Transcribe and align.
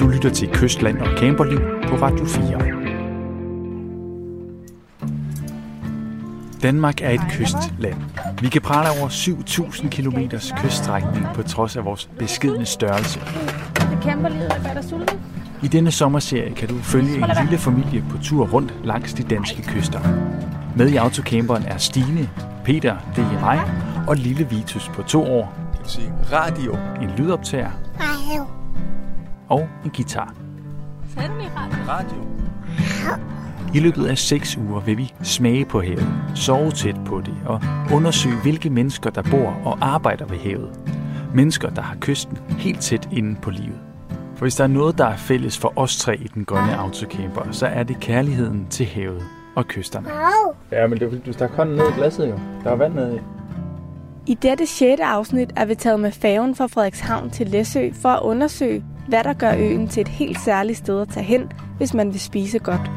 Du 0.00 0.08
lytter 0.08 0.30
til 0.30 0.48
Kystland 0.52 0.98
og 0.98 1.06
Camperliv 1.18 1.58
på 1.58 1.96
Radio 1.96 2.24
4. 2.24 2.58
Danmark 6.62 7.00
er 7.02 7.10
et 7.10 7.20
kystland. 7.30 7.96
Vi 8.40 8.48
kan 8.48 8.62
prale 8.62 9.00
over 9.00 9.08
7.000 9.08 9.88
km 9.88 10.36
kyststrækning 10.56 11.26
på 11.34 11.42
trods 11.42 11.76
af 11.76 11.84
vores 11.84 12.10
beskedne 12.18 12.66
størrelse. 12.66 13.20
Det. 13.20 15.18
I 15.62 15.68
denne 15.68 15.90
sommerserie 15.90 16.54
kan 16.54 16.68
du 16.68 16.78
følge 16.78 17.14
en 17.14 17.24
lille 17.42 17.58
familie 17.58 18.04
på 18.10 18.18
tur 18.22 18.48
rundt 18.48 18.74
langs 18.84 19.14
de 19.14 19.22
danske 19.22 19.62
kyster. 19.62 20.00
Med 20.76 20.88
i 20.88 20.96
autocamperen 20.96 21.62
er 21.62 21.76
Stine, 21.76 22.28
Peter, 22.64 22.96
det 23.16 23.24
er 23.24 23.40
mig, 23.40 23.60
og 24.08 24.16
lille 24.16 24.48
Vitus 24.50 24.88
på 24.88 25.02
to 25.02 25.24
år, 25.24 25.54
kan 25.74 25.84
du 25.84 25.88
sige, 25.90 26.12
radio. 26.32 26.76
en 27.02 27.10
lydoptager 27.18 27.70
og 29.50 29.68
en 29.84 29.90
guitar. 29.90 30.34
Lige 31.16 31.50
radio? 31.56 31.78
Radio. 31.88 32.16
I 33.74 33.80
løbet 33.80 34.06
af 34.06 34.18
seks 34.18 34.56
uger 34.56 34.80
vil 34.80 34.98
vi 34.98 35.12
smage 35.22 35.64
på 35.64 35.80
havet, 35.82 36.06
sove 36.34 36.70
tæt 36.70 36.96
på 37.06 37.20
det 37.20 37.34
og 37.46 37.60
undersøge, 37.94 38.36
hvilke 38.42 38.70
mennesker, 38.70 39.10
der 39.10 39.22
bor 39.30 39.56
og 39.64 39.78
arbejder 39.80 40.24
ved 40.24 40.38
havet. 40.38 40.80
Mennesker, 41.34 41.70
der 41.70 41.82
har 41.82 41.96
kysten 42.00 42.38
helt 42.58 42.80
tæt 42.80 43.08
inde 43.12 43.40
på 43.42 43.50
livet. 43.50 43.80
For 44.36 44.44
hvis 44.44 44.56
der 44.56 44.64
er 44.64 44.68
noget, 44.68 44.98
der 44.98 45.06
er 45.06 45.16
fælles 45.16 45.58
for 45.58 45.72
os 45.76 45.96
tre 45.96 46.16
i 46.16 46.26
den 46.34 46.44
grønne 46.44 46.76
autocamper, 46.76 47.50
så 47.50 47.66
er 47.66 47.82
det 47.82 48.00
kærligheden 48.00 48.66
til 48.70 48.86
havet 48.86 49.22
og 49.56 49.66
kysterne. 49.66 50.08
Ja, 50.72 50.86
men 50.86 50.98
det 50.98 51.06
er 51.06 51.10
fordi, 51.10 51.22
du 51.26 51.32
stak 51.32 51.50
hånden 51.50 51.76
ned 51.76 51.88
i 51.88 51.92
glasset 51.96 52.28
jo. 52.28 52.38
Der 52.64 52.70
er 52.70 52.76
vand 52.76 52.94
nede 52.94 53.16
i. 53.16 53.20
I 54.26 54.34
dette 54.34 54.66
sjette 54.66 55.04
afsnit 55.04 55.52
er 55.56 55.64
vi 55.64 55.74
taget 55.74 56.00
med 56.00 56.12
færgen 56.12 56.54
fra 56.54 56.66
Frederikshavn 56.66 57.30
til 57.30 57.48
Læsø 57.48 57.90
for 58.02 58.08
at 58.08 58.22
undersøge, 58.22 58.84
hvad 59.08 59.24
der 59.24 59.32
gør 59.32 59.54
øen 59.58 59.88
til 59.88 60.00
et 60.00 60.08
helt 60.08 60.40
særligt 60.40 60.78
sted 60.78 61.00
at 61.00 61.08
tage 61.08 61.24
hen, 61.24 61.52
hvis 61.76 61.94
man 61.94 62.12
vil 62.12 62.20
spise 62.20 62.58
godt. 62.58 62.90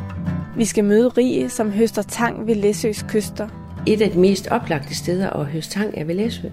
Vi 0.58 0.66
skal 0.66 0.84
møde 0.84 1.08
Rie, 1.08 1.50
som 1.50 1.72
høster 1.72 2.02
tang 2.02 2.48
ved 2.48 2.56
Læsøs 2.56 3.06
kyster. 3.10 3.48
Et 3.88 4.02
af 4.02 4.12
de 4.12 4.20
mest 4.20 4.48
oplagte 4.48 4.96
steder 4.96 5.30
at 5.30 5.46
høste 5.46 5.80
tang 5.80 5.94
er 5.98 6.04
ved 6.04 6.16
Læsø, 6.16 6.48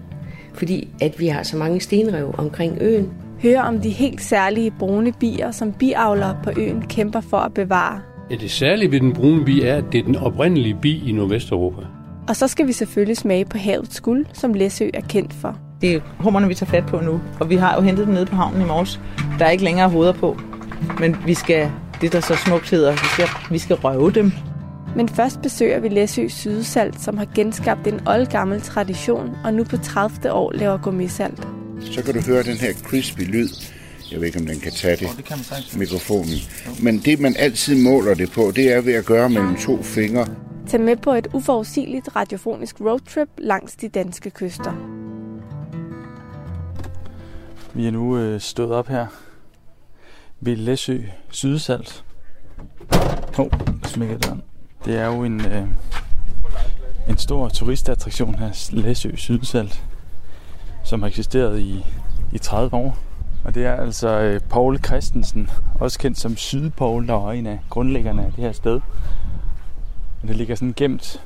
fordi 0.55 0.89
at 1.01 1.21
vi 1.21 1.27
har 1.27 1.43
så 1.43 1.57
mange 1.57 1.81
stenrev 1.81 2.35
omkring 2.39 2.79
øen. 2.81 3.13
Høre 3.43 3.63
om 3.63 3.81
de 3.81 3.91
helt 3.91 4.23
særlige 4.23 4.71
brune 4.79 5.13
bier, 5.13 5.51
som 5.51 5.73
biavlere 5.73 6.39
på 6.45 6.51
øen 6.57 6.83
kæmper 6.83 7.21
for 7.21 7.37
at 7.37 7.55
bevare. 7.55 8.01
Ja, 8.31 8.35
det 8.35 8.51
særlige 8.51 8.91
ved 8.91 9.01
den 9.01 9.13
brune 9.13 9.45
bi 9.45 9.63
er, 9.63 9.77
at 9.77 9.85
det 9.93 9.99
er 9.99 10.05
den 10.05 10.17
oprindelige 10.17 10.77
bi 10.83 11.09
i 11.09 11.13
Nordvesteuropa. 11.13 11.83
Og 12.29 12.37
så 12.37 12.49
skal 12.49 12.67
vi 12.67 12.73
selvfølgelig 12.73 13.17
smage 13.17 13.45
på 13.45 13.59
havets 13.59 14.01
guld, 14.01 14.27
som 14.33 14.55
Læsø 14.55 14.89
er 14.95 15.01
kendt 15.01 15.33
for. 15.33 15.70
Det 15.81 15.95
er 15.95 16.01
hummerne, 16.19 16.49
vi 16.49 16.55
tager 16.55 16.71
fat 16.71 16.87
på 16.87 17.01
nu. 17.01 17.21
Og 17.41 17.51
vi 17.51 17.57
har 17.57 17.75
jo 17.75 17.81
hentet 17.81 18.07
dem 18.07 18.15
nede 18.15 18.27
på 18.27 18.37
havnen 18.37 18.63
i 18.63 18.65
morges. 18.65 19.01
Der 19.39 19.45
er 19.45 19.51
ikke 19.51 19.65
længere 19.65 19.89
hoveder 19.89 20.13
på. 20.13 20.41
Men 21.01 21.17
vi 21.27 21.35
skal, 21.35 21.71
det 22.01 22.13
der 22.13 22.21
så 22.21 22.37
smukt 22.37 22.71
hedder, 22.71 22.93
vi 22.93 23.07
skal, 23.13 23.29
vi 23.51 23.59
skal 23.59 23.77
røve 23.77 24.11
dem. 24.13 24.33
Men 24.97 25.09
først 25.09 25.43
besøger 25.43 25.81
vi 25.81 25.89
Læsø 25.89 26.29
Sydsalt, 26.29 27.01
som 27.01 27.19
har 27.19 27.27
genskabt 27.35 27.87
en 27.87 28.09
oldgammel 28.09 28.61
tradition, 28.61 29.37
og 29.45 29.55
nu 29.55 29.65
på 29.65 29.77
30. 29.77 30.33
år 30.33 30.53
laver 30.53 30.79
gourmetsalt. 30.79 31.49
så 31.81 32.03
kan 32.03 32.15
du 32.15 32.21
høre 32.21 32.43
den 32.43 32.57
her 32.57 32.73
crispy 32.73 33.21
lyd. 33.21 33.49
Jeg 34.13 34.21
ved 34.21 34.27
ikke, 34.27 34.39
om 34.39 34.47
den 34.47 34.61
kan 34.61 34.73
tage 34.73 34.97
det, 34.97 35.09
Det 35.17 35.25
kan 35.25 35.39
man 35.51 35.79
mikrofonen. 35.79 36.35
Men 36.83 36.99
det, 36.99 37.21
man 37.21 37.37
altid 37.39 37.83
måler 37.85 38.15
det 38.15 38.31
på, 38.31 38.53
det 38.57 38.73
er 38.73 38.81
ved 38.81 38.93
at 38.95 39.05
gøre 39.05 39.31
mellem 39.31 39.57
to 39.57 39.83
fingre. 39.83 40.27
Tag 40.69 40.81
med 40.81 40.97
på 40.97 41.13
et 41.13 41.29
uforudsigeligt 41.33 42.17
radiofonisk 42.17 42.81
roadtrip 42.81 43.29
langs 43.39 43.77
de 43.77 43.89
danske 43.89 44.31
kyster. 44.31 45.00
Vi 47.81 47.87
er 47.87 47.91
nu 47.91 48.17
øh, 48.17 48.41
stået 48.41 48.73
op 48.73 48.89
her 48.89 49.07
ved 50.41 50.57
Læsø 50.57 50.99
Sydsalt. 51.31 52.05
Hov, 53.37 53.47
oh, 53.47 53.61
smækker 53.85 54.19
døren. 54.19 54.43
Det 54.85 54.97
er 54.97 55.07
jo 55.07 55.25
en, 55.25 55.41
øh, 55.47 55.69
en 57.09 57.17
stor 57.17 57.49
turistattraktion 57.49 58.35
her, 58.35 58.71
Læsø 58.73 59.17
Sydsalt, 59.17 59.85
som 60.85 61.01
har 61.01 61.09
eksisteret 61.09 61.61
i, 61.61 61.85
i 62.33 62.39
30 62.39 62.77
år. 62.77 62.99
Og 63.45 63.55
det 63.55 63.67
er 63.67 63.75
altså 63.75 64.09
øh, 64.09 64.41
Paul 64.41 64.79
Christensen, 64.79 65.51
også 65.75 65.99
kendt 65.99 66.19
som 66.19 66.37
Sydpaul, 66.37 67.07
der 67.07 67.15
var 67.15 67.33
en 67.33 67.47
af 67.47 67.61
grundlæggerne 67.71 68.27
af 68.27 68.33
det 68.33 68.45
her 68.45 68.53
sted. 68.53 68.81
Og 70.23 70.29
det 70.29 70.37
ligger 70.37 70.55
sådan 70.55 70.75
gemt 70.77 71.21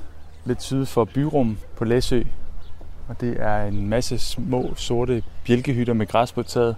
lidt 0.45 0.63
syd 0.63 0.87
for 0.87 1.05
Byrum 1.05 1.59
på 1.77 1.85
Læsø, 1.85 2.23
og 3.09 3.21
det 3.21 3.37
er 3.41 3.65
en 3.65 3.89
masse 3.89 4.19
små 4.19 4.75
sorte 4.77 5.23
bjælkehytter 5.47 5.95
med 5.95 6.07
græs 6.07 6.33
på 6.33 6.43
taget. 6.43 6.77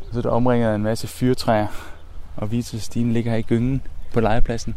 Og 0.00 0.06
så 0.12 0.18
er 0.18 0.22
der 0.22 0.30
omringet 0.30 0.68
af 0.68 0.74
en 0.74 0.82
masse 0.82 1.06
fyrtræer. 1.06 1.66
Og 2.36 2.50
Vitus 2.50 2.74
og 2.74 2.80
Stine 2.80 3.12
ligger 3.12 3.30
her 3.30 3.38
i 3.38 3.42
gyngen 3.42 3.82
på 4.12 4.20
legepladsen. 4.20 4.76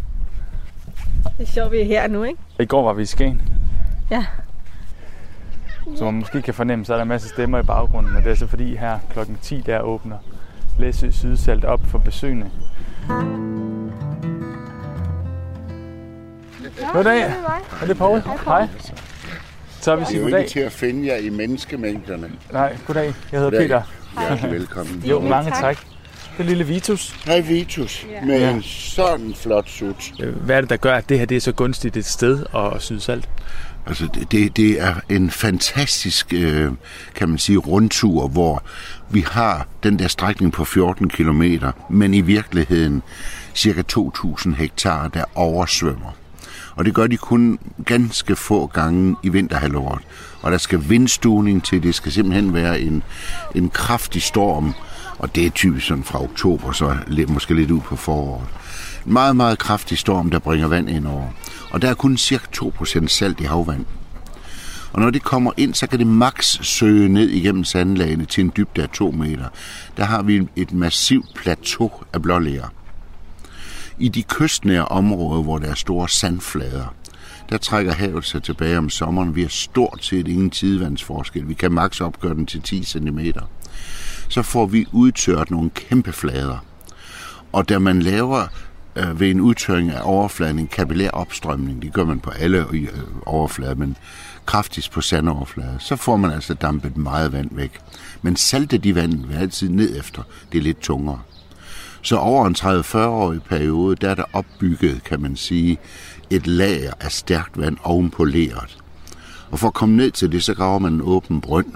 Det 1.38 1.48
er 1.48 1.52
sjovt, 1.52 1.72
vi 1.72 1.82
er 1.82 1.86
her 1.86 2.08
nu, 2.08 2.24
ikke? 2.24 2.40
I 2.60 2.66
går 2.66 2.84
var 2.84 2.94
vi 2.94 3.02
i 3.02 3.06
Skagen. 3.06 3.42
Ja. 4.12 4.26
Som 5.96 6.06
man 6.06 6.14
måske 6.14 6.42
kan 6.42 6.54
fornemme, 6.54 6.86
så 6.86 6.94
er 6.94 6.98
der 6.98 7.02
en 7.02 7.10
masse 7.10 7.30
stemmer 7.30 7.60
i 7.60 7.64
baggrunden. 7.64 8.16
Og 8.16 8.24
det 8.24 8.32
er 8.32 8.36
så 8.36 8.48
fordi 8.48 8.76
her 8.76 9.00
klokken 9.10 9.38
10 9.42 9.62
der 9.62 9.80
åbner 9.80 10.18
Læsø 10.80 11.12
Sydsalt 11.12 11.66
op 11.66 11.80
for 11.86 11.98
besøgende. 11.98 12.52
Goddag. 16.94 17.22
Er 17.82 17.86
det 17.88 17.98
Paul? 17.98 18.22
Hej. 18.46 18.68
Så 19.86 19.92
er 19.92 19.96
vi 19.96 20.00
Det 20.00 20.06
er 20.08 20.12
sige 20.12 20.22
goddag. 20.22 20.40
ikke 20.40 20.52
til 20.52 20.60
at 20.60 20.72
finde 20.72 21.08
jer 21.08 21.16
i 21.18 21.30
menneskemængderne. 21.30 22.32
Nej, 22.52 22.78
goddag. 22.88 23.06
Jeg 23.32 23.40
hedder 23.40 23.44
Goddag. 23.52 23.62
Peter. 23.68 23.82
Hjertelig 24.28 24.52
velkommen. 24.52 25.04
Jo, 25.06 25.20
mange 25.20 25.52
tak. 25.52 25.78
Det 26.38 26.44
er 26.44 26.44
lille 26.44 26.64
Vitus. 26.68 27.16
Hej 27.26 27.40
Vitus, 27.40 28.06
med 28.26 28.40
Ja. 28.40 28.50
en 28.52 28.62
sådan 28.64 29.34
flot 29.36 29.70
sut. 29.70 30.12
Øh, 30.20 30.36
Hvad 30.36 30.58
er 30.58 30.62
det, 30.62 30.70
der 30.70 30.78
gør, 30.78 30.96
at 30.96 31.10
det 31.10 31.20
her 31.20 31.26
det 31.26 31.38
er 31.38 31.42
så 31.42 31.52
gunstigt 31.52 31.98
et 31.98 32.06
sted 32.06 32.46
at 32.56 32.82
syde 32.82 33.02
salt? 33.02 33.30
Altså, 33.88 34.08
det- 34.14 34.32
det, 34.32 34.58
det 34.58 34.82
er 34.82 34.96
en 35.10 35.30
fantastisk, 35.32 36.34
øh, 36.34 36.72
kan 37.16 37.30
man 37.30 37.38
sige, 37.38 37.58
rundtur, 37.58 38.28
hvor 38.28 38.64
vi 39.10 39.26
har 39.32 39.68
den 39.84 40.00
der 40.00 40.08
strækning 40.08 40.54
på 40.54 40.66
14 40.66 41.10
kilometer, 41.10 41.72
men 41.90 42.14
i 42.14 42.22
virkeligheden 42.22 43.02
cirka 43.56 43.82
2.000 43.82 44.56
hektar, 44.56 45.08
der 45.08 45.24
oversvømmer. 45.36 46.16
Og 46.76 46.86
det 46.86 46.94
gør 46.94 47.08
de 47.08 47.18
kun 47.18 47.60
ganske 47.86 48.36
få 48.36 48.68
gange 48.68 49.16
i 49.24 49.30
vinterhalvåret. 49.30 50.02
Og 50.42 50.52
der 50.52 50.58
skal 50.58 50.90
vindstuning 50.90 51.64
til, 51.64 51.84
det 51.84 51.96
skal 51.96 52.12
simpelthen 52.12 52.54
være 52.54 52.82
en, 52.82 53.04
en 53.56 53.70
kraftig 53.70 54.22
storm, 54.22 54.74
og 55.18 55.36
det 55.36 55.46
er 55.46 55.50
typisk 55.50 55.88
sådan 55.88 56.04
fra 56.04 56.24
oktober, 56.24 56.72
så 56.72 56.98
lidt, 57.08 57.30
måske 57.30 57.54
lidt 57.54 57.72
ud 57.72 57.82
på 57.82 57.96
foråret. 57.96 58.48
En 59.06 59.14
meget, 59.14 59.36
meget 59.36 59.60
kraftig 59.60 59.98
storm, 59.98 60.32
der 60.32 60.40
bringer 60.40 60.68
vand 60.68 60.90
ind 60.90 61.08
over. 61.08 61.28
Og 61.72 61.82
der 61.82 61.90
er 61.90 61.94
kun 61.94 62.18
cirka 62.18 62.46
2% 62.58 63.08
salt 63.08 63.40
i 63.40 63.44
havvand. 63.44 63.86
Og 64.94 65.02
når 65.02 65.10
det 65.10 65.24
kommer 65.24 65.52
ind, 65.58 65.74
så 65.74 65.88
kan 65.88 66.00
det 66.00 66.08
maks 66.08 66.60
søge 66.62 67.10
ned 67.10 67.30
igennem 67.30 67.64
sandlagene 67.64 68.26
til 68.26 68.44
en 68.44 68.52
dybde 68.58 68.84
af 68.84 68.90
2 68.90 69.12
meter. 69.12 69.46
Der 69.98 70.04
har 70.04 70.22
vi 70.24 70.48
et 70.56 70.74
massivt 70.74 71.26
plateau 71.36 71.92
af 72.14 72.22
blålæger. 72.22 72.68
I 74.00 74.10
de 74.10 74.24
kystnære 74.24 74.86
områder, 74.86 75.44
hvor 75.44 75.58
der 75.58 75.68
er 75.68 75.74
store 75.74 76.10
sandflader, 76.10 76.96
der 77.50 77.58
trækker 77.58 77.94
havet 77.94 78.26
sig 78.26 78.44
tilbage 78.44 78.78
om 78.78 78.90
sommeren. 78.90 79.36
Vi 79.36 79.42
har 79.42 79.50
stort 79.50 80.00
set 80.02 80.28
ingen 80.28 80.50
tidevandsforskel. 80.50 81.50
Vi 81.50 81.54
kan 81.54 81.72
maks 81.72 82.02
opgøre 82.02 82.34
den 82.34 82.46
til 82.46 82.62
10 82.62 82.84
cm. 82.84 83.20
Så 84.30 84.42
får 84.42 84.66
vi 84.66 84.86
udtørt 84.92 85.52
nogle 85.52 85.70
kæmpe 85.70 86.12
flader. 86.12 86.66
Og 87.52 87.70
da 87.70 87.80
man 87.80 88.02
laver 88.02 88.48
øh, 88.96 89.20
ved 89.20 89.32
en 89.32 89.42
udtørring 89.42 89.92
af 89.92 90.02
overfladen 90.04 90.60
en 90.60 90.68
kapillær 90.68 91.10
opstrømning, 91.10 91.82
det 91.82 91.94
gør 91.94 92.04
man 92.06 92.20
på 92.20 92.30
alle 92.30 92.66
øh, 92.72 92.88
overflader, 93.26 93.76
men 93.76 93.98
kraftigst 94.46 94.92
på 94.92 95.02
sandoverflader, 95.02 95.78
så 95.80 95.96
får 95.96 96.18
man 96.18 96.32
altså 96.32 96.54
dampet 96.54 96.98
meget 96.98 97.34
vand 97.34 97.50
væk. 97.52 97.80
Men 98.22 98.36
saltet 98.36 98.86
i 98.86 98.96
vandet 98.96 99.30
vil 99.30 99.36
altid 99.36 99.70
ned 99.70 100.00
efter. 100.00 100.24
Det 100.52 100.58
er 100.58 100.62
lidt 100.62 100.80
tungere. 100.80 101.20
Så 102.06 102.18
over 102.18 102.48
en 102.48 102.56
30-40-årig 102.60 103.44
periode, 103.44 103.96
der 103.96 104.10
er 104.10 104.16
der 104.16 104.24
opbygget, 104.34 105.04
kan 105.04 105.22
man 105.22 105.36
sige, 105.36 105.78
et 106.30 106.48
lager 106.48 106.94
af 107.00 107.12
stærkt 107.12 107.60
vand 107.60 107.78
oven 107.84 108.10
på 108.10 108.24
leret. 108.24 108.78
Og 109.52 109.60
for 109.60 109.68
at 109.68 109.74
komme 109.74 109.96
ned 109.96 110.12
til 110.12 110.32
det, 110.32 110.44
så 110.44 110.54
graver 110.54 110.80
man 110.80 110.94
en 110.94 111.02
åben 111.02 111.42
brønd. 111.42 111.74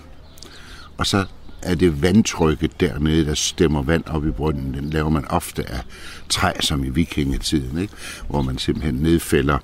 Og 0.97 1.05
så 1.05 1.25
er 1.61 1.75
det 1.75 2.01
vandtrykket 2.01 2.79
dernede, 2.79 3.25
der 3.25 3.33
stemmer 3.33 3.81
vand 3.81 4.03
op 4.07 4.27
i 4.27 4.31
brønden. 4.31 4.73
Den 4.73 4.89
laver 4.89 5.09
man 5.09 5.27
ofte 5.27 5.69
af 5.69 5.81
træ, 6.29 6.51
som 6.59 6.83
i 6.83 6.89
vikingetiden, 6.89 7.77
ikke? 7.77 7.93
hvor 8.27 8.41
man 8.41 8.57
simpelthen 8.57 8.95
nedfælder 8.95 9.57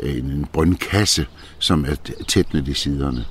øh, 0.00 0.18
en, 0.18 0.24
en 0.24 0.46
brøndkasse, 0.52 1.26
som 1.58 1.84
er 1.84 1.94
tæt 2.28 2.54
ned 2.54 2.68
i 2.68 2.74
siderne. 2.74 3.24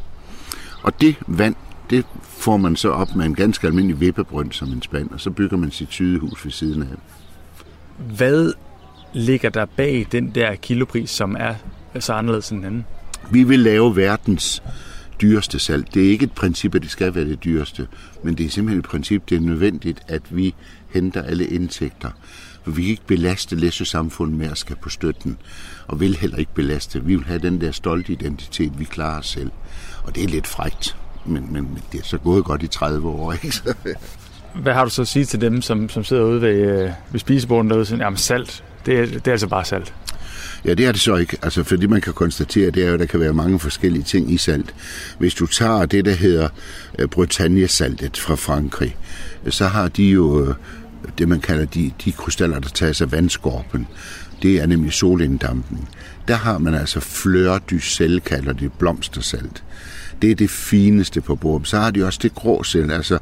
Og 0.81 1.01
det 1.01 1.15
vand, 1.27 1.55
det 1.93 2.05
får 2.23 2.57
man 2.57 2.75
så 2.75 2.89
op 2.89 3.15
med 3.15 3.25
en 3.25 3.35
ganske 3.35 3.67
almindelig 3.67 3.99
vippebrønd 3.99 4.51
som 4.51 4.71
en 4.71 4.81
spand, 4.81 5.09
og 5.11 5.19
så 5.19 5.29
bygger 5.29 5.57
man 5.57 5.71
sit 5.71 5.91
sydehus 5.91 6.45
ved 6.45 6.51
siden 6.51 6.81
af. 6.81 6.87
Hvad 8.15 8.53
ligger 9.13 9.49
der 9.49 9.65
bag 9.65 10.07
den 10.11 10.29
der 10.35 10.55
kilopris, 10.55 11.09
som 11.09 11.35
er 11.39 11.55
så 11.99 12.13
anderledes 12.13 12.49
end 12.49 12.59
den 12.59 12.65
anden? 12.65 12.85
Vi 13.31 13.43
vil 13.43 13.59
lave 13.59 13.95
verdens 13.95 14.63
dyreste 15.21 15.59
salt. 15.59 15.93
Det 15.93 16.05
er 16.05 16.09
ikke 16.09 16.23
et 16.23 16.31
princip, 16.31 16.75
at 16.75 16.81
det 16.81 16.91
skal 16.91 17.15
være 17.15 17.25
det 17.25 17.43
dyreste, 17.43 17.87
men 18.23 18.37
det 18.37 18.45
er 18.45 18.49
simpelthen 18.49 18.79
et 18.79 18.85
princip, 18.85 19.29
det 19.29 19.35
er 19.35 19.41
nødvendigt, 19.41 19.99
at 20.07 20.21
vi 20.29 20.55
henter 20.89 21.23
alle 21.23 21.47
indtægter. 21.47 22.09
For 22.63 22.71
vi 22.71 22.81
kan 22.81 22.91
ikke 22.91 23.07
belaste 23.07 23.55
Læsø-samfundet 23.55 24.37
med 24.37 24.47
at 24.51 24.57
skal 24.57 24.75
på 24.75 24.89
støtten, 24.89 25.37
og 25.87 25.99
vil 25.99 26.17
heller 26.17 26.37
ikke 26.37 26.53
belaste. 26.53 27.03
Vi 27.03 27.15
vil 27.15 27.25
have 27.25 27.39
den 27.39 27.61
der 27.61 27.71
stolte 27.71 28.11
identitet, 28.11 28.79
vi 28.79 28.83
klarer 28.83 29.19
os 29.19 29.27
selv. 29.27 29.51
Og 30.03 30.15
det 30.15 30.23
er 30.23 30.27
lidt 30.27 30.47
frægt, 30.47 30.97
men, 31.25 31.47
men 31.51 31.77
det 31.91 31.99
er 31.99 32.03
så 32.03 32.17
gået 32.17 32.45
godt 32.45 32.63
i 32.63 32.67
30 32.67 33.07
år, 33.07 33.33
ikke? 33.33 33.53
Hvad 34.55 34.73
har 34.73 34.83
du 34.83 34.89
så 34.89 35.01
at 35.01 35.07
sige 35.07 35.25
til 35.25 35.41
dem, 35.41 35.61
som, 35.61 35.89
som 35.89 36.03
sidder 36.03 36.23
ude 36.23 36.41
ved, 36.41 36.49
øh, 36.49 36.89
ved 37.11 37.19
spiseborden 37.19 37.69
derude, 37.69 37.85
sådan, 37.85 38.01
jamen 38.01 38.17
salt, 38.17 38.63
det 38.85 38.99
er, 38.99 39.05
det 39.05 39.27
er 39.27 39.31
altså 39.31 39.47
bare 39.47 39.65
salt? 39.65 39.93
Ja, 40.65 40.73
det 40.73 40.85
er 40.85 40.91
det 40.91 41.01
så 41.01 41.15
ikke. 41.15 41.37
Altså, 41.41 41.63
fordi 41.63 41.87
man 41.87 42.01
kan 42.01 42.13
konstatere, 42.13 42.71
det 42.71 42.83
er 42.83 42.87
jo, 42.87 42.93
at 42.93 42.99
der 42.99 43.05
kan 43.05 43.19
være 43.19 43.33
mange 43.33 43.59
forskellige 43.59 44.03
ting 44.03 44.31
i 44.31 44.37
salt. 44.37 44.75
Hvis 45.17 45.33
du 45.33 45.45
tager 45.45 45.85
det, 45.85 46.05
der 46.05 46.11
hedder 46.11 46.49
øh, 46.99 47.07
Bretagne-saltet 47.07 48.17
fra 48.17 48.35
Frankrig, 48.35 48.97
så 49.49 49.67
har 49.67 49.87
de 49.87 50.03
jo 50.03 50.45
øh, 50.45 50.55
det, 51.17 51.27
man 51.27 51.39
kalder 51.39 51.65
de, 51.65 51.91
de 52.05 52.11
krystaller, 52.11 52.59
der 52.59 52.69
tages 52.69 53.01
af 53.01 53.11
vandskorpen. 53.11 53.87
Det 54.41 54.61
er 54.61 54.65
nemlig 54.65 54.93
solinddampen. 54.93 55.87
Der 56.27 56.35
har 56.35 56.57
man 56.57 56.73
altså 56.73 56.99
fleur 56.99 57.57
du 57.57 57.79
sel, 57.79 58.21
kalder 58.21 58.53
det 58.53 58.73
blomstersalt. 58.73 59.63
Det 60.23 60.31
er 60.31 60.35
det 60.35 60.49
fineste 60.49 61.21
på 61.21 61.35
Borum. 61.35 61.65
Så 61.65 61.77
har 61.77 61.91
de 61.91 62.05
også 62.05 62.19
det 62.23 62.35
grå 62.35 62.63
salt. 62.63 62.91
Altså, 62.91 63.19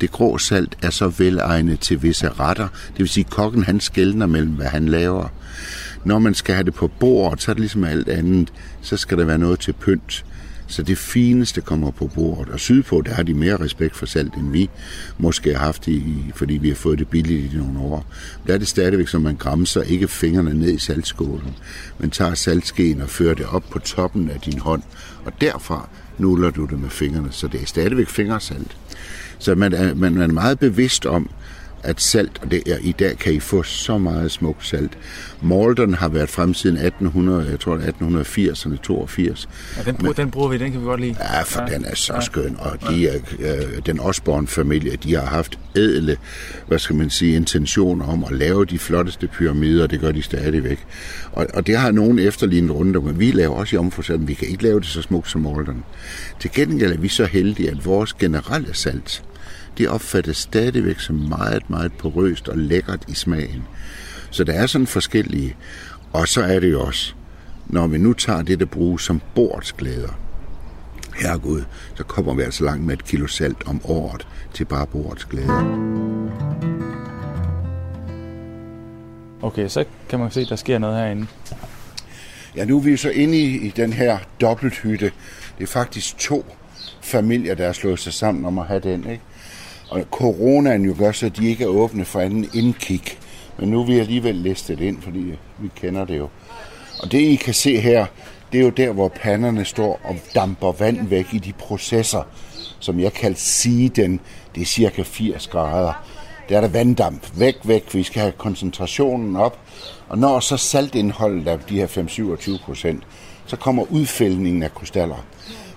det 0.00 0.10
grå 0.10 0.38
salt 0.38 0.78
er 0.82 0.90
så 0.90 1.08
velegnet 1.08 1.80
til 1.80 2.02
visse 2.02 2.28
retter. 2.28 2.68
Det 2.88 2.98
vil 2.98 3.08
sige, 3.08 3.24
at 3.24 3.30
kokken 3.30 3.64
han 3.64 3.80
skældner 3.80 4.26
mellem, 4.26 4.52
hvad 4.52 4.66
han 4.66 4.88
laver. 4.88 5.28
Når 6.04 6.18
man 6.18 6.34
skal 6.34 6.54
have 6.54 6.64
det 6.64 6.74
på 6.74 6.88
bordet, 6.88 7.42
så 7.42 7.50
er 7.50 7.54
det 7.54 7.60
ligesom 7.60 7.84
alt 7.84 8.08
andet. 8.08 8.52
Så 8.82 8.96
skal 8.96 9.18
der 9.18 9.24
være 9.24 9.38
noget 9.38 9.60
til 9.60 9.72
pynt. 9.72 10.24
Så 10.66 10.82
det 10.82 10.98
fineste 10.98 11.60
kommer 11.60 11.90
på 11.90 12.06
bordet. 12.06 12.48
Og 12.52 12.60
sydpå, 12.60 13.00
der 13.00 13.14
har 13.14 13.22
de 13.22 13.34
mere 13.34 13.56
respekt 13.56 13.96
for 13.96 14.06
salt, 14.06 14.34
end 14.34 14.50
vi 14.52 14.70
måske 15.18 15.54
har 15.54 15.64
haft, 15.64 15.88
i, 15.88 16.02
fordi 16.34 16.54
vi 16.54 16.68
har 16.68 16.76
fået 16.76 16.98
det 16.98 17.08
billigt 17.08 17.54
i 17.54 17.56
nogle 17.56 17.78
år. 17.78 18.06
Der 18.46 18.54
er 18.54 18.58
det 18.58 18.68
stadigvæk, 18.68 19.08
som 19.08 19.22
man 19.22 19.36
græmser 19.36 19.82
ikke 19.82 20.08
fingrene 20.08 20.54
ned 20.54 20.72
i 20.72 20.78
saltskålen, 20.78 21.56
men 21.98 22.10
tager 22.10 22.34
saltskeen 22.34 23.00
og 23.00 23.08
fører 23.08 23.34
det 23.34 23.46
op 23.46 23.64
på 23.70 23.78
toppen 23.78 24.30
af 24.30 24.40
din 24.40 24.58
hånd. 24.58 24.82
Og 25.24 25.32
derfra 25.40 25.88
nuller 26.20 26.50
du 26.50 26.66
det 26.66 26.80
med 26.80 26.90
fingrene, 26.90 27.28
så 27.30 27.48
det 27.48 27.62
er 27.62 27.66
stadigvæk 27.66 28.08
fingersalt. 28.08 28.76
Så 29.38 29.54
man 29.54 29.72
er, 29.72 29.94
man 29.94 30.16
er 30.20 30.26
meget 30.26 30.58
bevidst 30.58 31.06
om, 31.06 31.30
at 31.82 32.00
salt, 32.00 32.38
og 32.42 32.50
det 32.50 32.62
er, 32.66 32.76
i 32.80 32.92
dag 32.92 33.18
kan 33.18 33.32
I 33.32 33.40
få 33.40 33.62
så 33.62 33.98
meget 33.98 34.30
smukt 34.30 34.66
salt. 34.66 34.98
Maldon 35.42 35.94
har 35.94 36.08
været 36.08 36.28
frem 36.28 36.54
siden 36.54 36.76
1800, 36.76 37.50
jeg 37.50 37.60
tror 37.60 37.76
1880'erne, 37.76 38.76
82. 38.76 39.48
Ja, 39.76 39.82
den, 39.82 39.96
bruger, 39.96 40.12
den 40.12 40.30
bruger 40.30 40.48
vi, 40.48 40.58
den 40.58 40.72
kan 40.72 40.80
vi 40.80 40.86
godt 40.86 41.00
lide. 41.00 41.16
Ja, 41.20 41.42
for 41.42 41.60
ja. 41.60 41.74
den 41.74 41.84
er 41.84 41.94
så 41.94 42.14
skøn, 42.20 42.56
og 42.58 42.90
de 42.90 43.08
er, 43.08 43.18
øh, 43.38 43.86
den 43.86 44.00
Osborne-familie, 44.00 44.96
de 44.96 45.14
har 45.14 45.26
haft 45.26 45.58
ædle, 45.76 46.16
hvad 46.66 46.78
skal 46.78 46.96
man 46.96 47.10
sige, 47.10 47.36
intentioner 47.36 48.06
om 48.06 48.24
at 48.24 48.32
lave 48.32 48.64
de 48.64 48.78
flotteste 48.78 49.26
pyramider, 49.26 49.86
det 49.86 50.00
gør 50.00 50.12
de 50.12 50.22
stadigvæk. 50.22 50.86
Og, 51.32 51.46
og 51.54 51.66
det 51.66 51.76
har 51.76 51.90
nogen 51.90 52.18
efterlignet 52.18 52.70
rundt 52.70 52.96
om, 52.96 53.04
men 53.04 53.18
vi 53.18 53.30
laver 53.30 53.54
også 53.54 53.76
i 53.76 53.78
omforsat, 53.78 54.28
vi 54.28 54.34
kan 54.34 54.48
ikke 54.48 54.62
lave 54.62 54.80
det 54.80 54.88
så 54.88 55.02
smukt 55.02 55.30
som 55.30 55.40
Maldon. 55.40 55.84
Til 56.40 56.50
gengæld 56.52 56.92
er 56.92 56.98
vi 56.98 57.08
så 57.08 57.24
heldige, 57.24 57.70
at 57.70 57.86
vores 57.86 58.12
generelle 58.12 58.74
salt, 58.74 59.22
det 59.80 59.88
opfattes 59.88 60.36
stadigvæk 60.36 61.00
som 61.00 61.16
meget, 61.16 61.70
meget 61.70 61.92
porøst 61.92 62.48
og 62.48 62.58
lækkert 62.58 63.04
i 63.08 63.14
smagen. 63.14 63.62
Så 64.30 64.44
der 64.44 64.52
er 64.52 64.66
sådan 64.66 64.86
forskellige. 64.86 65.56
Og 66.12 66.28
så 66.28 66.42
er 66.42 66.60
det 66.60 66.72
jo 66.72 66.80
også, 66.86 67.14
når 67.66 67.86
vi 67.86 67.98
nu 67.98 68.12
tager 68.12 68.42
det, 68.42 68.60
der 68.60 68.66
bruges 68.66 69.02
som 69.02 69.20
bordsglæder, 69.34 70.18
herregud, 71.16 71.62
så 71.94 72.04
kommer 72.04 72.34
vi 72.34 72.42
altså 72.42 72.64
langt 72.64 72.84
med 72.84 72.94
et 72.94 73.04
kilo 73.04 73.26
salt 73.26 73.66
om 73.66 73.80
året 73.84 74.26
til 74.54 74.64
bare 74.64 74.86
bordsglæder. 74.86 75.90
Okay, 79.42 79.68
så 79.68 79.84
kan 80.08 80.18
man 80.18 80.30
se, 80.30 80.40
at 80.40 80.48
der 80.48 80.56
sker 80.56 80.78
noget 80.78 80.96
herinde. 80.96 81.26
Ja, 82.56 82.64
nu 82.64 82.76
er 82.76 82.80
vi 82.80 82.96
så 82.96 83.10
inde 83.10 83.38
i, 83.38 83.66
i 83.66 83.72
den 83.76 83.92
her 83.92 84.18
dobbelthytte. 84.40 85.12
Det 85.58 85.62
er 85.62 85.66
faktisk 85.66 86.18
to 86.18 86.44
familier, 87.00 87.54
der 87.54 87.66
har 87.66 87.72
slået 87.72 87.98
sig 87.98 88.12
sammen 88.12 88.44
om 88.44 88.58
at 88.58 88.66
have 88.66 88.80
den. 88.80 89.10
Ikke? 89.10 89.22
Og 89.90 90.02
coronaen 90.10 90.84
jo 90.84 90.94
gør 90.98 91.12
så, 91.12 91.26
at 91.26 91.36
de 91.36 91.48
ikke 91.48 91.64
er 91.64 91.68
åbne 91.68 92.04
for 92.04 92.20
anden 92.20 92.48
indkig. 92.54 93.02
Men 93.58 93.68
nu 93.68 93.84
vil 93.84 93.94
vi 93.94 94.00
alligevel 94.00 94.34
listet 94.34 94.80
ind, 94.80 95.02
fordi 95.02 95.34
vi 95.58 95.70
kender 95.76 96.04
det 96.04 96.18
jo. 96.18 96.28
Og 97.02 97.12
det 97.12 97.18
I 97.18 97.36
kan 97.36 97.54
se 97.54 97.80
her, 97.80 98.06
det 98.52 98.60
er 98.60 98.64
jo 98.64 98.70
der, 98.70 98.92
hvor 98.92 99.08
panderne 99.08 99.64
står 99.64 100.00
og 100.04 100.16
damper 100.34 100.72
vand 100.72 101.08
væk 101.08 101.26
i 101.32 101.38
de 101.38 101.52
processer, 101.52 102.22
som 102.78 103.00
jeg 103.00 103.12
kalder 103.12 103.38
siden. 103.38 104.20
Det 104.54 104.60
er 104.60 104.66
cirka 104.66 105.02
80 105.02 105.46
grader. 105.46 106.04
Der 106.48 106.56
er 106.56 106.60
der 106.60 106.68
vanddamp. 106.68 107.38
Væk, 107.38 107.56
væk. 107.64 107.94
Vi 107.94 108.02
skal 108.02 108.20
have 108.20 108.32
koncentrationen 108.32 109.36
op. 109.36 109.58
Og 110.08 110.18
når 110.18 110.40
så 110.40 110.56
saltindholdet 110.56 111.48
er 111.48 111.56
de 111.56 111.74
her 111.74 111.86
5-27 111.86 112.64
procent, 112.64 113.02
så 113.46 113.56
kommer 113.56 113.84
udfældningen 113.90 114.62
af 114.62 114.74
krystaller. 114.74 115.24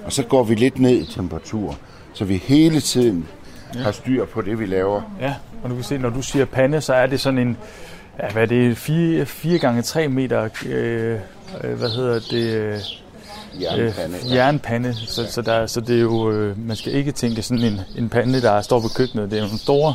Og 0.05 0.13
så 0.13 0.23
går 0.23 0.43
vi 0.43 0.55
lidt 0.55 0.79
ned 0.79 1.01
i 1.01 1.13
temperatur, 1.13 1.77
så 2.13 2.25
vi 2.25 2.37
hele 2.37 2.81
tiden 2.81 3.27
har 3.75 3.91
styr 3.91 4.25
på 4.25 4.41
det, 4.41 4.59
vi 4.59 4.65
laver. 4.65 5.01
Ja, 5.21 5.35
og 5.63 5.69
du 5.69 5.75
kan 5.75 5.83
se, 5.83 5.97
når 5.97 6.09
du 6.09 6.21
siger 6.21 6.45
pande, 6.45 6.81
så 6.81 6.93
er 6.93 7.05
det 7.05 7.19
sådan 7.19 7.39
en, 7.39 7.57
ja, 8.19 8.29
hvad 8.29 8.41
er 8.41 8.47
det, 8.47 8.77
4, 8.77 9.25
4 9.25 9.59
gange 9.59 9.81
3 9.81 10.07
meter, 10.07 10.49
øh, 10.65 11.19
hvad 11.77 11.89
hedder 11.89 12.19
det, 12.31 12.55
øh, 12.55 12.79
Jernpande. 13.61 14.17
Øh, 14.25 14.31
jernpande, 14.31 14.95
så, 14.95 15.25
så, 15.31 15.41
der, 15.41 15.67
så 15.67 15.81
det 15.81 15.95
er 15.95 16.01
jo, 16.01 16.31
øh, 16.31 16.67
man 16.67 16.75
skal 16.75 16.93
ikke 16.93 17.11
tænke 17.11 17.41
sådan 17.41 17.63
en, 17.63 17.79
en 17.97 18.09
pande, 18.09 18.41
der 18.41 18.61
står 18.61 18.79
på 18.79 18.87
køkkenet. 18.87 19.31
Det 19.31 19.39
er 19.39 19.43
jo 19.43 19.49
en 19.51 19.57
store, 19.57 19.93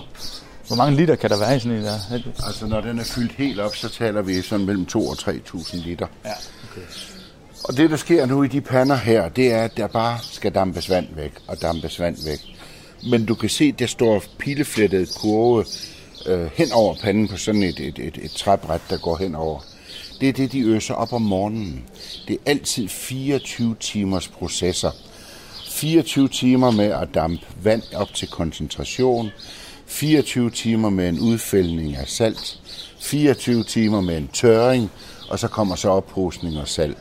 hvor 0.66 0.76
mange 0.76 0.96
liter 0.96 1.14
kan 1.16 1.30
der 1.30 1.38
være 1.38 1.56
i 1.56 1.60
sådan 1.60 1.78
en 1.78 1.84
der? 1.84 1.98
Altså 2.46 2.66
når 2.66 2.80
den 2.80 2.98
er 2.98 3.04
fyldt 3.04 3.32
helt 3.32 3.60
op, 3.60 3.76
så 3.76 3.88
taler 3.88 4.22
vi 4.22 4.42
sådan 4.42 4.66
mellem 4.66 4.86
2 4.86 5.08
og 5.08 5.16
3.000 5.18 5.76
liter. 5.76 6.06
Ja, 6.24 6.32
okay. 6.70 6.86
Og 7.64 7.76
det, 7.76 7.90
der 7.90 7.96
sker 7.96 8.26
nu 8.26 8.42
i 8.42 8.48
de 8.48 8.60
pander 8.60 8.96
her, 8.96 9.28
det 9.28 9.52
er, 9.52 9.62
at 9.64 9.76
der 9.76 9.86
bare 9.86 10.18
skal 10.22 10.52
dampes 10.52 10.90
vand 10.90 11.06
væk 11.16 11.32
og 11.46 11.62
dampes 11.62 12.00
vand 12.00 12.16
væk. 12.24 12.57
Men 13.02 13.26
du 13.26 13.34
kan 13.34 13.48
se, 13.48 13.72
der 13.72 13.86
står 13.86 14.24
pileflettet 14.38 15.08
kurve 15.20 15.64
øh, 16.26 16.50
hen 16.54 16.72
over 16.72 16.94
panden 16.94 17.28
på 17.28 17.36
sådan 17.36 17.62
et, 17.62 17.80
et, 17.80 17.98
et, 17.98 18.18
et 18.22 18.30
træbræt, 18.30 18.80
der 18.90 18.98
går 18.98 19.16
hen 19.16 19.34
over. 19.34 19.60
Det 20.20 20.28
er 20.28 20.32
det, 20.32 20.52
de 20.52 20.60
øser 20.60 20.94
op 20.94 21.12
om 21.12 21.22
morgenen. 21.22 21.84
Det 22.28 22.34
er 22.34 22.50
altid 22.50 22.88
24 22.88 23.76
timers 23.80 24.28
processer. 24.28 24.90
24 25.68 26.28
timer 26.28 26.70
med 26.70 26.84
at 26.84 27.08
dampe 27.14 27.46
vand 27.62 27.82
op 27.94 28.14
til 28.14 28.28
koncentration. 28.28 29.30
24 29.86 30.50
timer 30.50 30.90
med 30.90 31.08
en 31.08 31.20
udfældning 31.20 31.96
af 31.96 32.08
salt. 32.08 32.60
24 33.00 33.64
timer 33.64 34.00
med 34.00 34.16
en 34.16 34.28
tørring. 34.32 34.90
Og 35.28 35.38
så 35.38 35.48
kommer 35.48 35.76
så 35.76 35.88
ophusning 35.88 36.58
og 36.58 36.68
salt. 36.68 36.98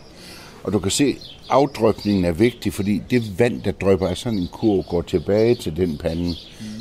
Og 0.63 0.73
du 0.73 0.79
kan 0.79 0.91
se, 0.91 1.17
afdrøbningen 1.49 2.25
er 2.25 2.31
vigtig, 2.31 2.73
fordi 2.73 3.01
det 3.09 3.39
vand, 3.39 3.61
der 3.61 3.71
drøber 3.71 4.07
af 4.07 4.17
sådan 4.17 4.39
en 4.39 4.47
kur, 4.51 4.81
går 4.89 5.01
tilbage 5.01 5.55
til 5.55 5.77
den 5.77 5.97
pande. 5.97 6.35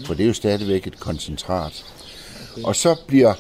For 0.07 0.15
det 0.15 0.23
er 0.23 0.27
jo 0.27 0.33
stadigvæk 0.33 0.87
et 0.87 1.01
koncentrat. 1.01 1.85
Og 2.65 2.77
så 2.77 2.97
bliver 3.07 3.35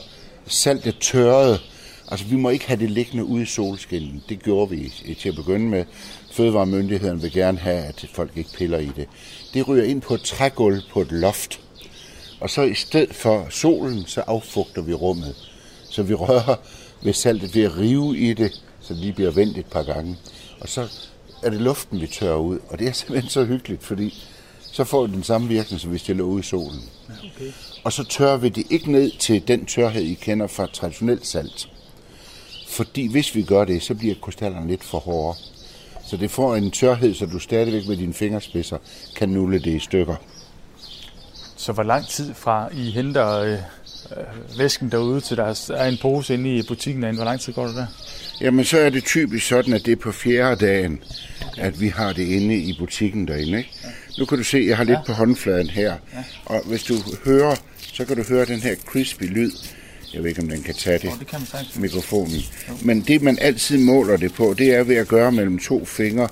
saltet 0.47 0.97
tørret. 1.01 1.61
Altså, 2.09 2.27
vi 2.27 2.37
må 2.37 2.51
ikke 2.51 2.67
have 2.67 2.81
det 2.81 2.91
liggende 2.91 3.25
ude 3.25 3.43
i 3.43 3.47
solskinnen. 3.47 4.23
Det 4.29 4.43
gjorde 4.43 4.71
vi 4.71 4.93
til 5.21 5.29
at 5.29 5.35
begynde 5.35 5.67
med. 5.67 5.85
Fødevaremyndigheden 6.33 7.23
vil 7.23 7.33
gerne 7.33 7.59
have, 7.59 7.79
at 7.79 8.07
folk 8.13 8.31
ikke 8.37 8.51
piller 8.57 8.79
i 8.79 8.91
det. 8.97 9.09
Det 9.55 9.69
ryger 9.69 9.85
ind 9.85 10.01
på 10.01 10.15
et 10.15 10.23
trægulv 10.23 10.83
på 10.93 11.01
et 11.01 11.13
loft. 11.13 11.61
Og 12.41 12.51
så 12.51 12.63
i 12.63 12.75
stedet 12.75 13.15
for 13.15 13.47
solen, 13.51 14.07
så 14.07 14.21
affugter 14.21 14.83
vi 14.83 14.95
rummet. 14.95 15.35
Så 15.91 16.03
vi 16.03 16.15
rører 16.15 16.57
ved 17.03 17.13
saltet 17.13 17.55
ved 17.55 17.63
at 17.63 17.79
rive 17.79 18.19
i 18.19 18.35
det, 18.35 18.63
så 18.81 18.95
det 18.95 19.03
lige 19.03 19.13
bliver 19.13 19.31
vendt 19.31 19.59
et 19.59 19.67
par 19.67 19.83
gange. 19.83 20.17
Og 20.61 20.69
så 20.69 20.89
er 21.47 21.51
det 21.51 21.61
luften, 21.61 22.01
vi 22.01 22.07
tørrer 22.07 22.37
ud. 22.37 22.59
Og 22.69 22.79
det 22.79 22.89
er 22.89 22.93
simpelthen 22.93 23.31
så 23.31 23.45
hyggeligt, 23.45 23.85
fordi 23.85 24.25
så 24.73 24.85
får 24.85 25.07
det 25.07 25.15
den 25.15 25.23
samme 25.23 25.49
virkning, 25.49 25.81
som 25.81 25.91
hvis 25.91 26.03
det 26.03 26.17
lå 26.17 26.25
ude 26.25 26.41
i 26.41 26.43
solen. 26.43 26.81
Okay. 27.09 27.53
Og 27.85 27.93
så 27.93 28.05
tørrer 28.05 28.37
vi 28.37 28.49
det 28.49 28.67
ikke 28.71 28.93
ned 28.93 29.11
til 29.19 29.49
den 29.49 29.67
tørhed, 29.67 30.03
I 30.03 30.15
kender 30.15 30.47
fra 30.47 30.67
traditionelt 30.67 31.27
salt. 31.27 31.69
Fordi 32.69 33.13
hvis 33.13 33.35
vi 33.35 33.43
gør 33.43 33.65
det, 33.65 33.83
så 33.83 33.95
bliver 33.95 34.15
krystallerne 34.23 34.69
lidt 34.69 34.85
for 34.85 34.99
hårde. 34.99 35.39
Så 36.07 36.17
det 36.17 36.31
får 36.31 36.57
en 36.57 36.71
tørhed, 36.71 37.15
så 37.15 37.27
du 37.27 37.39
stadigvæk 37.39 37.89
med 37.89 37.97
dine 37.97 38.15
fingerspidser 38.15 38.79
kan 39.17 39.29
nulle 39.29 39.59
det 39.59 39.75
i 39.75 39.79
stykker. 39.79 40.17
Så 41.57 41.73
hvor 41.73 41.83
lang 41.83 42.07
tid 42.07 42.35
fra 42.35 42.69
I 42.75 42.91
henter 42.91 43.39
øh, 43.39 43.59
væsken 44.59 44.91
derude, 44.91 45.21
til 45.21 45.37
der 45.37 45.71
er 45.75 45.85
en 45.85 45.99
pose 46.03 46.35
inde 46.35 46.57
i 46.57 46.63
butikken 46.69 47.03
derinde, 47.03 47.19
hvor 47.19 47.25
lang 47.25 47.41
tid 47.41 47.53
går 47.53 47.67
det 47.67 47.77
der? 47.77 47.87
Jamen, 48.41 48.65
så 48.65 48.79
er 48.79 48.91
det 48.91 49.05
typisk 49.05 49.47
sådan, 49.47 49.73
at 49.73 49.87
det 49.87 49.93
er 49.93 49.97
på 49.97 50.13
fjerde 50.13 50.67
dagen, 50.67 50.99
at 51.59 51.81
vi 51.81 51.89
har 51.89 52.13
det 52.13 52.23
inde 52.29 52.57
i 52.57 52.77
butikken 52.79 53.29
derinde. 53.29 53.59
Ikke? 53.59 53.71
Nu 54.19 54.25
kan 54.25 54.39
du 54.39 54.45
se, 54.45 54.59
at 54.59 54.67
jeg 54.67 54.77
har 54.77 54.85
lidt 54.85 54.99
på 55.07 55.13
håndfladen 55.13 55.71
her. 55.71 55.95
Og 56.45 56.63
hvis 56.67 56.83
du 56.83 56.95
hører, 57.25 57.57
så 57.93 58.05
kan 58.05 58.17
du 58.17 58.23
høre 58.29 58.45
den 58.45 58.61
her 58.61 58.75
crispy 58.87 59.25
lyd. 59.25 59.51
Jeg 60.15 60.23
ved 60.23 60.29
ikke, 60.31 60.43
om 60.43 60.49
den 60.49 60.63
kan 60.63 60.75
tage 60.75 60.99
det, 60.99 61.11
Oh, 61.13 61.19
det 61.19 61.27
kan 61.27 61.39
man 61.41 61.47
sagtens. 61.47 61.79
mikrofonen. 61.79 62.41
Men 62.83 63.01
det, 63.01 63.23
man 63.23 63.39
altid 63.41 63.79
måler 63.79 64.17
det 64.17 64.33
på, 64.35 64.55
det 64.59 64.75
er 64.75 64.83
ved 64.85 64.97
at 64.97 65.09
gøre 65.09 65.33
mellem 65.33 65.59
to 65.59 65.85
fingre 65.85 66.29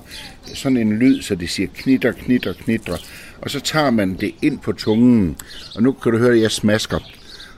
sådan 0.53 0.77
en 0.77 0.93
lyd, 0.99 1.21
så 1.21 1.35
det 1.35 1.49
siger 1.49 1.69
knitter, 1.75 2.11
knitter, 2.11 2.53
knitter. 2.53 2.97
Og 3.41 3.49
så 3.49 3.59
tager 3.59 3.89
man 3.89 4.13
det 4.13 4.31
ind 4.41 4.59
på 4.59 4.71
tungen. 4.71 5.35
Og 5.75 5.83
nu 5.83 5.91
kan 5.91 6.11
du 6.11 6.17
høre, 6.17 6.33
at 6.35 6.41
jeg 6.41 6.51
smasker. 6.51 6.99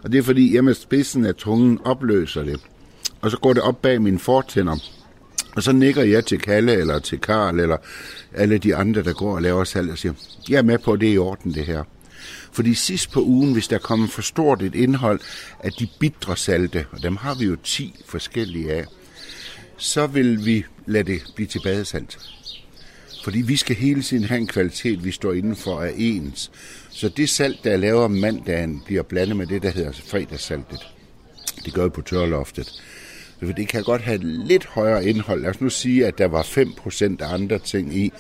Og 0.03 0.11
det 0.11 0.17
er 0.17 0.23
fordi, 0.23 0.55
jeg 0.55 0.63
med 0.63 0.73
spidsen 0.73 1.25
af 1.25 1.35
tungen 1.35 1.79
opløser 1.85 2.43
det. 2.43 2.59
Og 3.21 3.31
så 3.31 3.37
går 3.37 3.53
det 3.53 3.63
op 3.63 3.81
bag 3.81 4.01
mine 4.01 4.19
fortænder. 4.19 4.77
Og 5.55 5.63
så 5.63 5.71
nikker 5.71 6.03
jeg 6.03 6.25
til 6.25 6.39
Kalle 6.39 6.73
eller 6.73 6.99
til 6.99 7.19
Karl 7.19 7.59
eller 7.59 7.77
alle 8.33 8.57
de 8.57 8.75
andre, 8.75 9.03
der 9.03 9.13
går 9.13 9.35
og 9.35 9.41
laver 9.41 9.63
salg 9.63 9.91
og 9.91 9.97
siger, 9.97 10.13
jeg 10.49 10.57
er 10.57 10.61
med 10.61 10.77
på, 10.77 10.93
at 10.93 10.99
det 10.99 11.09
er 11.09 11.13
i 11.13 11.17
orden 11.17 11.53
det 11.53 11.65
her. 11.65 11.83
Fordi 12.51 12.73
sidst 12.73 13.11
på 13.11 13.21
ugen, 13.23 13.53
hvis 13.53 13.67
der 13.67 13.77
kommer 13.77 14.07
for 14.07 14.21
stort 14.21 14.61
et 14.61 14.75
indhold 14.75 15.19
af 15.59 15.71
de 15.71 15.87
bitre 15.99 16.37
salte, 16.37 16.85
og 16.91 17.03
dem 17.03 17.15
har 17.15 17.35
vi 17.35 17.45
jo 17.45 17.57
10 17.63 17.95
forskellige 18.05 18.71
af, 18.71 18.85
så 19.77 20.07
vil 20.07 20.45
vi 20.45 20.65
lade 20.85 21.03
det 21.03 21.21
blive 21.35 21.47
til 21.47 21.61
badesalt. 21.63 22.36
Fordi 23.27 23.41
vi 23.41 23.55
skal 23.55 23.75
hele 23.75 24.01
tiden 24.01 24.23
have 24.23 24.39
en 24.39 24.47
kvalitet, 24.47 25.05
vi 25.05 25.11
står 25.11 25.33
inden 25.33 25.55
for 25.55 25.81
af 25.81 25.93
ens. 25.97 26.51
Så 26.89 27.09
det 27.09 27.29
salt, 27.29 27.63
der 27.63 27.71
er 27.71 27.77
lavet 27.77 28.03
om 28.03 28.11
mandagen, 28.11 28.81
bliver 28.85 29.03
blandet 29.03 29.37
med 29.37 29.47
det, 29.47 29.63
der 29.63 29.69
hedder 29.69 29.91
fredagssaltet. 29.91 30.87
Det 31.65 31.73
gør 31.73 31.83
vi 31.83 31.89
på 31.89 32.01
tørloftet. 32.01 32.83
For 33.39 33.53
det 33.53 33.67
kan 33.67 33.83
godt 33.83 34.01
have 34.01 34.15
et 34.15 34.23
lidt 34.23 34.65
højere 34.65 35.05
indhold. 35.05 35.41
Lad 35.41 35.49
os 35.49 35.61
nu 35.61 35.69
sige, 35.69 36.05
at 36.05 36.17
der 36.17 36.25
var 36.25 36.43
5% 36.43 37.23
af 37.23 37.33
andre 37.33 37.59
ting 37.59 37.97
i, 37.97 38.11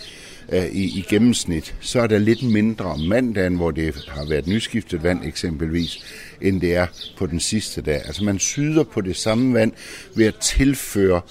øh, 0.53 0.65
i, 0.65 0.99
i 0.99 1.05
gennemsnit. 1.09 1.75
Så 1.81 2.01
er 2.01 2.07
der 2.07 2.17
lidt 2.17 2.43
mindre 2.43 2.85
om 2.85 2.99
mandagen, 2.99 3.55
hvor 3.55 3.71
det 3.71 3.95
har 4.07 4.25
været 4.29 4.47
nyskiftet 4.47 5.03
vand 5.03 5.25
eksempelvis, 5.25 5.97
end 6.41 6.61
det 6.61 6.75
er 6.75 6.87
på 7.17 7.25
den 7.25 7.39
sidste 7.39 7.81
dag. 7.81 8.01
Altså 8.05 8.23
man 8.23 8.39
syder 8.39 8.83
på 8.83 9.01
det 9.01 9.15
samme 9.15 9.53
vand 9.53 9.71
ved 10.15 10.25
at 10.25 10.35
tilføre 10.35 11.21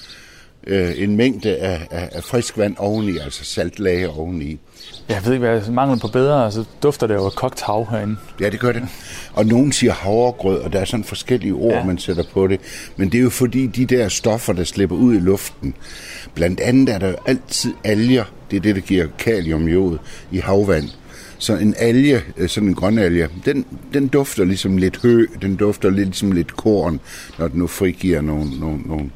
øh, 0.67 0.93
en 0.97 1.17
mængde 1.17 1.57
af, 1.57 1.87
af, 1.91 2.09
af 2.13 2.25
frisk 2.25 2.59
vand 2.59 2.77
oveni, 2.79 3.19
altså 3.19 3.45
saltlage 3.45 4.09
oveni. 4.09 4.59
Jeg 5.09 5.21
ved 5.25 5.33
ikke, 5.33 5.47
hvad 5.47 5.63
jeg 5.65 5.73
mangler 5.73 5.99
på 5.99 6.09
bedre, 6.09 6.53
så 6.53 6.65
dufter 6.83 7.07
det 7.07 7.15
jo 7.15 7.25
af 7.25 7.33
kogt 7.33 7.63
hav 7.63 7.91
herinde. 7.91 8.17
Ja, 8.41 8.51
det 8.51 8.61
gør 8.61 8.73
det. 8.73 8.83
Og 9.33 9.47
nogen 9.47 9.73
siger 9.73 9.93
havregrød, 9.93 10.59
og 10.59 10.73
der 10.73 10.81
er 10.81 10.85
sådan 10.85 11.05
forskellige 11.05 11.53
ord, 11.53 11.73
ja. 11.73 11.85
man 11.85 11.99
sætter 11.99 12.25
på 12.33 12.47
det. 12.47 12.61
Men 12.97 13.13
det 13.13 13.19
er 13.19 13.23
jo 13.23 13.31
fordi, 13.31 13.67
de 13.67 13.87
der 13.87 14.09
stoffer, 14.09 14.53
der 14.53 14.65
slipper 14.65 14.97
ud 14.97 15.15
i 15.15 15.19
luften, 15.19 15.75
blandt 16.35 16.61
andet 16.61 16.95
er 16.95 16.99
der 16.99 17.09
jo 17.09 17.17
altid 17.27 17.73
alger, 17.85 18.25
det 18.51 18.57
er 18.57 18.61
det, 18.61 18.75
der 18.75 18.81
giver 18.81 19.07
kaliumjod 19.19 19.99
i 20.31 20.39
havvand. 20.39 20.89
Så 21.39 21.57
en 21.57 21.75
alge, 21.79 22.23
øh, 22.37 22.49
sådan 22.49 22.69
en 22.69 22.75
grøn 22.75 22.99
alge, 22.99 23.29
den, 23.45 23.67
den 23.93 24.09
dufter 24.09 24.45
ligesom 24.45 24.77
lidt 24.77 25.03
hø, 25.03 25.27
den 25.43 25.57
dufter 25.57 25.91
lidt 25.91 26.09
ligesom 26.09 26.33
lidt 26.33 26.57
korn, 26.57 27.01
når 27.39 27.49
den 27.49 27.59
nu 27.59 27.67
frigiver 27.67 28.21
nogle, 28.21 28.61
nogle, 28.61 28.79
nogle, 28.87 29.11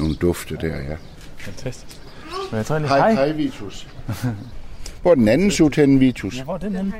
nogle 0.00 0.14
dufte 0.14 0.56
der, 0.60 0.76
ja. 0.76 0.96
Fantastisk. 1.38 2.00
Men 2.50 2.56
jeg 2.56 2.66
tror 2.66 2.78
lige, 2.78 2.88
Hej, 2.88 3.12
hej, 3.12 3.32
Vitus. 3.32 3.88
Hvor 5.02 5.10
er 5.10 5.14
den 5.14 5.28
anden 5.28 5.50
sut 5.50 5.76
henne, 5.76 5.98
Vitus? 5.98 6.36
Ja, 6.38 6.44
hvor 6.44 6.54
er 6.54 6.58
den 6.58 6.76
henne? 6.76 6.92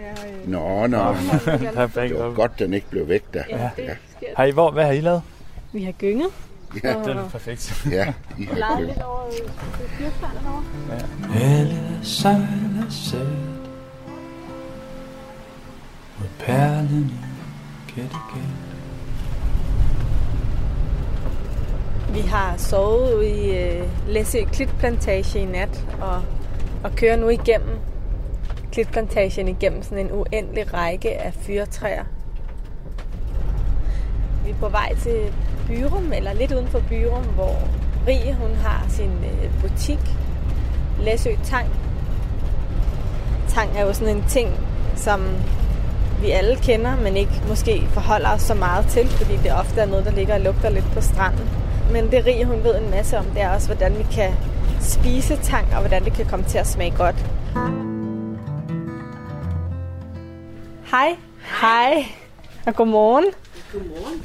Nå, 0.47 0.87
nå, 0.87 0.87
nå. 0.87 1.13
Perfekt. 1.75 2.13
Det 2.15 2.19
var 2.25 2.35
godt, 2.35 2.59
den 2.59 2.75
ikke 2.75 2.91
blev 2.91 3.09
væk 3.09 3.35
der. 3.35 3.43
Ja, 3.51 3.71
Ja, 3.79 3.95
Har 4.37 4.45
I, 4.45 4.51
hvor, 4.51 4.71
hvad 4.71 4.85
har 4.85 4.93
I 4.93 5.01
lavet? 5.01 5.23
Vi 5.73 5.85
har 5.85 5.93
gynget. 5.93 6.29
ja, 6.85 6.95
Den 7.07 7.19
er 7.19 7.29
perfekt. 7.29 7.83
ja. 7.91 8.13
I 8.39 8.45
har 8.45 8.77
købt. 8.79 8.89
lidt 8.89 9.03
over 9.03 9.31
fyrfærden 9.99 10.47
over. 10.47 10.63
Alle 11.41 11.79
sejler 12.03 12.91
sæt 12.91 13.21
Mod 16.19 16.29
perlen 16.39 17.11
i 17.11 17.91
Kattegat 17.93 18.60
Vi 22.13 22.21
har 22.21 22.55
sovet 22.57 23.15
ude 23.15 23.29
i 23.29 23.59
øh, 23.59 23.89
Læsø 24.09 24.39
Klitplantage 24.53 25.41
i 25.41 25.45
nat 25.45 25.85
og, 26.01 26.23
og 26.85 26.93
kører 26.97 27.17
nu 27.17 27.29
igennem 27.29 27.79
Klitplantagen 28.73 29.49
igennem 29.49 29.83
sådan 29.83 30.07
en 30.07 30.13
uendelig 30.13 30.75
række 30.75 31.21
af 31.21 31.35
fyrtræer. 31.35 32.05
Vi 34.45 34.51
er 34.51 34.55
på 34.55 34.69
vej 34.69 34.95
til 34.95 35.35
Byrum, 35.67 36.13
eller 36.13 36.33
lidt 36.33 36.53
uden 36.53 36.69
for 36.69 36.83
Byrum, 36.89 37.25
hvor 37.25 37.57
Rie 38.07 38.35
hun 38.35 38.55
har 38.55 38.87
sin 38.89 39.11
øh, 39.11 39.61
butik, 39.61 40.01
Læsø 41.01 41.31
Tang. 41.45 41.69
Tang 43.49 43.71
er 43.77 43.83
jo 43.83 43.93
sådan 43.93 44.17
en 44.17 44.25
ting, 44.29 44.49
som 44.97 45.21
vi 46.21 46.31
alle 46.31 46.57
kender, 46.57 46.97
men 46.97 47.17
ikke 47.17 47.43
måske 47.49 47.87
forholder 47.91 48.31
os 48.31 48.43
så 48.43 48.55
meget 48.55 48.87
til, 48.87 49.09
fordi 49.09 49.37
det 49.37 49.53
ofte 49.53 49.81
er 49.81 49.87
noget, 49.87 50.05
der 50.05 50.13
ligger 50.13 50.35
og 50.35 50.41
lugter 50.41 50.71
lidt 50.71 50.93
på 50.95 51.01
stranden. 51.01 51.49
Men 51.93 52.11
det 52.11 52.27
Rie, 52.27 52.45
hun 52.45 52.65
ved 52.65 52.79
en 52.79 52.91
masse 52.91 53.19
om, 53.19 53.25
det 53.25 53.43
er 53.43 53.55
også, 53.55 53.67
hvordan 53.67 53.99
vi 53.99 54.07
kan 54.13 54.33
spise 54.81 55.37
tang, 55.37 55.67
og 55.75 55.81
hvordan 55.81 56.05
det 56.05 56.13
kan 56.13 56.27
komme 56.27 56.45
til 56.45 56.59
at 56.59 56.67
smage 56.67 56.95
godt. 56.97 57.17
Hej. 60.91 61.17
Hej. 61.61 62.05
Og 62.67 62.75
godmorgen. 62.75 63.25
Godmorgen. 63.73 64.25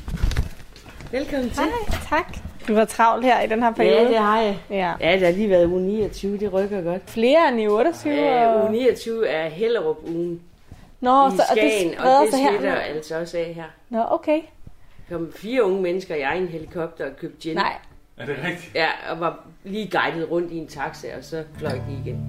Velkommen 1.12 1.50
til. 1.50 1.64
Hej. 1.64 2.00
Tak. 2.10 2.38
Du 2.68 2.74
var 2.74 2.86
travlt 2.86 3.26
her 3.26 3.42
i 3.42 3.48
den 3.48 3.64
her 3.64 3.72
periode. 3.72 4.02
Ja, 4.02 4.08
det 4.08 4.18
har 4.18 4.40
jeg. 4.40 4.58
Ja. 4.70 4.94
Ja, 5.02 5.12
det 5.14 5.22
har 5.22 5.32
lige 5.32 5.50
været 5.50 5.66
uge 5.66 5.82
29, 5.82 6.38
det 6.38 6.54
rykker 6.54 6.82
godt. 6.82 7.02
Flere 7.08 7.50
end 7.50 7.62
i 7.62 7.68
28. 7.68 8.14
Ja, 8.14 8.62
uge 8.64 8.72
29 8.72 9.28
er 9.28 9.50
Hellerup 9.50 9.98
ugen 10.08 10.42
Nå, 11.02 11.28
i 11.28 11.32
så, 11.32 11.44
og 11.50 11.56
det 11.56 11.72
Skagen, 11.72 11.92
og 11.92 11.98
spreder 11.98 12.22
det 12.22 12.30
sig 12.34 12.40
her. 12.40 12.50
smitter 12.50 12.76
altså 12.76 13.20
også 13.20 13.38
af 13.38 13.54
her. 13.56 13.64
Nå, 13.90 14.04
okay. 14.10 14.40
Kom 15.10 15.32
fire 15.36 15.64
unge 15.64 15.82
mennesker 15.82 16.16
i 16.16 16.22
egen 16.22 16.48
helikopter 16.48 17.06
og 17.06 17.12
købte 17.18 17.38
gin. 17.42 17.56
Nej, 17.56 17.74
Er 18.18 18.26
det 18.26 18.36
rigtigt? 18.44 18.76
Ja, 18.76 18.88
og 19.12 19.20
var 19.20 19.48
lige 19.64 19.90
guidet 19.92 20.32
rundt 20.32 20.52
i 20.52 20.58
en 20.58 20.68
taxa, 20.68 21.08
og 21.18 21.24
så 21.24 21.44
fløj 21.58 21.72
de 21.72 22.02
igen. 22.06 22.20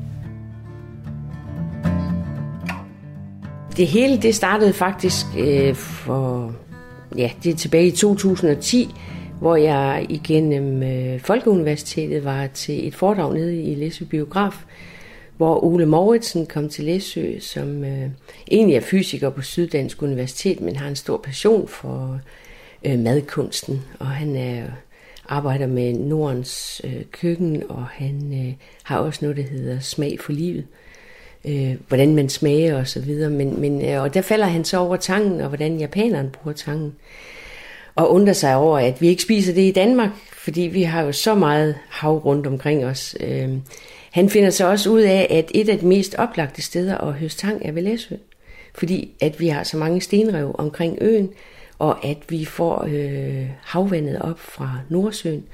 Det 3.77 3.87
hele, 3.87 4.23
det 4.23 4.35
startede 4.35 4.73
faktisk 4.73 5.27
øh, 5.39 5.75
for, 5.75 6.55
ja, 7.17 7.31
det 7.43 7.53
er 7.53 7.57
tilbage 7.57 7.87
i 7.87 7.91
2010, 7.91 8.95
hvor 9.41 9.57
jeg 9.57 10.07
igennem 10.09 10.83
øh, 10.83 11.21
Folkeuniversitetet 11.21 12.25
var 12.25 12.47
til 12.47 12.89
et 12.89 12.95
foredrag 12.95 13.35
nede 13.35 13.63
i 13.63 13.75
Læsø 13.75 14.05
Biograf, 14.05 14.65
hvor 15.37 15.65
Ole 15.65 15.87
Mauritsen 15.87 16.47
kom 16.47 16.69
til 16.69 16.85
Læsø, 16.85 17.39
som 17.41 17.85
øh, 17.85 18.11
egentlig 18.51 18.77
er 18.77 18.81
fysiker 18.81 19.31
på 19.31 19.43
Syddansk 19.43 20.03
Universitet, 20.03 20.61
men 20.61 20.77
har 20.77 20.89
en 20.89 20.97
stor 20.97 21.17
passion 21.17 21.69
for 21.69 22.21
øh, 22.87 22.99
madkunsten, 22.99 23.83
og 23.99 24.07
han 24.07 24.37
er 24.37 24.63
arbejder 25.29 25.67
med 25.67 25.93
Nordens 25.93 26.81
øh, 26.85 27.03
køkken, 27.13 27.63
og 27.69 27.87
han 27.87 28.47
øh, 28.47 28.55
har 28.83 28.99
også 28.99 29.19
noget, 29.23 29.37
der 29.37 29.43
hedder 29.43 29.81
smag 29.81 30.19
for 30.21 30.33
livet. 30.33 30.67
Øh, 31.45 31.75
hvordan 31.89 32.15
man 32.15 32.29
smager 32.29 32.79
og 32.79 32.87
så 32.87 33.01
videre. 33.01 33.31
Men, 33.31 33.61
men, 33.61 33.85
øh, 33.85 34.03
og 34.03 34.15
der 34.15 34.23
falder 34.23 34.47
han 34.47 34.65
så 34.65 34.79
over 34.79 34.97
tangen, 34.97 35.41
og 35.41 35.49
hvordan 35.49 35.79
japaneren 35.79 36.31
bruger 36.31 36.55
tangen. 36.55 36.95
Og 37.95 38.13
undrer 38.13 38.33
sig 38.33 38.57
over, 38.57 38.79
at 38.79 39.01
vi 39.01 39.09
ikke 39.09 39.23
spiser 39.23 39.55
det 39.55 39.63
i 39.63 39.73
Danmark, 39.73 40.11
fordi 40.33 40.61
vi 40.61 40.83
har 40.83 41.03
jo 41.03 41.13
så 41.13 41.35
meget 41.35 41.79
hav 41.89 42.19
rundt 42.19 42.47
omkring 42.47 42.85
os. 42.85 43.17
Øh, 43.21 43.49
han 44.13 44.31
finder 44.31 44.51
så 44.51 44.71
også 44.71 44.91
ud 44.91 45.01
af, 45.01 45.27
at 45.31 45.51
et 45.55 45.69
af 45.69 45.79
de 45.79 45.87
mest 45.87 46.15
oplagte 46.15 46.63
steder 46.63 46.99
at 46.99 47.15
høste 47.15 47.41
tang 47.41 47.63
er 47.65 47.73
ved 47.73 47.83
Læsø. 47.83 48.15
Fordi 48.75 49.11
at 49.21 49.41
vi 49.41 49.49
har 49.49 49.63
så 49.63 49.77
mange 49.77 50.01
stenrev 50.01 50.55
omkring 50.59 50.99
øen, 51.01 51.31
og 51.79 52.05
at 52.05 52.19
vi 52.29 52.45
får 52.45 52.85
øh, 52.89 53.47
havvandet 53.63 54.19
op 54.19 54.39
fra 54.39 54.79
Nordsøen, 54.89 55.45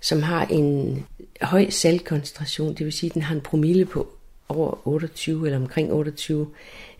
som 0.00 0.22
har 0.22 0.46
en 0.46 1.04
høj 1.42 1.70
saltkoncentration, 1.70 2.74
det 2.74 2.84
vil 2.84 2.92
sige, 2.92 3.10
at 3.10 3.14
den 3.14 3.22
har 3.22 3.34
en 3.34 3.40
promille 3.40 3.84
på 3.84 4.08
over 4.48 4.88
28 4.88 5.46
eller 5.46 5.58
omkring 5.58 5.92
28, 5.92 6.46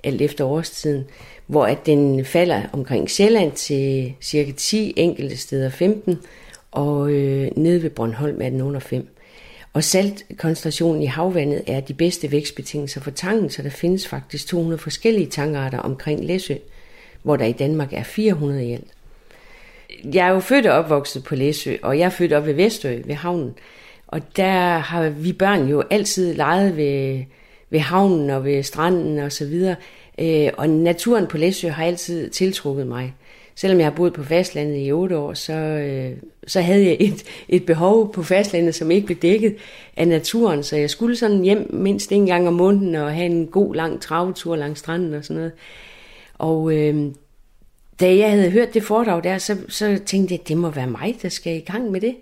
alt 0.05 0.23
efter 0.23 0.45
årstiden, 0.45 1.05
hvor 1.47 1.67
at 1.67 1.87
den 1.87 2.25
falder 2.25 2.63
omkring 2.73 3.11
Sjælland 3.11 3.53
til 3.53 4.15
cirka 4.21 4.53
10, 4.57 4.93
enkelte 4.97 5.37
steder 5.37 5.71
15, 5.71 6.19
og 6.71 7.11
øh, 7.11 7.51
nede 7.57 7.83
ved 7.83 7.91
Bornholm 7.91 8.41
er 8.41 8.51
den 8.51 8.61
under 8.61 8.81
5. 8.81 9.09
Og 9.73 9.85
saltkoncentrationen 9.85 11.03
i 11.03 11.07
havvandet 11.07 11.63
er 11.67 11.81
de 11.81 11.95
bedste 11.95 12.33
vækstbetingelser 12.33 13.01
for 13.01 13.11
tangen, 13.11 13.51
så 13.51 13.63
der 13.63 13.71
findes 13.71 14.09
faktisk 14.09 14.47
200 14.47 14.79
forskellige 14.79 15.27
tangarter 15.27 15.79
omkring 15.79 16.25
Læsø, 16.25 16.55
hvor 17.27 17.37
der 17.37 17.45
i 17.45 17.53
Danmark 17.53 17.93
er 17.93 18.03
400 18.03 18.67
i 18.67 18.73
alt. 18.73 18.91
Jeg 20.15 20.27
er 20.29 20.33
jo 20.33 20.41
født 20.41 20.67
og 20.67 20.79
opvokset 20.79 21.25
på 21.25 21.35
Læsø, 21.35 21.77
og 21.83 21.99
jeg 21.99 22.05
er 22.05 22.11
født 22.11 22.33
op 22.33 22.47
ved 22.47 22.55
Vestø, 22.55 22.99
ved 23.05 23.15
havnen. 23.15 23.55
Og 24.07 24.37
der 24.37 24.79
har 24.79 25.09
vi 25.09 25.33
børn 25.33 25.69
jo 25.69 25.83
altid 25.91 26.35
leget 26.35 26.77
ved, 26.77 27.25
ved 27.71 27.81
havnen 27.81 28.31
og 28.31 28.45
ved 28.45 28.63
stranden 28.63 29.19
og 29.19 29.33
så 29.33 29.47
videre. 29.47 29.77
Øh, 30.19 30.51
og 30.57 30.71
naturen 30.71 31.27
på 31.27 31.37
Læsø 31.37 31.69
har 31.69 31.85
altid 31.85 32.31
tiltrukket 32.31 32.87
mig. 32.87 33.15
Selvom 33.55 33.79
jeg 33.79 33.87
har 33.87 33.95
boet 33.95 34.13
på 34.13 34.23
fastlandet 34.23 34.87
i 34.87 34.93
otte 34.93 35.19
år, 35.19 35.35
så, 35.35 35.53
øh, 35.53 36.13
så 36.47 36.61
havde 36.61 36.85
jeg 36.85 36.97
et, 37.01 37.25
et 37.49 37.67
behov 37.67 38.13
på 38.13 38.23
fastlandet, 38.23 38.75
som 38.75 38.91
ikke 38.91 39.07
blev 39.07 39.19
dækket 39.19 39.57
af 39.97 40.09
naturen. 40.09 40.63
Så 40.63 40.77
jeg 40.77 40.91
skulle 40.91 41.17
sådan 41.17 41.43
hjem 41.43 41.71
mindst 41.71 42.13
en 42.13 42.27
gang 42.27 42.49
om 42.49 42.55
måneden 42.55 42.95
og 42.95 43.15
have 43.15 43.27
en 43.27 43.47
god 43.47 43.75
lang 43.75 44.01
travetur 44.01 44.57
langs 44.57 44.81
stranden 44.81 45.15
og 45.15 45.25
sådan 45.25 45.37
noget. 45.37 45.53
Og 46.39 46.73
øh, 46.73 47.13
da 48.01 48.17
jeg 48.17 48.31
havde 48.31 48.51
hørt 48.51 48.75
det 48.75 48.83
foredrag 48.83 49.25
der, 49.25 49.39
så, 49.39 49.57
så 49.69 49.99
tænkte 50.07 50.35
jeg, 50.35 50.41
at 50.41 50.49
det 50.49 50.57
må 50.57 50.71
være 50.71 50.87
mig, 50.87 51.17
der 51.23 51.29
skal 51.29 51.57
i 51.57 51.61
gang 51.61 51.91
med 51.91 52.01
det. 52.01 52.17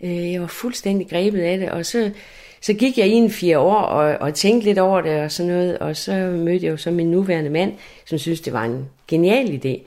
Øh, 0.00 0.32
jeg 0.32 0.40
var 0.40 0.46
fuldstændig 0.46 1.08
grebet 1.08 1.40
af 1.40 1.58
det, 1.58 1.70
og 1.70 1.86
så, 1.86 2.10
så 2.60 2.72
gik 2.72 2.98
jeg 2.98 3.06
i 3.06 3.12
en 3.12 3.30
fire 3.30 3.58
år 3.58 3.76
og, 3.76 4.18
og 4.20 4.34
tænkte 4.34 4.66
lidt 4.68 4.78
over 4.78 5.00
det 5.00 5.20
og 5.20 5.32
sådan 5.32 5.52
noget, 5.52 5.78
og 5.78 5.96
så 5.96 6.12
mødte 6.16 6.66
jeg 6.66 6.72
jo 6.72 6.76
så 6.76 6.90
min 6.90 7.10
nuværende 7.10 7.50
mand, 7.50 7.72
som 8.04 8.18
synes 8.18 8.40
det 8.40 8.52
var 8.52 8.64
en 8.64 8.88
genial 9.08 9.60
idé. 9.64 9.82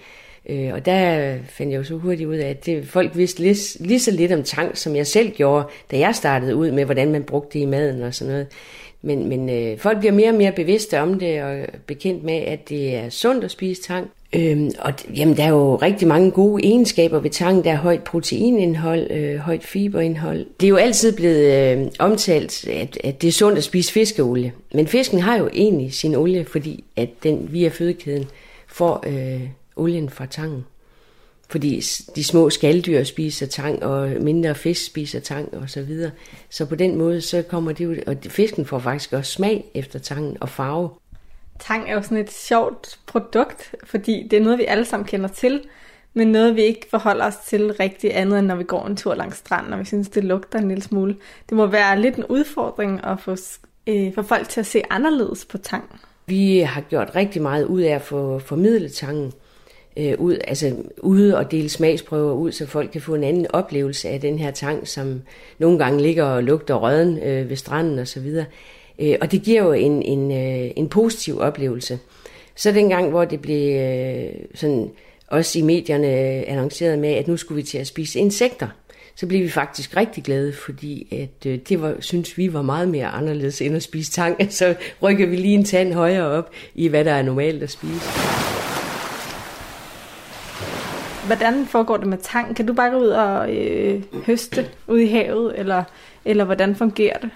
Øh, 0.49 0.73
og 0.73 0.85
der 0.85 1.37
fandt 1.49 1.71
jeg 1.71 1.77
jo 1.77 1.83
så 1.83 1.95
hurtigt 1.95 2.29
ud 2.29 2.35
af, 2.35 2.49
at 2.49 2.65
det, 2.65 2.87
folk 2.87 3.17
vidste 3.17 3.41
lige, 3.41 3.55
lige 3.79 3.99
så 3.99 4.11
lidt 4.11 4.31
om 4.31 4.43
tang, 4.43 4.77
som 4.77 4.95
jeg 4.95 5.07
selv 5.07 5.31
gjorde, 5.31 5.67
da 5.91 5.99
jeg 5.99 6.15
startede 6.15 6.55
ud 6.55 6.71
med, 6.71 6.85
hvordan 6.85 7.11
man 7.11 7.23
brugte 7.23 7.59
det 7.59 7.63
i 7.63 7.65
maden 7.65 8.01
og 8.01 8.13
sådan 8.13 8.31
noget. 8.31 8.47
Men, 9.01 9.29
men 9.29 9.50
øh, 9.50 9.77
folk 9.77 10.00
bliver 10.00 10.12
mere 10.12 10.29
og 10.29 10.36
mere 10.36 10.51
bevidste 10.51 11.00
om 11.00 11.20
det 11.20 11.43
og 11.43 11.58
bekendt 11.88 12.24
med, 12.24 12.34
at 12.34 12.70
det 12.70 12.96
er 12.96 13.10
sundt 13.10 13.43
at 13.43 13.51
spise 13.51 13.81
tang. 13.81 14.12
Øhm, 14.36 14.72
og 14.79 14.93
jamen, 15.15 15.38
der 15.38 15.43
er 15.43 15.50
jo 15.50 15.75
rigtig 15.75 16.08
mange 16.08 16.31
gode 16.31 16.63
egenskaber 16.63 17.20
ved 17.20 17.29
tang. 17.29 17.63
Der 17.63 17.72
er 17.72 17.77
højt 17.77 18.03
proteinindhold, 18.03 19.12
øh, 19.12 19.38
højt 19.38 19.63
fiberindhold. 19.63 20.46
Det 20.60 20.65
er 20.65 20.70
jo 20.70 20.75
altid 20.75 21.15
blevet 21.15 21.77
øh, 21.77 21.88
omtalt, 22.00 22.67
at, 22.67 22.98
at 23.03 23.22
det 23.22 23.27
er 23.27 23.31
sundt 23.31 23.58
at 23.58 23.63
spise 23.63 23.93
fiskeolie. 23.93 24.53
Men 24.74 24.88
fisken 24.88 25.20
har 25.20 25.38
jo 25.38 25.50
egentlig 25.53 25.93
sin 25.93 26.15
olie, 26.15 26.46
fordi 26.46 26.84
at 26.96 27.10
den 27.24 27.50
via 27.51 27.70
fødekæden 27.70 28.25
får 28.67 29.03
øh, 29.08 29.41
olien 29.75 30.10
fra 30.10 30.25
tangen. 30.25 30.65
Fordi 31.51 31.84
de 32.15 32.24
små 32.24 32.50
skalddyr 32.50 33.03
spiser 33.03 33.46
tang, 33.46 33.84
og 33.84 34.10
mindre 34.20 34.55
fisk 34.55 34.86
spiser 34.86 35.20
tang 35.20 35.53
og 35.53 35.70
så 35.70 35.81
videre. 35.81 36.12
Så 36.50 36.65
på 36.65 36.75
den 36.75 36.96
måde, 36.96 37.22
så 37.22 37.41
kommer 37.41 37.72
det 37.72 37.86
ud, 37.86 37.98
og 38.08 38.15
fisken 38.29 38.65
får 38.65 38.79
faktisk 38.79 39.13
også 39.13 39.31
smag 39.31 39.72
efter 39.74 40.00
tangen 40.00 40.38
og 40.41 40.50
farve. 40.50 40.89
Tang 41.60 41.89
er 41.89 41.93
jo 41.93 42.01
sådan 42.01 42.17
et 42.17 42.31
sjovt 42.31 43.00
produkt, 43.05 43.75
fordi 43.84 44.27
det 44.31 44.39
er 44.39 44.43
noget, 44.43 44.60
vi 44.60 44.65
alle 44.65 44.86
sammen 44.86 45.08
kender 45.08 45.27
til, 45.27 45.62
men 46.13 46.27
noget, 46.27 46.55
vi 46.55 46.62
ikke 46.62 46.88
forholder 46.89 47.25
os 47.25 47.38
til 47.48 47.74
rigtig 47.74 48.17
andet, 48.17 48.39
end 48.39 48.48
når 48.48 48.55
vi 48.55 48.63
går 48.63 48.86
en 48.86 48.98
tur 48.98 49.15
langs 49.15 49.38
stranden, 49.38 49.74
og 49.74 49.79
vi 49.79 49.86
synes, 49.86 50.10
det 50.10 50.24
lugter 50.24 50.60
en 50.60 50.67
lille 50.67 50.84
smule. 50.84 51.15
Det 51.50 51.58
må 51.58 51.65
være 51.65 52.01
lidt 52.01 52.15
en 52.15 52.25
udfordring 52.25 53.03
at 53.03 53.20
få, 53.20 53.36
øh, 53.88 54.13
få 54.13 54.22
folk 54.22 54.50
til 54.50 54.60
at 54.60 54.65
se 54.65 54.81
anderledes 54.89 55.46
på 55.46 55.58
tang. 55.58 56.00
Vi 56.25 56.60
har 56.60 56.81
gjort 56.81 57.12
rigtig 57.15 57.41
meget 57.41 57.65
ud 57.65 57.81
af 57.81 57.96
at 57.96 58.01
få 58.01 58.39
formidlet 58.39 58.93
tangen 58.93 59.34
øh, 59.98 60.13
ud, 60.17 60.38
altså 60.48 60.75
ude 60.98 61.38
og 61.38 61.51
dele 61.51 61.69
smagsprøver 61.69 62.33
ud, 62.33 62.51
så 62.51 62.65
folk 62.65 62.91
kan 62.91 63.01
få 63.01 63.15
en 63.15 63.24
anden 63.24 63.48
oplevelse 63.50 64.10
af 64.10 64.21
den 64.21 64.39
her 64.39 64.51
tang, 64.51 64.88
som 64.88 65.21
nogle 65.60 65.77
gange 65.77 66.01
ligger 66.01 66.24
og 66.24 66.43
lugter 66.43 66.75
røden 66.75 67.17
øh, 67.17 67.50
ved 67.50 67.55
stranden 67.55 68.00
og 68.00 68.07
så 68.07 68.19
videre. 68.19 68.45
Øh, 69.00 69.15
og 69.21 69.31
det 69.31 69.41
giver 69.41 69.63
jo 69.63 69.71
en, 69.71 70.01
en, 70.01 70.31
øh, 70.31 70.71
en 70.75 70.89
positiv 70.89 71.39
oplevelse. 71.39 72.00
Så 72.55 72.71
dengang, 72.71 73.10
hvor 73.10 73.25
det 73.25 73.41
blev 73.41 73.75
øh, 73.75 74.33
sådan, 74.55 74.89
også 75.27 75.60
i 75.60 75.62
medierne 75.62 76.07
øh, 76.07 76.43
annonceret 76.48 77.00
med, 77.00 77.10
at 77.10 77.27
nu 77.27 77.38
skulle 77.38 77.55
vi 77.55 77.63
til 77.63 77.77
at 77.77 77.88
spise 77.88 78.19
insekter, 78.19 78.67
så 79.15 79.27
blev 79.27 79.41
vi 79.41 79.50
faktisk 79.50 79.98
rigtig 79.98 80.24
glade, 80.24 80.53
fordi 80.53 81.07
at, 81.12 81.45
øh, 81.51 81.60
det 81.69 81.81
var, 81.81 81.95
synes 82.00 82.38
vi 82.38 82.53
var 82.53 82.62
meget 82.62 82.89
mere 82.89 83.07
anderledes 83.07 83.62
end 83.62 83.75
at 83.75 83.83
spise 83.83 84.12
tang. 84.12 84.38
Så 84.53 84.75
rykker 85.03 85.27
vi 85.27 85.36
lige 85.36 85.53
en 85.53 85.65
tand 85.65 85.93
højere 85.93 86.25
op 86.25 86.51
i, 86.75 86.88
hvad 86.88 87.05
der 87.05 87.12
er 87.12 87.21
normalt 87.21 87.63
at 87.63 87.69
spise. 87.69 88.50
Hvordan 91.25 91.65
foregår 91.65 91.97
det 91.97 92.07
med 92.07 92.17
tang? 92.17 92.55
Kan 92.55 92.65
du 92.65 92.73
bare 92.73 92.89
gå 92.91 92.97
ud 92.97 93.07
og 93.07 93.55
øh, 93.55 94.03
høste 94.25 94.69
ud 94.87 94.99
i 94.99 95.07
havet, 95.07 95.59
eller, 95.59 95.83
eller 96.25 96.43
hvordan 96.43 96.75
fungerer 96.75 97.17
det? 97.17 97.29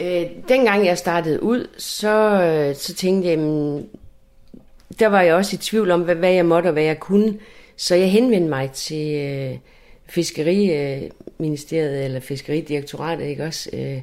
Øh, 0.00 0.26
dengang 0.48 0.86
jeg 0.86 0.98
startede 0.98 1.42
ud, 1.42 1.66
så, 1.78 2.42
øh, 2.42 2.74
så 2.76 2.94
tænkte 2.94 3.28
jeg, 3.28 3.38
jamen, 3.38 3.86
der 4.98 5.06
var 5.06 5.20
jeg 5.22 5.34
også 5.34 5.56
i 5.56 5.58
tvivl 5.58 5.90
om, 5.90 6.00
hvad, 6.00 6.14
hvad 6.14 6.32
jeg 6.32 6.46
måtte 6.46 6.66
og 6.66 6.72
hvad 6.72 6.82
jeg 6.82 7.00
kunne. 7.00 7.38
Så 7.76 7.94
jeg 7.94 8.10
henvendte 8.10 8.48
mig 8.48 8.70
til 8.70 9.14
øh, 9.14 9.58
Fiskeriministeriet 10.08 11.98
øh, 11.98 12.04
eller 12.04 12.20
Fiskeridirektoratet, 12.20 13.24
ikke 13.24 13.44
også? 13.44 13.70
Øh, 13.72 14.00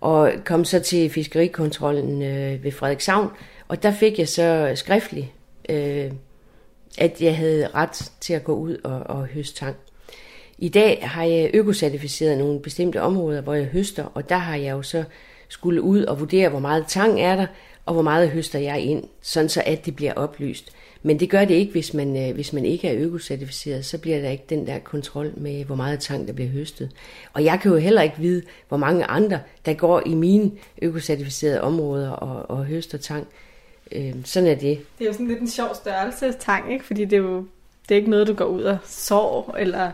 og 0.00 0.32
kom 0.44 0.64
så 0.64 0.80
til 0.80 1.10
fiskerikontrollen 1.10 2.22
øh, 2.22 2.64
ved 2.64 2.72
Frederikshavn, 2.72 3.28
og 3.68 3.82
der 3.82 3.92
fik 3.92 4.18
jeg 4.18 4.28
så 4.28 4.72
skriftligt, 4.74 5.26
øh, 5.68 6.10
at 6.98 7.20
jeg 7.20 7.36
havde 7.36 7.68
ret 7.74 8.12
til 8.20 8.34
at 8.34 8.44
gå 8.44 8.54
ud 8.54 8.76
og, 8.84 9.16
og 9.16 9.26
høste 9.26 9.56
tang. 9.56 9.76
I 10.58 10.68
dag 10.68 10.98
har 11.02 11.24
jeg 11.24 11.50
økocertificeret 11.54 12.38
nogle 12.38 12.60
bestemte 12.60 13.02
områder, 13.02 13.40
hvor 13.40 13.54
jeg 13.54 13.64
høster, 13.64 14.04
og 14.14 14.28
der 14.28 14.36
har 14.36 14.56
jeg 14.56 14.72
jo 14.72 14.82
så 14.82 15.04
skulle 15.48 15.82
ud 15.82 16.02
og 16.02 16.20
vurdere, 16.20 16.48
hvor 16.48 16.58
meget 16.58 16.84
tang 16.88 17.20
er 17.20 17.36
der, 17.36 17.46
og 17.86 17.94
hvor 17.94 18.02
meget 18.02 18.30
høster 18.30 18.58
jeg 18.58 18.80
ind, 18.80 19.04
sådan 19.22 19.48
så 19.48 19.62
at 19.66 19.86
det 19.86 19.96
bliver 19.96 20.14
oplyst. 20.14 20.72
Men 21.02 21.20
det 21.20 21.30
gør 21.30 21.44
det 21.44 21.54
ikke, 21.54 21.72
hvis 21.72 21.94
man, 21.94 22.28
øh, 22.28 22.34
hvis 22.34 22.52
man 22.52 22.64
ikke 22.64 22.88
er 22.88 22.94
økocertificeret, 22.98 23.84
så 23.84 23.98
bliver 23.98 24.20
der 24.20 24.30
ikke 24.30 24.44
den 24.48 24.66
der 24.66 24.78
kontrol 24.78 25.32
med, 25.36 25.64
hvor 25.64 25.74
meget 25.74 26.00
tang, 26.00 26.26
der 26.26 26.32
bliver 26.32 26.50
høstet. 26.50 26.90
Og 27.32 27.44
jeg 27.44 27.58
kan 27.62 27.70
jo 27.70 27.76
heller 27.76 28.02
ikke 28.02 28.18
vide, 28.18 28.42
hvor 28.68 28.76
mange 28.76 29.04
andre, 29.04 29.40
der 29.66 29.74
går 29.74 30.02
i 30.06 30.14
mine 30.14 30.50
økocertificerede 30.82 31.60
områder 31.60 32.10
og, 32.10 32.56
og 32.58 32.64
høster 32.64 32.98
tang. 32.98 33.26
Øh, 33.92 34.14
sådan 34.24 34.48
er 34.48 34.54
det. 34.54 34.78
Det 34.98 35.04
er 35.04 35.06
jo 35.06 35.12
sådan 35.12 35.28
lidt 35.28 35.40
en 35.40 35.48
sjov 35.48 35.74
størrelse 35.74 36.32
tang, 36.32 36.72
ikke? 36.72 36.84
Fordi 36.84 37.04
det 37.04 37.12
er 37.12 37.22
jo 37.22 37.46
det 37.88 37.94
er 37.94 37.96
ikke 37.96 38.10
noget, 38.10 38.26
du 38.26 38.34
går 38.34 38.44
ud 38.44 38.62
og 38.62 38.78
sår, 38.84 39.56
eller... 39.58 39.90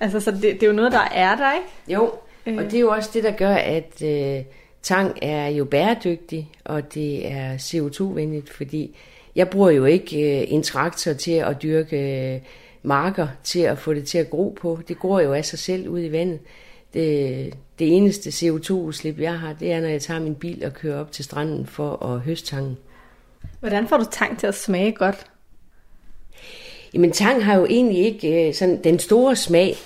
Altså, 0.00 0.20
så 0.20 0.30
det, 0.30 0.42
det 0.42 0.62
er 0.62 0.66
jo 0.66 0.72
noget, 0.72 0.92
der 0.92 1.08
er 1.14 1.36
der, 1.36 1.52
ikke? 1.54 1.68
Jo, 1.88 2.12
øh. 2.46 2.56
og 2.56 2.64
det 2.64 2.74
er 2.74 2.80
jo 2.80 2.90
også 2.90 3.10
det, 3.14 3.24
der 3.24 3.30
gør, 3.30 3.54
at... 3.54 4.02
Øh, 4.04 4.44
Tang 4.82 5.18
er 5.22 5.48
jo 5.48 5.64
bæredygtig, 5.64 6.50
og 6.64 6.94
det 6.94 7.32
er 7.32 7.56
CO2-venligt, 7.56 8.50
fordi 8.50 8.96
jeg 9.36 9.50
bruger 9.50 9.70
jo 9.70 9.84
ikke 9.84 10.40
øh, 10.40 10.52
en 10.52 10.62
traktor 10.62 11.12
til 11.12 11.32
at 11.32 11.62
dyrke 11.62 12.34
øh, 12.34 12.40
marker 12.82 13.28
til 13.44 13.60
at 13.60 13.78
få 13.78 13.94
det 13.94 14.06
til 14.06 14.18
at 14.18 14.30
gro 14.30 14.56
på. 14.60 14.80
Det 14.88 14.98
gror 14.98 15.20
jo 15.20 15.32
af 15.32 15.44
sig 15.44 15.58
selv 15.58 15.88
ud 15.88 16.00
i 16.00 16.12
vandet. 16.12 16.38
Det, 16.94 17.54
det 17.78 17.96
eneste 17.96 18.30
CO2-udslip, 18.30 19.20
jeg 19.20 19.38
har, 19.38 19.52
det 19.52 19.72
er, 19.72 19.80
når 19.80 19.88
jeg 19.88 20.02
tager 20.02 20.20
min 20.20 20.34
bil 20.34 20.64
og 20.64 20.74
kører 20.74 21.00
op 21.00 21.12
til 21.12 21.24
stranden 21.24 21.66
for 21.66 22.06
at 22.06 22.20
høste 22.20 22.46
tangen. 22.46 22.78
Hvordan 23.60 23.88
får 23.88 23.96
du 23.96 24.04
tang 24.10 24.38
til 24.38 24.46
at 24.46 24.54
smage 24.54 24.92
godt? 24.92 25.26
Jamen, 26.94 27.12
tang 27.12 27.44
har 27.44 27.58
jo 27.58 27.66
egentlig 27.66 27.98
ikke 27.98 28.48
øh, 28.48 28.54
sådan 28.54 28.84
den 28.84 28.98
store 28.98 29.36
smag. 29.36 29.76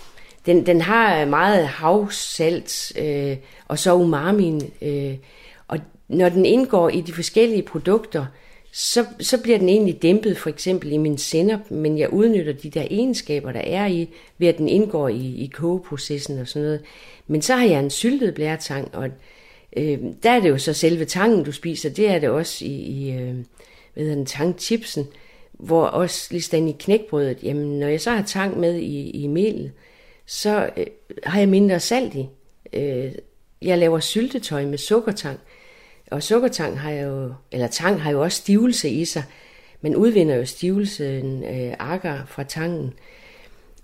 Den, 0.47 0.67
den 0.67 0.81
har 0.81 1.25
meget 1.25 1.67
havsalt 1.67 2.93
øh, 2.99 3.37
og 3.69 3.79
så 3.79 3.95
umamin. 3.95 4.73
Øh, 4.83 5.15
og 5.69 5.79
når 6.09 6.29
den 6.29 6.47
indgår 6.47 6.89
i 6.89 7.01
de 7.01 7.13
forskellige 7.13 7.63
produkter, 7.63 8.27
så, 8.73 9.07
så 9.21 9.43
bliver 9.43 9.59
den 9.59 9.69
egentlig 9.69 10.03
dæmpet 10.03 10.39
for 10.39 10.51
eksempel 10.51 10.93
i 10.93 10.97
min 10.97 11.19
sennep, 11.19 11.71
men 11.71 11.99
jeg 11.99 12.13
udnytter 12.13 12.53
de 12.53 12.71
der 12.71 12.83
egenskaber, 12.91 13.53
der 13.53 13.61
er 13.61 13.87
i, 13.87 14.09
ved 14.39 14.49
at 14.49 14.59
den 14.59 14.69
indgår 14.69 15.09
i, 15.09 15.35
i 15.37 15.51
kogeprocessen 15.55 16.39
og 16.39 16.49
sådan 16.49 16.67
noget. 16.67 16.83
Men 17.27 17.43
så 17.43 17.57
har 17.57 17.67
jeg 17.67 17.81
en 17.81 17.91
syltet 17.91 18.35
blæretang, 18.35 18.95
og 18.95 19.09
øh, 19.77 19.99
der 20.23 20.31
er 20.31 20.41
det 20.41 20.49
jo 20.49 20.59
så 20.59 20.73
selve 20.73 21.05
tangen, 21.05 21.45
du 21.45 21.53
spiser, 21.53 21.91
det 21.91 22.09
er 22.09 22.19
det 22.19 22.29
også 22.29 22.65
i, 22.65 22.69
i 22.69 23.13
øh, 23.13 23.35
hvad 23.95 24.05
hedder 24.05 24.15
den, 24.15 24.27
tangchipsen, 24.27 25.07
hvor 25.53 25.87
også 25.87 26.29
lige 26.31 26.69
i 26.69 26.77
knækbrødet, 26.79 27.43
jamen 27.43 27.79
når 27.79 27.87
jeg 27.87 28.01
så 28.01 28.11
har 28.11 28.23
tang 28.23 28.61
med 28.61 28.75
i, 28.75 29.11
i 29.11 29.27
melet, 29.27 29.73
så 30.27 30.71
øh, 30.77 30.87
har 31.25 31.39
jeg 31.39 31.49
mindre 31.49 31.81
salt 31.81 32.15
i. 32.15 32.29
Øh, 32.73 33.13
jeg 33.63 33.79
laver 33.79 34.01
syltetøj 34.01 34.65
med 34.65 34.79
sukkertang, 34.79 35.41
og 36.11 36.23
sukkertang 36.23 36.81
har 36.81 36.91
jo, 36.91 37.35
eller 37.53 37.67
tang 37.67 38.03
har 38.03 38.11
jo 38.11 38.23
også 38.23 38.37
stivelse 38.37 38.89
i 38.89 39.05
sig. 39.05 39.25
Man 39.81 39.97
udvinder 39.97 40.37
jo 40.37 40.45
stivelsen 40.45 41.45
øh, 41.45 41.75
agar 41.79 42.25
fra 42.29 42.43
tangen, 42.43 42.93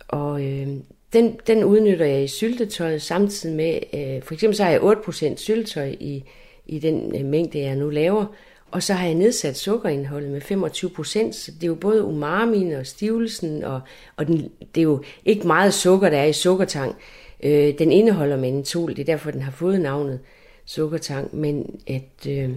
og 0.08 0.44
øh, 0.44 0.68
den, 1.12 1.38
den 1.46 1.64
udnytter 1.64 2.06
jeg 2.06 2.24
i 2.24 2.28
syltetøjet 2.28 3.02
samtidig 3.02 3.56
med, 3.56 3.78
øh, 3.94 4.22
for 4.22 4.34
eksempel 4.34 4.56
så 4.56 4.64
har 4.64 4.70
jeg 4.70 4.80
8% 4.80 5.36
syltetøj 5.36 5.96
i, 6.00 6.24
i 6.66 6.78
den 6.78 7.16
øh, 7.16 7.24
mængde, 7.24 7.60
jeg 7.60 7.76
nu 7.76 7.90
laver, 7.90 8.26
og 8.70 8.82
så 8.82 8.94
har 8.94 9.06
jeg 9.06 9.14
nedsat 9.14 9.56
sukkerindholdet 9.56 10.30
med 10.30 10.40
25 10.40 10.90
procent, 10.90 11.34
så 11.34 11.50
det 11.50 11.62
er 11.62 11.66
jo 11.66 11.74
både 11.74 12.04
umamin 12.04 12.72
og 12.72 12.86
stivelsen, 12.86 13.64
og, 13.64 13.80
og 14.16 14.26
den, 14.26 14.50
det 14.74 14.80
er 14.80 14.82
jo 14.82 15.02
ikke 15.24 15.46
meget 15.46 15.74
sukker, 15.74 16.10
der 16.10 16.18
er 16.18 16.24
i 16.24 16.32
sukkertang. 16.32 16.96
Øh, 17.42 17.78
den 17.78 17.92
indeholder 17.92 18.36
mentol, 18.36 18.90
det 18.90 18.98
er 18.98 19.04
derfor, 19.04 19.30
den 19.30 19.42
har 19.42 19.50
fået 19.50 19.80
navnet 19.80 20.20
sukkertang, 20.64 21.36
men 21.36 21.80
at 21.86 22.26
øh, 22.28 22.50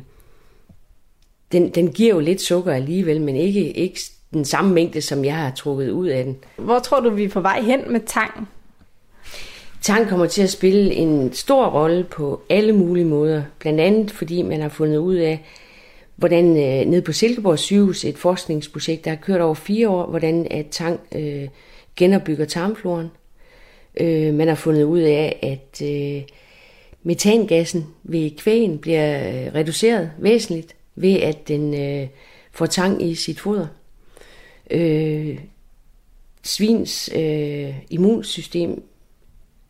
den, 1.52 1.70
den 1.70 1.91
giver 1.91 2.13
jo 2.13 2.20
lidt 2.20 2.41
sukker 2.41 2.72
alligevel, 2.74 3.22
men 3.22 3.36
ikke, 3.36 3.72
ikke 3.72 4.00
den 4.34 4.46
samme 4.46 4.74
mængde, 4.74 5.02
som 5.02 5.26
jeg 5.26 5.36
har 5.36 5.52
trukket 5.52 5.90
ud 5.90 6.08
af 6.08 6.24
den. 6.24 6.38
Hvor 6.58 6.80
tror 6.80 7.00
du, 7.00 7.10
vi 7.10 7.24
er 7.24 7.30
på 7.30 7.42
vej 7.42 7.62
hen 7.62 7.92
med 7.92 8.00
tang? 8.00 8.50
Tang 9.82 10.08
kommer 10.10 10.26
til 10.26 10.42
at 10.42 10.50
spille 10.50 10.94
en 10.94 11.34
stor 11.34 11.66
rolle 11.66 12.04
på 12.04 12.42
alle 12.50 12.74
mulige 12.74 13.06
måder, 13.06 13.44
blandt 13.60 13.82
andet 13.82 14.12
fordi 14.12 14.42
man 14.42 14.62
har 14.62 14.70
fundet 14.70 14.98
ud 14.98 15.16
af, 15.16 15.46
hvordan 16.16 16.46
øh, 16.46 16.92
nede 16.92 17.02
på 17.02 17.12
Silkeborg 17.12 17.60
sygehus, 17.60 18.06
et 18.06 18.18
forskningsprojekt, 18.18 19.06
der 19.06 19.12
har 19.12 19.18
kørt 19.18 19.42
over 19.42 19.54
fire 19.54 19.90
år, 19.90 20.06
hvordan 20.06 20.48
at 20.52 20.66
tang 20.72 21.00
øh, 21.16 21.48
genopbygger 21.96 22.46
tarmfloren. 22.46 23.12
Øh, 24.00 24.34
man 24.34 24.48
har 24.48 24.56
fundet 24.56 24.84
ud 24.84 25.00
af, 25.00 25.40
at 25.42 25.82
øh, 25.88 26.22
metangassen 27.04 27.86
ved 28.04 28.32
kvægen 28.38 28.78
bliver 28.78 29.30
øh, 29.30 29.56
reduceret 29.56 30.12
væsentligt 30.18 30.76
ved, 30.96 31.14
at 31.14 31.48
den 31.48 31.74
øh, 31.74 32.08
får 32.52 32.66
tang 32.66 33.04
i 33.04 33.16
sit 33.16 33.40
foder. 33.40 33.68
Øh, 34.71 35.39
svins 36.43 37.10
øh, 37.15 37.75
immunsystem 37.89 38.84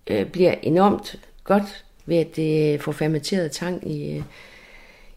øh, 0.08 0.26
bliver 0.26 0.56
enormt 0.62 1.20
godt 1.44 1.86
ved 2.06 2.18
at 2.18 2.28
øh, 2.28 2.34
det 2.36 2.82
får 2.82 2.92
fermenteret 2.92 3.52
tang 3.52 3.92
i, 3.92 4.16
øh, 4.16 4.24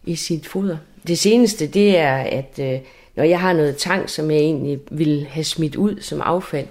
i 0.05 0.15
sit 0.15 0.47
foder. 0.47 0.77
Det 1.07 1.19
seneste, 1.19 1.67
det 1.67 1.97
er, 1.97 2.15
at 2.15 2.59
øh, 2.59 2.79
når 3.15 3.23
jeg 3.23 3.39
har 3.39 3.53
noget 3.53 3.77
tang, 3.77 4.09
som 4.09 4.31
jeg 4.31 4.39
egentlig 4.39 4.79
vil 4.91 5.27
have 5.29 5.43
smidt 5.43 5.75
ud 5.75 6.01
som 6.01 6.21
affald, 6.21 6.67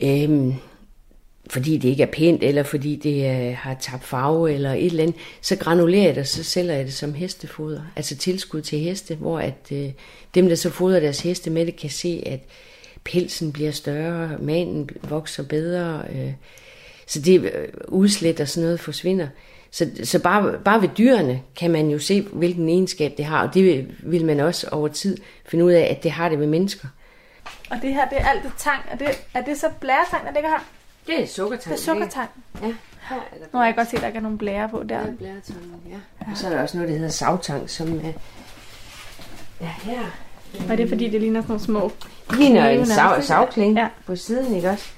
øh, 0.00 0.54
fordi 1.50 1.76
det 1.76 1.88
ikke 1.88 2.02
er 2.02 2.10
pænt, 2.12 2.42
eller 2.42 2.62
fordi 2.62 2.96
det 2.96 3.48
øh, 3.48 3.56
har 3.56 3.76
tabt 3.80 4.04
farve, 4.04 4.52
eller 4.52 4.72
et 4.72 4.86
eller 4.86 5.02
andet, 5.02 5.16
så 5.40 5.56
granulerer 5.56 6.04
jeg 6.04 6.14
det, 6.14 6.20
og 6.20 6.26
så 6.26 6.44
sælger 6.44 6.74
jeg 6.74 6.84
det 6.84 6.94
som 6.94 7.14
hestefoder. 7.14 7.82
Altså 7.96 8.16
tilskud 8.16 8.60
til 8.60 8.78
heste, 8.78 9.14
hvor 9.14 9.38
at 9.38 9.72
øh, 9.72 9.90
dem, 10.34 10.48
der 10.48 10.54
så 10.54 10.70
fodrer 10.70 11.00
deres 11.00 11.20
heste 11.20 11.50
med 11.50 11.66
det, 11.66 11.76
kan 11.76 11.90
se, 11.90 12.22
at 12.26 12.40
pelsen 13.04 13.52
bliver 13.52 13.70
større, 13.70 14.38
manen 14.40 14.90
vokser 15.02 15.42
bedre, 15.42 16.02
øh, 16.14 16.32
så 17.06 17.20
det 17.20 17.40
øh, 17.40 17.68
udslæt 17.88 18.40
og 18.40 18.48
sådan 18.48 18.64
noget 18.64 18.80
forsvinder. 18.80 19.28
Så, 19.70 19.90
så 20.04 20.18
bare, 20.18 20.58
bare 20.64 20.82
ved 20.82 20.88
dyrene 20.98 21.42
kan 21.56 21.70
man 21.70 21.88
jo 21.88 21.98
se, 21.98 22.20
hvilken 22.20 22.68
egenskab 22.68 23.14
det 23.16 23.24
har, 23.24 23.46
og 23.46 23.54
det 23.54 23.88
vil 24.02 24.24
man 24.24 24.40
også 24.40 24.68
over 24.72 24.88
tid 24.88 25.16
finde 25.46 25.64
ud 25.64 25.72
af, 25.72 25.94
at 25.96 26.02
det 26.02 26.10
har 26.10 26.28
det 26.28 26.38
med 26.38 26.46
mennesker. 26.46 26.88
Og 27.70 27.76
det 27.82 27.94
her, 27.94 28.08
det 28.08 28.20
er 28.20 28.28
alt 28.28 28.42
det 28.42 28.52
tang. 28.58 28.80
Er 28.90 28.96
det, 28.96 29.08
er 29.34 29.42
det 29.42 29.56
så 29.56 29.66
blæretang, 29.80 30.26
der 30.26 30.32
ligger 30.32 30.48
her? 30.48 30.64
Det 31.06 31.22
er 31.22 31.26
sukkertang. 31.26 31.74
Det 31.74 31.80
er 31.80 31.84
sukkertang. 31.84 32.30
Ja. 32.62 32.74
Her 33.08 33.16
er 33.16 33.38
der 33.38 33.46
nu 33.52 33.58
har 33.58 33.64
jeg 33.64 33.74
godt 33.76 33.88
set, 33.88 33.96
at 33.96 34.00
der 34.00 34.06
ikke 34.06 34.16
er 34.16 34.22
nogen 34.22 34.38
blære 34.38 34.68
på 34.68 34.82
der. 34.88 35.00
Ja, 35.00 35.06
blæretang, 35.18 35.82
ja. 35.90 36.26
Og 36.30 36.36
så 36.36 36.46
er 36.46 36.50
der 36.50 36.62
også 36.62 36.76
noget, 36.76 36.88
der 36.88 36.96
hedder 36.96 37.10
savtang, 37.10 37.70
som 37.70 37.98
er... 37.98 38.12
Ja, 39.60 39.66
her. 39.82 40.02
Og 40.70 40.76
det 40.76 40.80
er 40.80 40.88
fordi, 40.88 41.10
det 41.10 41.20
ligner 41.20 41.40
sådan 41.40 41.50
nogle 41.50 41.64
små... 41.64 41.92
Det 42.30 42.38
ligner 42.38 42.68
en 42.68 42.86
sav, 42.86 43.22
savkling 43.22 43.76
ja. 43.76 43.88
på 44.06 44.16
siden, 44.16 44.54
ikke 44.54 44.70
også? 44.70 44.90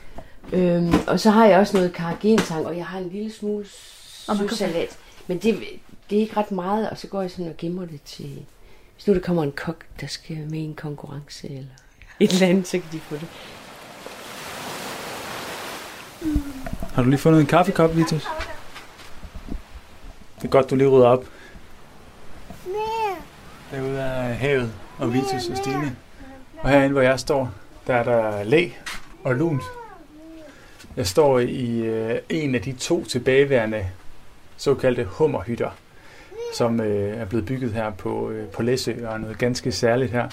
Øhm, 0.53 0.95
og 1.07 1.21
så 1.21 1.31
har 1.31 1.47
jeg 1.47 1.59
også 1.59 1.77
noget 1.77 1.93
karagentang, 1.93 2.67
og 2.67 2.77
jeg 2.77 2.87
har 2.87 2.99
en 2.99 3.09
lille 3.09 3.33
smule 3.33 3.65
sødsalat. 3.69 4.99
Men 5.27 5.39
det, 5.39 5.59
det 6.11 6.17
er 6.17 6.21
ikke 6.21 6.37
ret 6.37 6.53
meget, 6.53 6.91
og 6.91 6.99
så 6.99 7.07
går 7.07 7.21
jeg 7.21 7.31
sådan 7.31 7.49
og 7.49 7.57
gemmer 7.57 7.85
det 7.87 8.03
til... 8.03 8.47
Hvis 8.95 9.07
nu 9.07 9.15
der 9.15 9.21
kommer 9.21 9.43
en 9.43 9.53
kok, 9.53 9.85
der 10.01 10.07
skal 10.07 10.37
med 10.37 10.59
i 10.59 10.63
en 10.63 10.75
konkurrence, 10.75 11.49
eller 11.49 11.67
et 12.21 12.33
eller 12.33 12.47
andet, 12.47 12.67
så 12.67 12.79
kan 12.79 12.87
de 12.93 13.01
få 13.01 13.15
det. 13.15 13.29
Har 16.95 17.03
du 17.03 17.09
lige 17.09 17.19
fundet 17.19 17.41
en 17.41 17.47
kaffekop, 17.47 17.97
Vitus? 17.97 18.29
Det 20.37 20.45
er 20.45 20.49
godt, 20.49 20.71
du 20.71 20.77
lige 20.77 20.89
rydder 20.89 21.09
op. 21.09 21.25
Derude 23.71 23.99
er 23.99 24.33
havet 24.33 24.73
og 24.99 25.13
Vitus 25.15 25.49
og 25.51 25.57
Stine. 25.57 25.97
Og 26.59 26.71
herinde, 26.71 26.93
hvor 26.93 27.03
jeg 27.03 27.21
står, 27.21 27.53
der 27.87 27.95
er 27.95 28.03
der 28.03 28.45
læ 28.45 28.69
og 29.25 29.35
lunt. 29.35 29.63
Jeg 30.97 31.07
står 31.07 31.39
i 31.39 31.79
øh, 31.81 32.19
en 32.29 32.55
af 32.55 32.63
de 32.63 32.73
to 32.73 33.05
tilbageværende 33.05 33.87
såkaldte 34.57 35.05
hummerhytter, 35.05 35.71
som 36.55 36.81
øh, 36.81 37.19
er 37.19 37.25
blevet 37.25 37.47
bygget 37.47 37.73
her 37.73 37.91
på, 37.91 38.31
øh, 38.31 38.47
på 38.49 38.63
Læsø, 38.63 39.07
og 39.07 39.15
er 39.15 39.19
noget 39.19 39.39
ganske 39.39 39.73
særligt 39.73 40.13
her. 40.13 40.29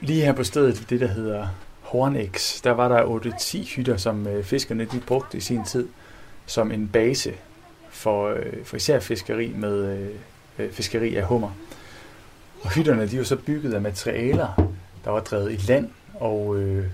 Lige 0.00 0.24
her 0.24 0.32
på 0.32 0.44
stedet, 0.44 0.90
det 0.90 1.00
der 1.00 1.06
hedder 1.06 1.46
Hornex, 1.84 2.62
der 2.62 2.70
var 2.70 2.88
der 2.88 3.02
8-10 3.02 3.76
hytter, 3.76 3.96
som 3.96 4.26
øh, 4.26 4.44
fiskerne 4.44 4.84
de 4.84 5.00
brugte 5.06 5.36
i 5.36 5.40
sin 5.40 5.64
tid 5.64 5.88
som 6.46 6.72
en 6.72 6.88
base 6.88 7.32
for, 7.90 8.28
øh, 8.28 8.64
for 8.64 8.76
især 8.76 9.00
fiskeri 9.00 9.52
med 9.56 9.98
øh, 9.98 10.08
øh, 10.58 10.72
fiskeri 10.72 11.16
af 11.16 11.24
hummer. 11.24 11.50
Og 12.62 12.74
hytterne 12.74 13.06
de 13.06 13.18
var 13.18 13.24
så 13.24 13.36
bygget 13.36 13.74
af 13.74 13.80
materialer, 13.80 14.72
der 15.04 15.10
var 15.10 15.20
drevet 15.20 15.52
i 15.52 15.56
land, 15.56 15.88
og 16.14 16.58
øh, 16.58 16.84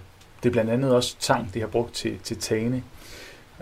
det 0.42 0.48
er 0.48 0.52
blandt 0.52 0.70
andet 0.70 0.94
også 0.94 1.16
tang, 1.20 1.54
de 1.54 1.60
har 1.60 1.66
brugt 1.66 1.94
til, 1.94 2.18
til 2.18 2.36
tane. 2.36 2.82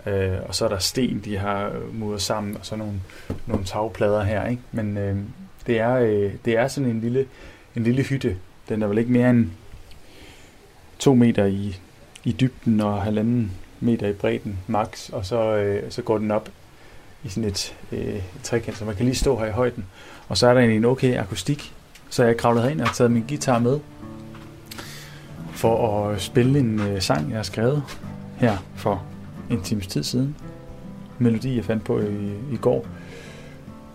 Øh, 0.05 0.37
og 0.47 0.55
så 0.55 0.65
er 0.65 0.69
der 0.69 0.77
sten, 0.77 1.21
de 1.25 1.37
har 1.37 1.69
øh, 1.69 1.99
mudret 1.99 2.21
sammen, 2.21 2.57
og 2.57 2.65
så 2.65 2.75
nogle, 2.75 3.01
nogle 3.45 3.65
tagplader 3.65 4.23
her. 4.23 4.47
Ikke? 4.47 4.61
Men 4.71 4.97
øh, 4.97 5.17
det, 5.67 5.79
er, 5.79 5.93
øh, 5.95 6.33
det 6.45 6.57
er 6.57 6.67
sådan 6.67 6.89
en 6.89 7.01
lille, 7.01 7.25
en 7.75 7.83
lille 7.83 8.03
hytte. 8.03 8.37
Den 8.69 8.81
er 8.81 8.87
vel 8.87 8.97
ikke 8.97 9.11
mere 9.11 9.29
end 9.29 9.49
to 10.99 11.15
meter 11.15 11.45
i, 11.45 11.79
i 12.23 12.31
dybden 12.31 12.81
og 12.81 13.01
halvanden 13.01 13.51
meter 13.79 14.07
i 14.07 14.13
bredden 14.13 14.57
max, 14.67 15.09
og 15.09 15.25
så, 15.25 15.55
øh, 15.55 15.91
så 15.91 16.01
går 16.01 16.17
den 16.17 16.31
op 16.31 16.49
i 17.23 17.29
sådan 17.29 17.49
et, 17.49 17.75
øh, 17.91 18.15
et 18.15 18.23
trekant, 18.43 18.77
så 18.77 18.85
man 18.85 18.95
kan 18.95 19.05
lige 19.05 19.15
stå 19.15 19.39
her 19.39 19.45
i 19.45 19.51
højden. 19.51 19.85
Og 20.27 20.37
så 20.37 20.47
er 20.47 20.53
der 20.53 20.61
en 20.61 20.85
okay 20.85 21.17
akustik, 21.17 21.73
så 22.09 22.23
jeg 22.23 22.37
kravlede 22.37 22.63
herind 22.63 22.81
og 22.81 22.95
taget 22.95 23.11
min 23.11 23.25
guitar 23.27 23.59
med 23.59 23.79
for 25.51 26.07
at 26.09 26.21
spille 26.21 26.59
en 26.59 26.79
øh, 26.79 27.01
sang, 27.01 27.29
jeg 27.29 27.37
har 27.37 27.43
skrevet 27.43 27.83
her 28.37 28.57
for 28.75 29.03
en 29.49 29.61
times 29.61 29.87
tid 29.87 30.03
siden. 30.03 30.35
Melodi, 31.19 31.55
jeg 31.55 31.65
fandt 31.65 31.83
på 31.83 31.99
i, 31.99 32.33
i 32.51 32.57
går. 32.61 32.85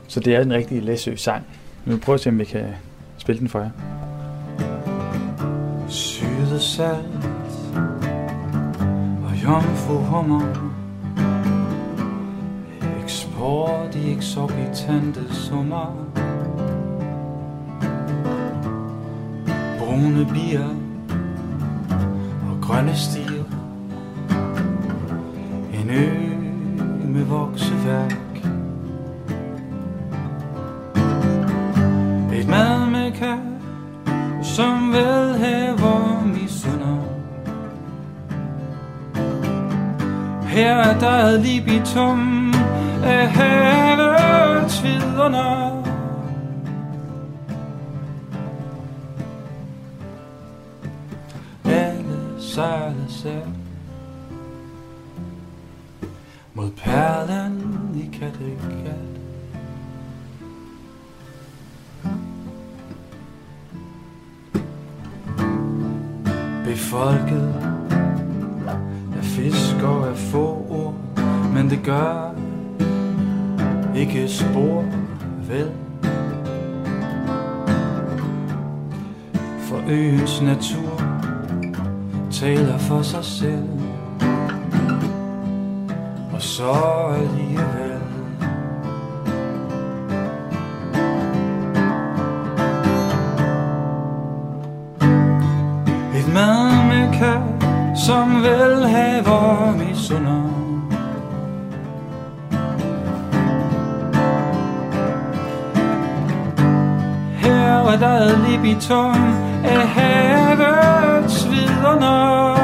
Så 0.09 0.21
det 0.21 0.35
er 0.35 0.41
en 0.41 0.53
rigtig 0.53 0.83
Læsø 0.83 1.17
sang. 1.17 1.45
Vi 1.85 1.91
prøver 1.91 2.01
prøve 2.01 2.15
at 2.15 2.21
se, 2.21 2.29
om 2.29 2.39
vi 2.39 2.45
kan 2.45 2.67
spille 3.19 3.41
den 3.41 3.49
for 3.49 3.61
jer. 3.61 3.71
Syde 6.55 6.63
salt 6.63 7.07
og 9.25 9.43
jomfru 9.43 9.95
hummer 9.99 10.71
Eksport 13.03 13.95
i 13.95 14.13
eksorbitante 14.13 15.35
summer. 15.35 16.07
Brune 19.79 20.27
bier 20.33 20.69
og 22.51 22.61
grønne 22.63 22.97
stier. 22.97 23.45
En 25.73 25.91
ø 25.91 26.09
med 27.05 27.25
voks 27.25 27.64
der 41.05 41.25
et 41.25 41.41
libitum 41.41 42.55
af 43.05 43.31
havets 43.31 44.83
vidunder 44.85 45.83
Alle 51.65 52.19
sejlede 52.39 53.07
sær 53.09 53.47
Mod 56.55 56.71
perlen 56.71 57.91
i 57.97 58.17
Kattegat. 58.17 58.95
Befolket 66.65 67.55
af 69.17 69.25
fisk 69.25 69.77
og 69.83 70.09
af 70.09 70.17
få. 70.17 70.64
Men 71.65 71.71
det 71.71 71.83
gør 71.85 72.35
ikke 73.97 74.29
spor 74.29 74.85
vel? 75.49 75.71
For 79.61 79.83
øens 79.89 80.43
natur 80.43 81.03
taler 82.31 82.79
for 82.79 83.03
sig 83.03 83.25
selv. 83.25 83.69
Og 86.35 86.43
så 86.43 86.73
alligevel. 87.15 88.01
Et 96.15 96.35
mad 96.35 96.87
med 96.89 97.19
kær, 97.19 97.43
som 98.07 98.43
vil 98.43 98.89
have 98.89 99.79
misunder. 99.79 100.54
Her 108.15 108.21
er 108.21 108.41
af 109.65 109.89
havets 109.89 111.51
vidunder 111.51 112.55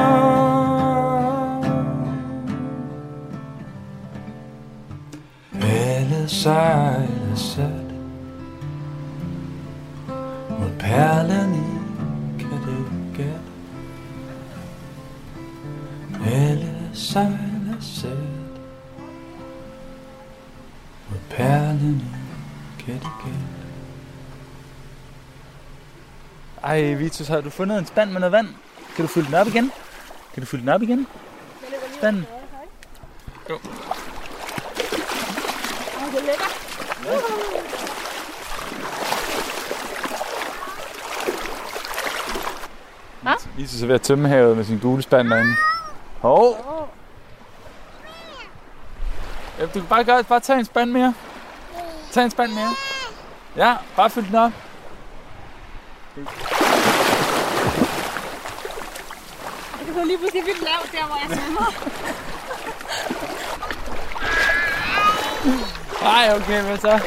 Alle 5.62 6.28
sejler 6.28 7.34
sat 7.34 7.92
mod 10.58 10.70
perlen 10.78 11.54
i 11.54 12.42
Kattegat. 12.42 13.40
Alle 16.26 16.90
sejler 16.92 17.80
sat 17.80 18.60
mod 21.10 21.18
perlen 21.30 22.02
i 22.02 22.82
Kattegat. 22.82 23.59
Ej, 26.62 26.94
Vitus, 26.94 27.28
har 27.28 27.40
du 27.40 27.50
fundet 27.50 27.78
en 27.78 27.86
spand 27.86 28.10
med 28.10 28.20
noget 28.20 28.32
vand? 28.32 28.48
Kan 28.96 29.04
du 29.06 29.12
fylde 29.12 29.26
den 29.26 29.34
op 29.34 29.46
igen? 29.46 29.72
Kan 30.34 30.42
du 30.42 30.46
fylde 30.46 30.62
den 30.62 30.68
op 30.68 30.82
igen? 30.82 31.06
Spanden. 31.94 32.26
Jo. 33.50 33.54
Åh, 33.54 33.60
det 36.12 36.20
er 36.20 36.26
lækkert. 36.26 36.56
Hva? 43.22 43.34
Lise 43.56 43.84
er 43.84 43.86
ved 43.86 43.94
at 43.94 44.02
tømme 44.02 44.28
havet 44.28 44.56
med 44.56 44.64
sin 44.64 44.78
gule 44.78 45.02
spand 45.02 45.28
derinde. 45.28 45.54
Hov! 46.20 46.56
Ja, 49.58 49.66
du 49.66 49.70
kan 49.70 49.86
bare, 49.88 50.04
gøre, 50.04 50.24
bare 50.24 50.40
tage 50.40 50.58
en 50.58 50.64
spand 50.64 50.90
mere. 50.90 51.14
Tag 52.12 52.24
en 52.24 52.30
spand 52.30 52.52
mere. 52.52 52.74
Ja, 53.56 53.76
bare 53.96 54.10
fyld 54.10 54.26
den 54.26 54.34
op. 54.34 54.52
Jeg 60.00 60.06
kan 60.06 60.08
lige 60.08 60.18
pludselig 60.18 60.46
vildt 60.46 60.60
lavt 60.60 60.92
der, 60.92 61.06
hvor 61.06 61.16
jeg 61.22 61.28
svømmer. 61.38 61.68
Nej, 66.02 66.36
okay, 66.36 66.70
men 66.70 66.78
så... 66.78 67.00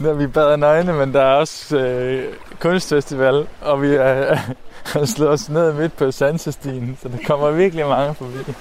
Nu 0.00 0.08
er 0.08 0.14
vi 0.14 0.26
badet 0.26 0.58
nøgne, 0.58 0.92
men 0.92 1.14
der 1.14 1.22
er 1.22 1.34
også 1.34 1.76
øh, 1.76 2.34
kunstfestival, 2.60 3.48
og 3.60 3.82
vi 3.82 3.94
er, 3.94 4.34
har 4.92 5.04
slået 5.04 5.30
os 5.30 5.48
ned 5.48 5.72
midt 5.72 5.96
på 5.96 6.10
Sansestien, 6.10 6.98
så 7.02 7.08
der 7.08 7.18
kommer 7.26 7.50
virkelig 7.50 7.86
mange 7.86 8.14
forbi. 8.14 8.54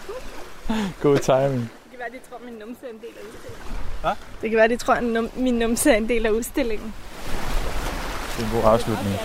God 1.01 1.17
timing. 1.17 1.71
Det 1.83 1.91
kan 1.91 1.99
være, 1.99 2.09
de 2.11 2.19
tror, 2.29 2.39
min 2.45 2.53
numse 2.53 2.85
er 2.85 2.89
en 2.89 2.99
del 2.99 3.15
af 3.19 3.25
udstillingen. 3.29 3.73
Hvad? 4.01 4.11
Det 4.41 4.49
kan 4.49 4.57
være, 4.57 4.67
de 4.67 4.77
tror, 4.77 5.39
min 5.41 5.53
numse 5.53 5.91
er 5.91 5.95
en 5.95 6.09
del 6.09 6.25
af 6.25 6.29
udstillingen. 6.31 6.93
Det 8.37 8.45
er 8.45 8.55
en 8.55 8.61
god 8.61 8.71
afslutning. 8.71 9.15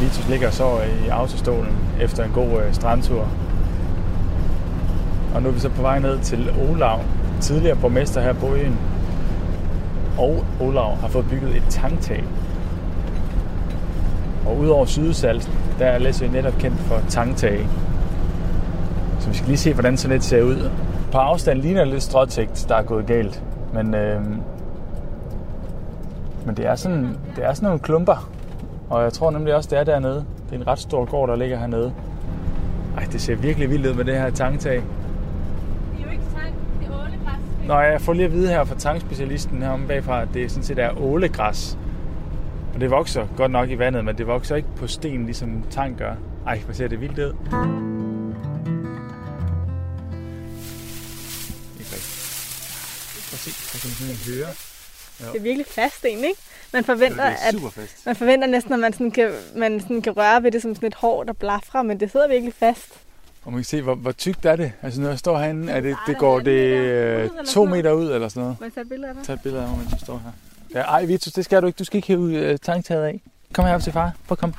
Vitus 0.00 0.28
ligger 0.28 0.46
og 0.46 0.52
sover 0.52 0.82
i 0.82 1.08
autostolen 1.08 1.76
efter 2.00 2.24
en 2.24 2.30
god 2.30 2.62
øh, 2.62 2.74
strandtur. 2.74 3.28
Og 5.34 5.42
nu 5.42 5.48
er 5.48 5.52
vi 5.52 5.60
så 5.60 5.68
på 5.68 5.82
vej 5.82 5.98
ned 5.98 6.18
til 6.18 6.54
Olav, 6.70 7.00
tidligere 7.40 7.76
borgmester 7.76 8.20
her 8.20 8.32
på 8.32 8.54
øen. 8.54 8.78
Og 10.18 10.44
Olav 10.60 10.96
har 10.96 11.08
fået 11.08 11.26
bygget 11.30 11.56
et 11.56 11.62
tangtag. 11.68 12.24
Og 14.46 14.58
udover 14.58 14.86
Sydsals, 14.86 15.50
der 15.78 15.86
er 15.86 15.98
Læsø 15.98 16.26
netop 16.26 16.54
kendt 16.58 16.80
for 16.80 17.00
tangtag. 17.08 17.68
Så 19.20 19.28
vi 19.28 19.34
skal 19.34 19.48
lige 19.48 19.58
se, 19.58 19.72
hvordan 19.72 19.96
sådan 19.96 20.16
et 20.16 20.24
ser 20.24 20.42
ud. 20.42 20.70
På 21.12 21.18
afstand 21.18 21.58
ligner 21.58 21.80
det 21.80 21.92
lidt 21.92 22.02
stråtægt, 22.02 22.66
der 22.68 22.74
er 22.74 22.82
gået 22.82 23.06
galt. 23.06 23.42
Men, 23.74 23.94
øh, 23.94 24.20
men 26.46 26.56
det 26.56 26.66
er, 26.66 26.74
sådan, 26.74 27.16
det 27.36 27.44
er 27.44 27.54
sådan 27.54 27.66
nogle 27.66 27.80
klumper. 27.80 28.30
Og 28.90 29.02
jeg 29.02 29.12
tror 29.12 29.30
nemlig 29.30 29.54
også, 29.54 29.70
det 29.70 29.78
er 29.78 29.84
dernede. 29.84 30.24
Det 30.50 30.56
er 30.56 30.60
en 30.60 30.66
ret 30.66 30.78
stor 30.78 31.04
gård, 31.04 31.28
der 31.28 31.36
ligger 31.36 31.58
hernede. 31.58 31.92
Ej, 32.96 33.04
det 33.12 33.20
ser 33.20 33.34
virkelig 33.34 33.70
vildt 33.70 33.86
ud 33.86 33.94
med 33.94 34.04
det 34.04 34.14
her 34.14 34.30
tanktag. 34.30 34.76
Det 34.76 34.84
er 36.00 36.04
jo 36.04 36.10
ikke 36.10 36.24
tank, 36.34 36.54
det 36.80 36.88
er 36.88 37.02
ålegræs. 37.02 37.66
Nå, 37.66 37.80
jeg 37.80 38.00
får 38.00 38.12
lige 38.12 38.24
at 38.24 38.32
vide 38.32 38.48
her 38.48 38.64
fra 38.64 38.74
tankspecialisten 38.74 39.62
heromme 39.62 39.86
bagfra, 39.86 40.22
at 40.22 40.28
det 40.34 40.50
sådan 40.50 40.64
set 40.64 40.78
er 40.78 41.00
ålegræs. 41.00 41.78
Og 42.74 42.80
det 42.80 42.90
vokser 42.90 43.26
godt 43.36 43.52
nok 43.52 43.70
i 43.70 43.78
vandet, 43.78 44.04
men 44.04 44.18
det 44.18 44.26
vokser 44.26 44.56
ikke 44.56 44.68
på 44.76 44.86
sten, 44.86 45.24
ligesom 45.24 45.64
tang 45.70 45.96
gør. 45.96 46.14
Ej, 46.46 46.58
hvor 46.64 46.74
ser 46.74 46.88
det 46.88 47.00
vildt 47.00 47.18
ud. 47.18 47.34
Ikke 51.78 51.92
rigtigt. 51.92 52.16
Prøv 53.28 53.36
at 53.36 53.40
se, 53.40 53.50
så 53.50 53.80
kan 53.80 54.06
man 54.08 54.16
sådan 54.16 54.69
høre. 55.20 55.32
Det 55.32 55.38
er 55.38 55.42
virkelig 55.42 55.66
fast 55.66 56.04
en, 56.04 56.18
ikke? 56.18 56.40
Man 56.72 56.84
forventer, 56.84 57.24
er 57.24 57.36
at 57.48 57.54
man 58.06 58.16
forventer 58.16 58.48
næsten, 58.48 58.72
at 58.72 58.78
man 58.78 58.92
sådan 58.92 59.10
kan, 59.10 59.30
man 59.56 59.80
sådan 59.80 60.02
kan 60.02 60.16
røre 60.16 60.42
ved 60.42 60.50
det 60.50 60.62
som 60.62 60.74
sådan 60.74 60.86
et 60.86 60.94
hår, 60.94 61.24
der 61.24 61.32
blafrer, 61.32 61.82
men 61.82 62.00
det 62.00 62.12
sidder 62.12 62.28
virkelig 62.28 62.54
fast. 62.54 62.88
Og 63.44 63.52
man 63.52 63.58
kan 63.60 63.64
se, 63.64 63.82
hvor, 63.82 63.94
hvor 63.94 64.12
tykt 64.12 64.44
er 64.44 64.56
det? 64.56 64.72
Altså, 64.82 65.00
når 65.00 65.08
jeg 65.08 65.18
står 65.18 65.38
herinde, 65.38 65.72
er 65.72 65.80
det, 65.80 65.96
det 66.06 66.18
går 66.18 66.40
det 66.40 66.50
øh, 66.50 67.30
to 67.46 67.64
meter 67.64 67.92
ud, 67.92 68.10
eller 68.12 68.28
sådan 68.28 68.40
noget. 68.42 68.56
Må 68.60 68.66
jeg 68.66 68.72
tage 68.72 68.82
et 68.82 68.88
billede 68.88 69.08
af 69.08 69.14
dig? 69.14 69.24
Tag 69.24 69.34
et 69.34 69.40
billede 69.42 69.62
af 69.62 69.68
mig, 69.68 69.78
mens 69.78 69.90
du 69.92 69.98
står 70.04 70.20
her. 70.24 70.30
Ja, 70.74 70.80
ej, 70.80 71.04
Vitus, 71.04 71.32
det 71.32 71.44
skal 71.44 71.62
du 71.62 71.66
ikke. 71.66 71.76
Du 71.76 71.84
skal 71.84 71.96
ikke 71.96 72.08
hæve 72.08 72.32
øh, 72.38 72.58
tanktaget 72.58 73.04
af. 73.04 73.20
Kom 73.52 73.64
herop 73.64 73.82
til 73.82 73.92
far. 73.92 74.12
Prøv 74.28 74.34
at 74.34 74.38
komme. 74.38 74.54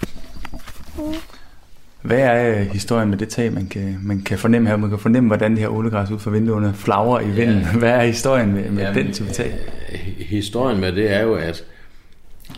Hvad 2.01 2.19
er 2.19 2.59
øh, 2.59 2.67
historien 2.67 3.09
med 3.09 3.17
det 3.17 3.29
tag, 3.29 3.53
man 3.53 3.67
kan, 3.67 3.99
man 4.03 4.21
kan 4.21 4.37
fornemme 4.37 4.69
her? 4.69 4.77
Man 4.77 4.89
kan 4.89 4.99
fornemme, 4.99 5.27
hvordan 5.27 5.51
det 5.51 5.59
her 5.59 5.67
ålegræs 5.67 6.11
ud 6.11 6.19
fra 6.19 6.31
vinduerne 6.31 6.73
flagrer 6.73 7.19
i 7.21 7.29
vinden. 7.29 7.59
Ja. 7.59 7.77
Hvad 7.77 7.89
er 7.89 8.03
historien 8.03 8.53
med, 8.53 8.69
med 8.69 8.83
Jamen, 8.83 9.05
den 9.05 9.13
type 9.13 9.29
tag? 9.29 9.55
øh, 9.91 9.99
Historien 10.19 10.79
med 10.79 10.91
det 10.91 11.13
er 11.13 11.21
jo, 11.21 11.33
at, 11.33 11.63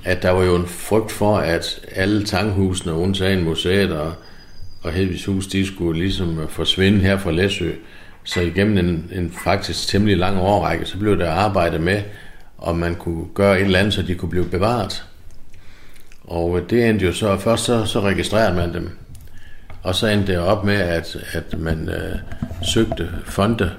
at 0.04 0.24
der 0.24 0.30
var 0.30 0.44
jo 0.44 0.56
en 0.56 0.68
frygt 0.68 1.12
for, 1.12 1.38
at 1.38 1.80
alle 1.92 2.24
tankhusene, 2.26 2.94
undtagen 2.94 3.44
museet 3.44 3.92
og, 3.92 4.14
og 4.84 4.92
Hedvigs 4.92 5.26
hus, 5.26 5.48
de 5.48 5.66
skulle 5.66 6.00
ligesom 6.00 6.40
forsvinde 6.50 7.00
her 7.00 7.18
fra 7.18 7.32
Læsø. 7.32 7.72
Så 8.24 8.42
igennem 8.42 8.78
en, 8.78 9.12
en 9.16 9.34
faktisk 9.44 9.88
temmelig 9.88 10.18
lang 10.18 10.40
årrække, 10.40 10.86
så 10.86 10.98
blev 10.98 11.20
der 11.20 11.32
arbejdet 11.32 11.82
med, 11.82 12.02
om 12.58 12.76
man 12.76 12.96
kunne 12.96 13.26
gøre 13.34 13.60
et 13.60 13.66
eller 13.66 13.80
andet, 13.80 13.94
så 13.94 14.02
de 14.02 14.16
kunne 14.16 14.30
blive 14.30 14.46
bevaret. 14.46 15.04
Og 16.24 16.62
det 16.70 16.90
endte 16.90 17.06
jo 17.06 17.14
så, 17.14 17.38
først 17.38 17.64
så, 17.64 17.86
så 17.86 18.02
registrerede 18.02 18.56
man 18.56 18.74
dem, 18.74 18.90
og 19.84 19.96
så 19.96 20.08
endte 20.08 20.32
det 20.32 20.40
op 20.40 20.64
med, 20.64 20.76
at, 20.76 21.18
at 21.32 21.60
man 21.60 21.90
øh, 21.90 22.16
søgte 22.74 23.10
fonde 23.26 23.72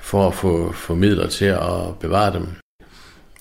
for 0.00 0.26
at 0.26 0.34
få, 0.34 0.72
få 0.72 0.94
midler 0.94 1.26
til 1.26 1.44
at 1.44 1.98
bevare 2.00 2.32
dem. 2.32 2.48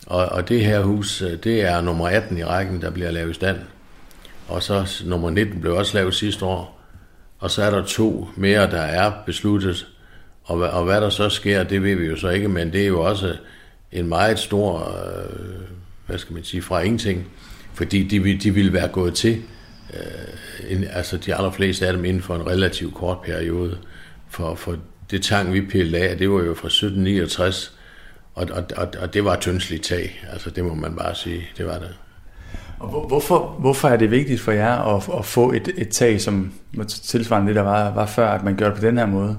Og, 0.06 0.26
og 0.26 0.50
det 0.50 0.66
her 0.66 0.82
hus, 0.82 1.22
øh, 1.22 1.44
det 1.44 1.62
er 1.62 1.82
nummer 1.82 2.08
18 2.08 2.38
i 2.38 2.44
rækken, 2.44 2.82
der 2.82 2.90
bliver 2.90 3.12
lavet 3.12 3.32
i 3.32 3.34
stand. 3.34 3.58
Og 4.48 4.64
så 4.64 5.04
nummer 5.06 5.30
19 5.30 5.62
blev 5.62 5.76
også 5.76 5.98
lavet 5.98 6.16
sidste 6.16 6.46
år. 6.46 6.80
Og 7.40 7.52
så 7.52 7.64
er 7.64 7.70
der 7.70 7.86
to 7.86 8.28
mere, 8.36 8.72
der 8.72 8.82
er 8.82 9.12
besluttet. 9.26 9.88
Og, 10.44 10.58
og 10.60 10.84
hvad 10.84 11.02
der 11.02 11.10
så 11.10 11.30
sker, 11.30 11.64
det 11.64 11.84
ved 11.84 11.96
vi 11.96 12.06
jo 12.06 12.18
så 12.18 12.30
ikke, 12.30 12.48
men 12.48 12.74
det 12.74 12.84
er 12.84 12.88
jo 12.88 13.02
også 13.02 13.36
en 13.92 14.08
meget 14.08 14.40
stor, 14.40 14.80
øh, 14.80 15.62
hvad 16.06 16.18
skal 16.18 16.34
man 16.34 16.44
sige, 16.44 16.62
fra 16.62 16.82
ingenting. 16.82 17.28
Fordi 17.74 18.04
de, 18.04 18.38
de 18.38 18.52
ville 18.52 18.74
være 18.74 18.88
gået 18.88 19.14
til, 19.14 19.42
en, 20.70 20.84
altså 20.94 21.18
de 21.18 21.36
allerfleste 21.36 21.88
af 21.88 21.94
dem 21.94 22.06
inden 22.06 22.22
for 22.24 22.36
en 22.36 22.48
relativt 22.48 22.94
kort 22.94 23.18
periode. 23.22 23.78
For, 24.30 24.56
for 24.56 24.76
det 25.12 25.22
tang, 25.22 25.54
vi 25.54 25.62
pillede 25.62 26.04
af, 26.10 26.18
det 26.18 26.30
var 26.30 26.38
jo 26.44 26.54
fra 26.54 26.68
1769, 26.68 27.78
og, 28.36 28.48
og, 28.52 28.64
og, 28.78 28.88
og 29.00 29.14
det 29.14 29.26
var 29.26 29.36
tyndsligt 29.40 29.84
tag. 29.84 30.26
Altså 30.32 30.50
det 30.50 30.66
må 30.66 30.74
man 30.76 30.96
bare 30.96 31.16
sige, 31.16 31.42
det 31.58 31.66
var 31.66 31.78
det. 31.80 31.90
Og 32.80 32.90
hvor- 32.90 33.08
hvorfor, 33.08 33.56
hvorfor 33.60 33.88
er 33.88 33.98
det 33.98 34.12
vigtigt 34.12 34.42
for 34.42 34.52
jer 34.52 34.96
at, 34.96 35.10
at 35.20 35.26
få 35.26 35.52
et, 35.54 35.70
et 35.78 35.90
tag, 35.90 36.22
som 36.22 36.54
tilsvarende 36.88 37.48
det, 37.48 37.56
der 37.56 37.62
var, 37.62 37.94
var 37.94 38.06
før, 38.06 38.28
at 38.30 38.44
man 38.44 38.56
gør 38.56 38.66
det 38.70 38.76
på 38.80 38.86
den 38.86 38.98
her 38.98 39.06
måde? 39.06 39.38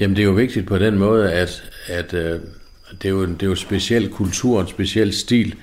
Jamen 0.00 0.16
det 0.16 0.22
er 0.22 0.26
jo 0.26 0.32
vigtigt 0.32 0.66
på 0.66 0.78
den 0.78 0.98
måde, 0.98 1.32
at, 1.32 1.62
at 1.86 2.14
øh, 2.14 2.40
det, 3.02 3.04
er 3.04 3.08
jo, 3.08 3.26
det 3.26 3.42
er 3.42 3.46
jo 3.46 3.54
speciel 3.54 4.08
kultur, 4.10 4.60
en 4.60 4.66
speciel 4.68 5.12
stil, 5.14 5.54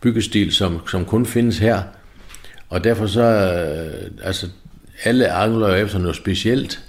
byggestil, 0.00 0.52
som, 0.52 0.86
som 0.88 1.04
kun 1.04 1.26
findes 1.26 1.58
her. 1.58 1.82
Og 2.70 2.84
derfor 2.84 3.06
så, 3.06 3.22
øh, 3.22 4.10
altså 4.22 4.46
alle 5.04 5.30
angler 5.30 5.68
jo 5.68 5.74
efter 5.74 5.98
noget 5.98 6.16
specielt, 6.16 6.80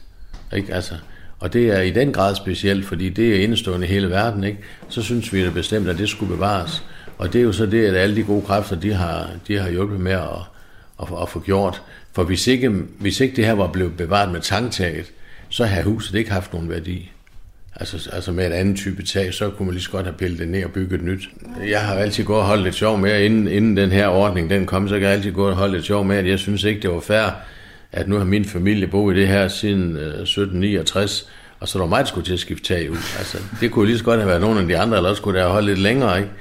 ikke? 0.56 0.74
Altså, 0.74 0.94
og 1.40 1.54
det 1.54 1.68
er 1.68 1.82
i 1.82 1.92
den 1.92 2.14
grad 2.14 2.36
specielt, 2.36 2.86
fordi 2.86 3.10
det 3.10 3.36
er 3.36 3.44
indestående 3.44 3.88
i 3.88 3.90
hele 3.90 4.10
verden, 4.10 4.44
ikke? 4.44 4.60
Så 4.90 5.02
synes 5.02 5.34
vi 5.34 5.44
da 5.44 5.50
bestemt, 5.50 5.90
at 5.90 5.98
det 5.98 6.10
skulle 6.10 6.36
bevares. 6.36 6.84
Og 7.18 7.34
det 7.34 7.40
er 7.40 7.44
jo 7.44 7.52
så 7.52 7.66
det, 7.66 7.86
at 7.86 7.96
alle 7.96 8.16
de 8.16 8.24
gode 8.24 8.42
kræfter, 8.42 8.76
de 8.76 8.94
har, 8.94 9.30
de 9.48 9.58
har 9.60 9.70
hjulpet 9.70 10.00
med 10.00 10.12
at, 10.12 10.40
at, 11.02 11.08
at 11.22 11.30
få 11.30 11.40
gjort. 11.40 11.82
For 12.14 12.24
hvis 12.24 12.48
ikke, 12.48 12.70
hvis 13.00 13.20
ikke 13.20 13.36
det 13.36 13.46
her 13.46 13.54
var 13.54 13.68
blevet 13.68 13.98
bevaret 13.98 14.32
med 14.32 14.42
tangtaget, 14.42 15.12
så 15.50 15.66
havde 15.66 15.84
huset 15.84 16.16
ikke 16.16 16.32
haft 16.32 16.54
nogen 16.54 16.70
værdi. 16.70 17.12
Altså, 17.82 18.10
altså 18.14 18.32
med 18.32 18.48
et 18.48 18.54
andet 18.54 18.78
type 18.78 19.04
tag, 19.04 19.34
så 19.34 19.50
kunne 19.50 19.66
man 19.66 19.74
lige 19.74 19.84
så 19.84 19.92
godt 19.92 20.06
have 20.06 20.16
pillet 20.18 20.40
det 20.40 20.48
ned 20.48 20.64
og 20.64 20.72
bygget 20.72 21.00
et 21.00 21.06
nyt. 21.06 21.30
Jeg 21.70 21.82
har 21.82 21.94
altid 21.96 22.24
gået 22.24 22.40
og 22.40 22.46
holdt 22.46 22.64
lidt 22.64 22.76
sjov 22.76 22.98
med, 22.98 23.22
inden, 23.22 23.48
inden 23.48 23.78
den 23.78 23.92
her 23.92 24.08
ordning 24.08 24.50
den 24.50 24.66
kom, 24.66 24.88
så 24.88 24.94
kan 24.94 25.04
jeg 25.04 25.12
altid 25.12 25.32
gå 25.32 25.48
og 25.48 25.56
holde 25.56 25.74
lidt 25.74 25.86
sjov 25.86 26.06
med, 26.06 26.18
at 26.18 26.28
jeg 26.28 26.40
synes 26.40 26.64
ikke, 26.64 26.82
det 26.82 26.90
var 26.90 27.00
fair, 27.00 27.36
at 27.92 28.08
nu 28.08 28.18
har 28.18 28.26
min 28.26 28.46
familie 28.46 28.88
boet 28.88 29.18
i 29.18 29.20
det 29.20 29.28
her 29.28 29.48
siden 29.48 29.98
øh, 29.98 30.22
1769, 30.22 31.30
og 31.60 31.68
så 31.68 31.78
er 31.80 31.82
der 31.84 31.90
mig, 31.90 32.00
der 32.00 32.06
skulle 32.06 32.26
til 32.26 32.34
at 32.34 32.40
skifte 32.40 32.64
tag 32.64 32.92
ud. 32.92 32.98
Altså, 33.18 33.38
det 33.62 33.72
kunne 33.72 33.88
lige 33.88 33.98
så 33.98 34.04
godt 34.04 34.20
have 34.20 34.30
været 34.30 34.42
nogen 34.42 34.58
af 34.58 34.68
de 34.68 34.78
andre, 34.78 34.98
eller 34.98 35.10
også 35.10 35.22
kunne 35.22 35.34
det 35.34 35.42
have 35.42 35.54
holdt 35.54 35.68
lidt 35.68 35.80
længere, 35.80 36.20
ikke? 36.20 36.32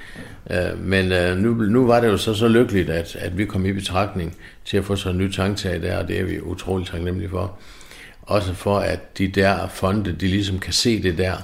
Øh, 0.51 0.85
Men 0.85 1.13
øh, 1.13 1.37
nu, 1.37 1.55
nu 1.55 1.87
var 1.87 2.01
det 2.01 2.09
jo 2.09 2.17
så 2.17 2.35
så 2.35 2.49
lykkeligt, 2.49 2.91
at, 2.91 3.17
at 3.17 3.39
vi 3.39 3.45
kom 3.45 3.67
i 3.67 3.73
betragtning 3.73 4.37
til 4.65 4.77
at 4.77 4.85
få 4.85 4.97
sådan 4.97 5.21
en 5.21 5.27
ny 5.27 5.33
tanktag 5.33 5.83
der, 5.83 5.99
og 5.99 6.09
det 6.09 6.21
er 6.21 6.25
vi 6.25 6.41
utroligt 6.41 6.91
taknemmelige 6.91 7.31
for. 7.31 7.59
Også 8.31 8.55
for, 8.55 8.79
at 8.79 9.19
de 9.19 9.29
der 9.29 9.69
fonde, 9.69 10.13
de 10.13 10.27
ligesom 10.27 10.59
kan 10.59 10.73
se 10.73 11.03
det 11.03 11.19
der. 11.19 11.35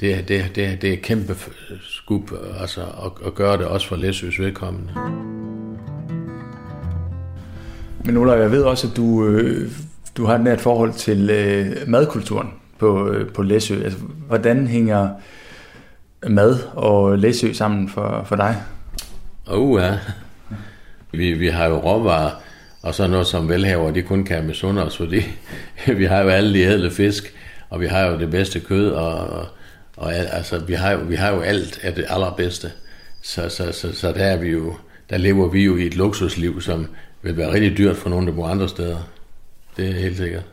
Det, 0.00 0.28
det, 0.28 0.44
det, 0.54 0.82
det 0.82 0.92
er 0.92 0.96
kæmpe 0.96 1.36
skub 1.82 2.32
altså, 2.60 2.80
at, 2.80 3.26
at 3.26 3.34
gøre 3.34 3.56
det 3.56 3.66
også 3.66 3.88
for 3.88 3.96
Læsøs 3.96 4.40
vedkommende. 4.40 4.92
Men 8.04 8.16
Ola, 8.16 8.32
jeg 8.32 8.50
ved 8.50 8.62
også, 8.62 8.86
at 8.86 8.96
du, 8.96 9.24
øh, 9.24 9.70
du 10.16 10.26
har 10.26 10.34
et 10.34 10.40
nært 10.40 10.60
forhold 10.60 10.92
til 10.92 11.30
øh, 11.30 11.76
madkulturen 11.86 12.48
på, 12.78 13.08
øh, 13.08 13.32
på 13.32 13.42
Læsø. 13.42 13.82
Altså, 13.84 13.98
hvordan 14.26 14.66
hænger 14.66 15.10
mad 16.28 16.58
og 16.74 17.18
Læsø 17.18 17.52
sammen 17.52 17.88
for, 17.88 18.24
for 18.26 18.36
dig? 18.36 18.62
Og 19.46 19.68
uh, 19.68 19.82
vi, 21.12 21.32
vi 21.32 21.48
har 21.48 21.66
jo 21.66 21.76
råvarer, 21.76 22.30
Og 22.88 22.94
så 22.94 23.06
noget 23.06 23.26
som 23.26 23.48
velhaver, 23.48 23.90
de 23.90 24.02
kun 24.02 24.24
kan 24.24 24.46
misunde 24.46 24.84
os, 24.84 24.96
fordi 24.96 25.22
vi 25.98 26.04
har 26.04 26.22
jo 26.22 26.28
alle 26.28 26.54
de 26.54 26.62
ædle 26.62 26.90
fisk, 26.90 27.34
og 27.70 27.80
vi 27.80 27.86
har 27.86 28.06
jo 28.06 28.18
det 28.18 28.30
bedste 28.30 28.60
kød, 28.60 28.90
og, 28.90 29.14
og, 29.14 29.46
og 29.96 30.14
altså, 30.14 30.58
vi, 30.58 30.74
har 30.74 30.92
jo, 30.92 30.98
vi 30.98 31.14
har 31.14 31.30
jo 31.34 31.40
alt 31.40 31.80
af 31.82 31.94
det 31.94 32.04
allerbedste. 32.08 32.70
Så, 33.22 33.48
så, 33.48 33.72
så, 33.72 33.92
så 33.92 34.12
der, 34.12 34.24
er 34.24 34.36
vi 34.36 34.48
jo, 34.48 34.74
der 35.10 35.16
lever 35.16 35.48
vi 35.48 35.64
jo 35.64 35.76
i 35.76 35.86
et 35.86 35.96
luksusliv, 35.96 36.60
som 36.60 36.86
vil 37.22 37.36
være 37.36 37.52
rigtig 37.52 37.78
dyrt 37.78 37.96
for 37.96 38.10
nogen, 38.10 38.26
der 38.26 38.32
bor 38.32 38.46
andre 38.46 38.68
steder. 38.68 39.08
Det 39.76 39.88
er 39.88 39.94
helt 39.94 40.16
sikkert. 40.16 40.44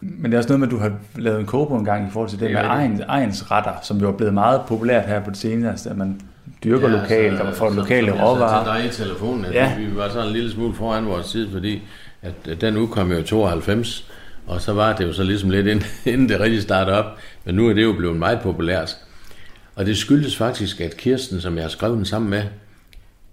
Men 0.00 0.24
det 0.24 0.34
er 0.34 0.38
også 0.38 0.48
noget 0.48 0.60
med, 0.60 0.68
at 0.68 0.72
du 0.72 0.78
har 0.78 0.92
lavet 1.16 1.40
en 1.40 1.46
kogebog 1.46 1.78
en 1.78 1.84
gang 1.84 2.08
i 2.08 2.10
forhold 2.10 2.30
til 2.30 2.40
det, 2.40 2.48
det 2.48 2.54
med 2.56 2.64
egen, 2.64 3.02
egens 3.08 3.50
retter, 3.50 3.74
som 3.82 3.98
jo 3.98 4.08
er 4.08 4.16
blevet 4.16 4.34
meget 4.34 4.60
populært 4.68 5.06
her 5.06 5.24
på 5.24 5.30
det 5.30 5.38
seneste, 5.38 5.90
at 5.90 5.96
man 5.96 6.20
dyrker 6.64 6.88
ja, 6.88 7.00
lokalt, 7.00 7.32
altså, 7.32 7.44
og 7.44 7.54
får 7.54 7.70
lokale 7.70 8.12
råvarer. 8.12 8.64
Som 8.64 8.74
jeg 8.74 8.90
til 8.90 9.04
dig 9.04 9.04
i 9.04 9.08
telefonen, 9.08 9.44
at 9.44 9.54
ja. 9.54 9.76
vi 9.78 9.96
var 9.96 10.08
sådan 10.08 10.26
en 10.26 10.32
lille 10.32 10.50
smule 10.50 10.74
foran 10.74 11.06
vores 11.06 11.30
tid, 11.30 11.50
fordi 11.50 11.82
at 12.22 12.60
den 12.60 12.76
udkom 12.76 13.12
jo 13.12 13.22
92, 13.22 14.10
og 14.46 14.60
så 14.60 14.72
var 14.72 14.96
det 14.96 15.04
jo 15.04 15.12
så 15.12 15.22
ligesom 15.22 15.50
lidt 15.50 15.66
inden, 15.66 15.86
inden 16.12 16.28
det 16.28 16.40
rigtig 16.40 16.62
startede 16.62 16.98
op, 16.98 17.18
men 17.44 17.54
nu 17.54 17.68
er 17.68 17.72
det 17.72 17.82
jo 17.82 17.92
blevet 17.92 18.16
meget 18.16 18.40
populært. 18.40 18.96
Og 19.74 19.86
det 19.86 19.96
skyldes 19.96 20.36
faktisk, 20.36 20.80
at 20.80 20.96
Kirsten, 20.96 21.40
som 21.40 21.56
jeg 21.56 21.64
har 21.64 21.68
skrevet 21.68 21.96
den 21.96 22.04
sammen 22.04 22.30
med, 22.30 22.42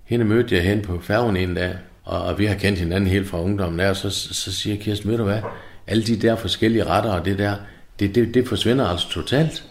hende 0.06 0.26
mødte 0.26 0.56
jeg 0.56 0.64
hen 0.64 0.82
på 0.82 1.00
færgen 1.02 1.38
en 1.38 1.56
dag, 1.56 1.76
og, 2.04 2.24
og 2.24 2.40
vi 2.40 2.46
har 2.46 2.56
kendt 2.56 2.80
hinanden 2.80 3.10
helt 3.10 3.28
fra 3.28 3.42
ungdommen 3.42 3.80
der, 3.80 3.90
og 3.90 3.96
så, 3.96 4.10
så 4.10 4.54
siger 4.54 4.78
Kirsten, 4.78 5.10
ved 5.10 5.18
du 5.18 5.24
hvad, 5.24 5.42
alle 5.88 6.04
de 6.04 6.16
der 6.16 6.36
forskellige 6.36 6.84
retter 6.84 7.12
og 7.12 7.26
det 7.26 7.38
der, 7.38 7.56
det, 8.00 8.16
det, 8.16 8.34
det 8.34 8.48
forsvinder 8.48 8.86
altså 8.86 9.10
totalt. 9.10 9.64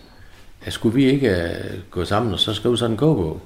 Ja, 0.66 0.70
skulle 0.70 0.94
vi 0.94 1.05
ikke 1.05 1.31
uh, 1.31 1.90
gå 1.90 2.05
sammen 2.05 2.33
og 2.33 2.38
så 2.38 2.55
skrive 2.55 2.79
sådan 2.79 2.90
en 2.90 2.96
kogebog? 2.96 3.40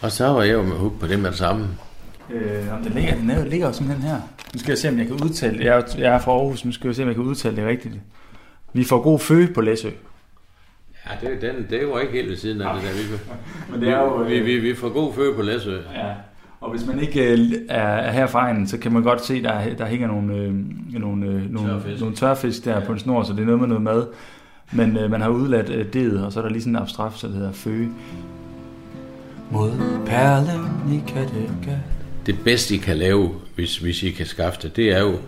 Og 0.00 0.12
så 0.12 0.26
var 0.26 0.42
jeg 0.42 0.52
jo 0.52 0.62
med 0.62 0.76
hug 0.76 0.92
på 1.00 1.06
det 1.06 1.18
med 1.18 1.30
det 1.30 1.38
samme. 1.38 1.68
Øh, 2.30 2.66
den 2.84 2.92
ligger, 2.94 3.14
den 3.14 3.48
ligger 3.48 3.66
jo 3.66 3.72
simpelthen 3.72 4.10
her. 4.10 4.20
Nu 4.54 4.58
skal 4.58 4.70
jeg 4.70 4.78
se, 4.78 4.88
om 4.88 4.98
jeg 4.98 5.06
kan 5.06 5.14
udtale 5.14 5.64
Jeg 5.64 5.78
er, 5.78 5.82
jeg 5.98 6.14
er 6.14 6.18
fra 6.18 6.32
Aarhus, 6.32 6.64
nu 6.64 6.72
skal 6.72 6.88
jeg 6.88 6.96
se, 6.96 7.02
om 7.02 7.08
jeg 7.08 7.16
kan 7.16 7.24
udtale 7.24 7.56
det 7.56 7.66
rigtigt. 7.66 7.94
Vi 8.72 8.84
får 8.84 9.02
god 9.02 9.18
fø 9.18 9.46
på 9.54 9.60
Læsø. 9.60 9.88
Ja, 11.06 11.28
det, 11.28 11.40
den, 11.40 11.66
det 11.70 11.88
var 11.88 12.00
ikke 12.00 12.12
helt 12.12 12.28
ved 12.28 12.36
siden 12.36 12.62
af 12.62 12.74
det 12.74 12.82
der. 12.82 12.94
Vi, 12.94 13.02
Men 13.70 13.80
det 13.80 13.88
er 13.88 13.98
jo, 13.98 14.14
vi, 14.14 14.40
vi, 14.40 14.58
vi 14.58 14.74
får 14.74 14.88
god 14.88 15.14
fø 15.14 15.34
på 15.34 15.42
Læsø. 15.42 15.76
Ja. 15.94 16.12
Og 16.60 16.70
hvis 16.70 16.86
man 16.86 17.00
ikke 17.00 17.32
øh, 17.32 17.38
er, 17.68 17.82
er 17.82 18.12
her 18.12 18.26
fra 18.26 18.38
egnen, 18.38 18.66
så 18.66 18.78
kan 18.78 18.92
man 18.92 19.02
godt 19.02 19.24
se, 19.24 19.42
der 19.42 19.74
der 19.74 19.86
hænger 19.86 20.08
nogle, 20.08 20.34
øh, 20.34 20.54
nogle, 21.00 21.26
øh, 21.26 21.52
nogle, 21.52 21.70
tørfisk. 21.70 22.00
nogle 22.00 22.16
tørfisk 22.16 22.64
der 22.64 22.74
ja. 22.74 22.86
på 22.86 22.92
en 22.92 22.98
snor, 22.98 23.22
så 23.22 23.32
det 23.32 23.40
er 23.40 23.44
noget 23.44 23.60
med 23.60 23.68
noget 23.68 23.82
mad. 23.82 24.06
Men 24.72 24.96
øh, 24.96 25.10
man 25.10 25.20
har 25.20 25.28
udladt 25.28 25.70
øh, 25.70 25.92
det, 25.92 26.24
og 26.24 26.32
så 26.32 26.38
er 26.38 26.42
der 26.42 26.50
lige 26.50 26.62
sådan 26.62 26.76
en 26.76 26.82
abstrakt, 26.82 27.18
så 27.18 27.26
det 27.26 27.36
hedder 27.36 27.52
fø. 27.52 27.86
Mod 29.50 29.70
perlen 30.06 30.94
i 30.94 31.02
Kattegat. 31.06 31.78
Det 32.26 32.38
bedste, 32.44 32.74
I 32.74 32.78
kan 32.78 32.96
lave, 32.96 33.34
hvis, 33.54 33.78
hvis 33.78 34.02
I 34.02 34.10
kan 34.10 34.26
skaffe 34.26 34.60
det, 34.62 34.76
det 34.76 34.90
er 34.90 35.00
jo 35.00 35.18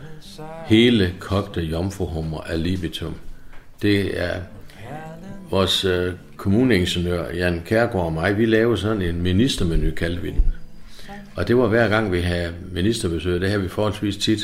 hele 0.67 1.15
kogte 1.21 1.61
jomfruhummer 1.61 2.41
af 2.41 2.63
libitum. 2.63 3.15
Det 3.83 4.23
er 4.23 4.41
vores 5.51 5.85
øh, 5.85 6.13
kommuneingeniør, 6.37 7.35
Jan 7.35 7.63
Kærgaard 7.67 8.05
og 8.07 8.13
mig, 8.13 8.39
vi 8.39 8.47
lavede 8.47 8.79
sådan 8.79 9.03
en 9.03 9.23
ministermenu, 9.23 9.91
kaldte 9.91 10.23
vi 10.23 10.31
den. 10.31 10.55
Og 11.37 11.49
det 11.49 11.57
var 11.57 11.67
hver 11.67 11.89
gang, 11.89 12.13
vi 12.13 12.21
havde 12.21 12.53
ministerbesøg, 12.73 13.41
det 13.41 13.51
har 13.51 13.59
vi 13.59 13.69
forholdsvis 13.69 14.17
tit. 14.17 14.41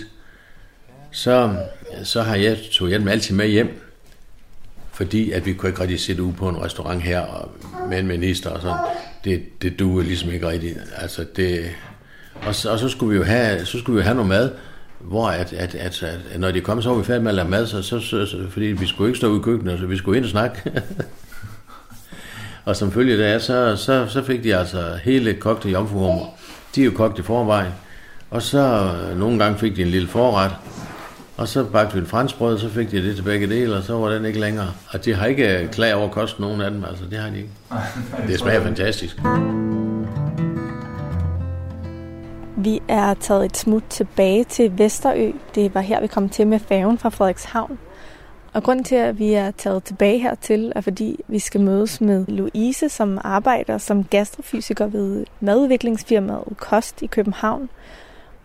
Så, 1.10 1.56
så 2.04 2.22
har 2.22 2.36
jeg 2.36 2.58
tog 2.72 2.88
hjem 2.88 3.08
altid 3.08 3.34
med 3.34 3.48
hjem, 3.48 3.80
fordi 5.02 5.30
at 5.30 5.46
vi 5.46 5.52
kunne 5.52 5.68
ikke 5.68 5.80
rigtig 5.80 6.00
sætte 6.00 6.22
ud 6.22 6.32
på 6.32 6.48
en 6.48 6.62
restaurant 6.64 7.02
her 7.02 7.20
og 7.20 7.50
med 7.90 7.98
en 7.98 8.06
minister 8.06 8.50
og 8.50 8.62
sådan. 8.62 8.78
Det, 9.24 9.62
det 9.62 9.78
duede 9.78 10.06
ligesom 10.06 10.30
ikke 10.30 10.48
rigtigt. 10.48 10.78
Altså 10.96 11.24
det, 11.36 11.70
og, 12.46 12.54
så, 12.54 12.70
og 12.70 12.78
så 12.78 12.88
skulle 12.88 13.10
vi 13.10 13.16
jo 13.16 13.24
have, 13.24 13.66
så 13.66 13.78
skulle 13.78 13.96
vi 13.96 14.00
jo 14.00 14.04
have 14.04 14.14
noget 14.14 14.28
mad, 14.28 14.50
hvor 15.00 15.28
at, 15.28 15.52
at, 15.52 15.74
at, 15.74 16.02
at 16.02 16.40
når 16.40 16.50
de 16.50 16.60
kom, 16.60 16.82
så 16.82 16.88
var 16.88 16.96
vi 16.96 17.04
færdige 17.04 17.22
med 17.22 17.30
at 17.30 17.34
lave 17.34 17.48
mad, 17.48 17.66
så, 17.66 17.82
så, 17.82 18.00
så, 18.00 18.26
så, 18.26 18.36
fordi 18.50 18.66
vi 18.66 18.86
skulle 18.86 19.08
ikke 19.08 19.18
stå 19.18 19.28
ude 19.28 19.40
i 19.40 19.42
køkkenet, 19.42 19.78
så 19.78 19.86
vi 19.86 19.96
skulle 19.96 20.16
ind 20.16 20.24
og 20.24 20.30
snakke. 20.30 20.72
og 22.64 22.76
som 22.76 22.92
følge 22.92 23.18
der, 23.18 23.38
så, 23.38 23.76
så, 23.76 24.06
så 24.08 24.22
fik 24.22 24.44
de 24.44 24.56
altså 24.56 24.98
hele 25.04 25.34
kogte 25.34 25.68
jomfruhummer 25.68 26.26
de 26.74 26.80
er 26.80 26.84
jo 26.84 26.90
kogt 26.90 27.18
i 27.18 27.22
forvejen. 27.22 27.72
Og 28.30 28.42
så 28.42 28.92
øh, 29.10 29.18
nogle 29.18 29.38
gange 29.38 29.58
fik 29.58 29.76
de 29.76 29.82
en 29.82 29.88
lille 29.88 30.08
forret, 30.08 30.50
og 31.42 31.48
så 31.48 31.64
bagte 31.64 31.94
vi 31.94 32.00
en 32.00 32.06
franskbrød, 32.06 32.58
så 32.58 32.68
fik 32.68 32.90
de 32.90 33.08
det 33.08 33.16
til 33.16 33.22
begge 33.22 33.46
dele, 33.46 33.76
og 33.76 33.82
så 33.82 33.98
var 33.98 34.08
den 34.08 34.24
ikke 34.24 34.40
længere. 34.40 34.72
Og 34.88 35.04
de 35.04 35.14
har 35.14 35.26
ikke 35.26 35.58
øh, 35.58 35.70
klag 35.70 35.94
over 35.94 36.08
kost 36.08 36.40
nogen 36.40 36.60
af 36.60 36.70
dem, 36.70 36.84
altså 36.84 37.04
det 37.10 37.18
har 37.18 37.30
de 37.30 37.36
ikke. 37.36 37.50
Det 38.28 38.38
smager 38.38 38.62
fantastisk. 38.62 39.16
Vi 42.56 42.82
er 42.88 43.14
taget 43.14 43.44
et 43.44 43.56
smut 43.56 43.82
tilbage 43.90 44.44
til 44.44 44.78
Vesterø. 44.78 45.32
Det 45.54 45.74
var 45.74 45.80
her, 45.80 46.00
vi 46.00 46.06
kom 46.06 46.28
til 46.28 46.46
med 46.46 46.58
færgen 46.58 46.98
fra 46.98 47.08
Frederikshavn. 47.08 47.78
Og 48.52 48.62
grunden 48.62 48.84
til, 48.84 48.96
at 48.96 49.18
vi 49.18 49.32
er 49.32 49.50
taget 49.50 49.84
tilbage 49.84 50.18
hertil, 50.18 50.72
er 50.76 50.80
fordi 50.80 51.20
vi 51.28 51.38
skal 51.38 51.60
mødes 51.60 52.00
med 52.00 52.26
Louise, 52.28 52.88
som 52.88 53.18
arbejder 53.24 53.78
som 53.78 54.04
gastrofysiker 54.04 54.86
ved 54.86 55.24
madudviklingsfirmaet 55.40 56.56
Kost 56.56 57.02
i 57.02 57.06
København. 57.06 57.68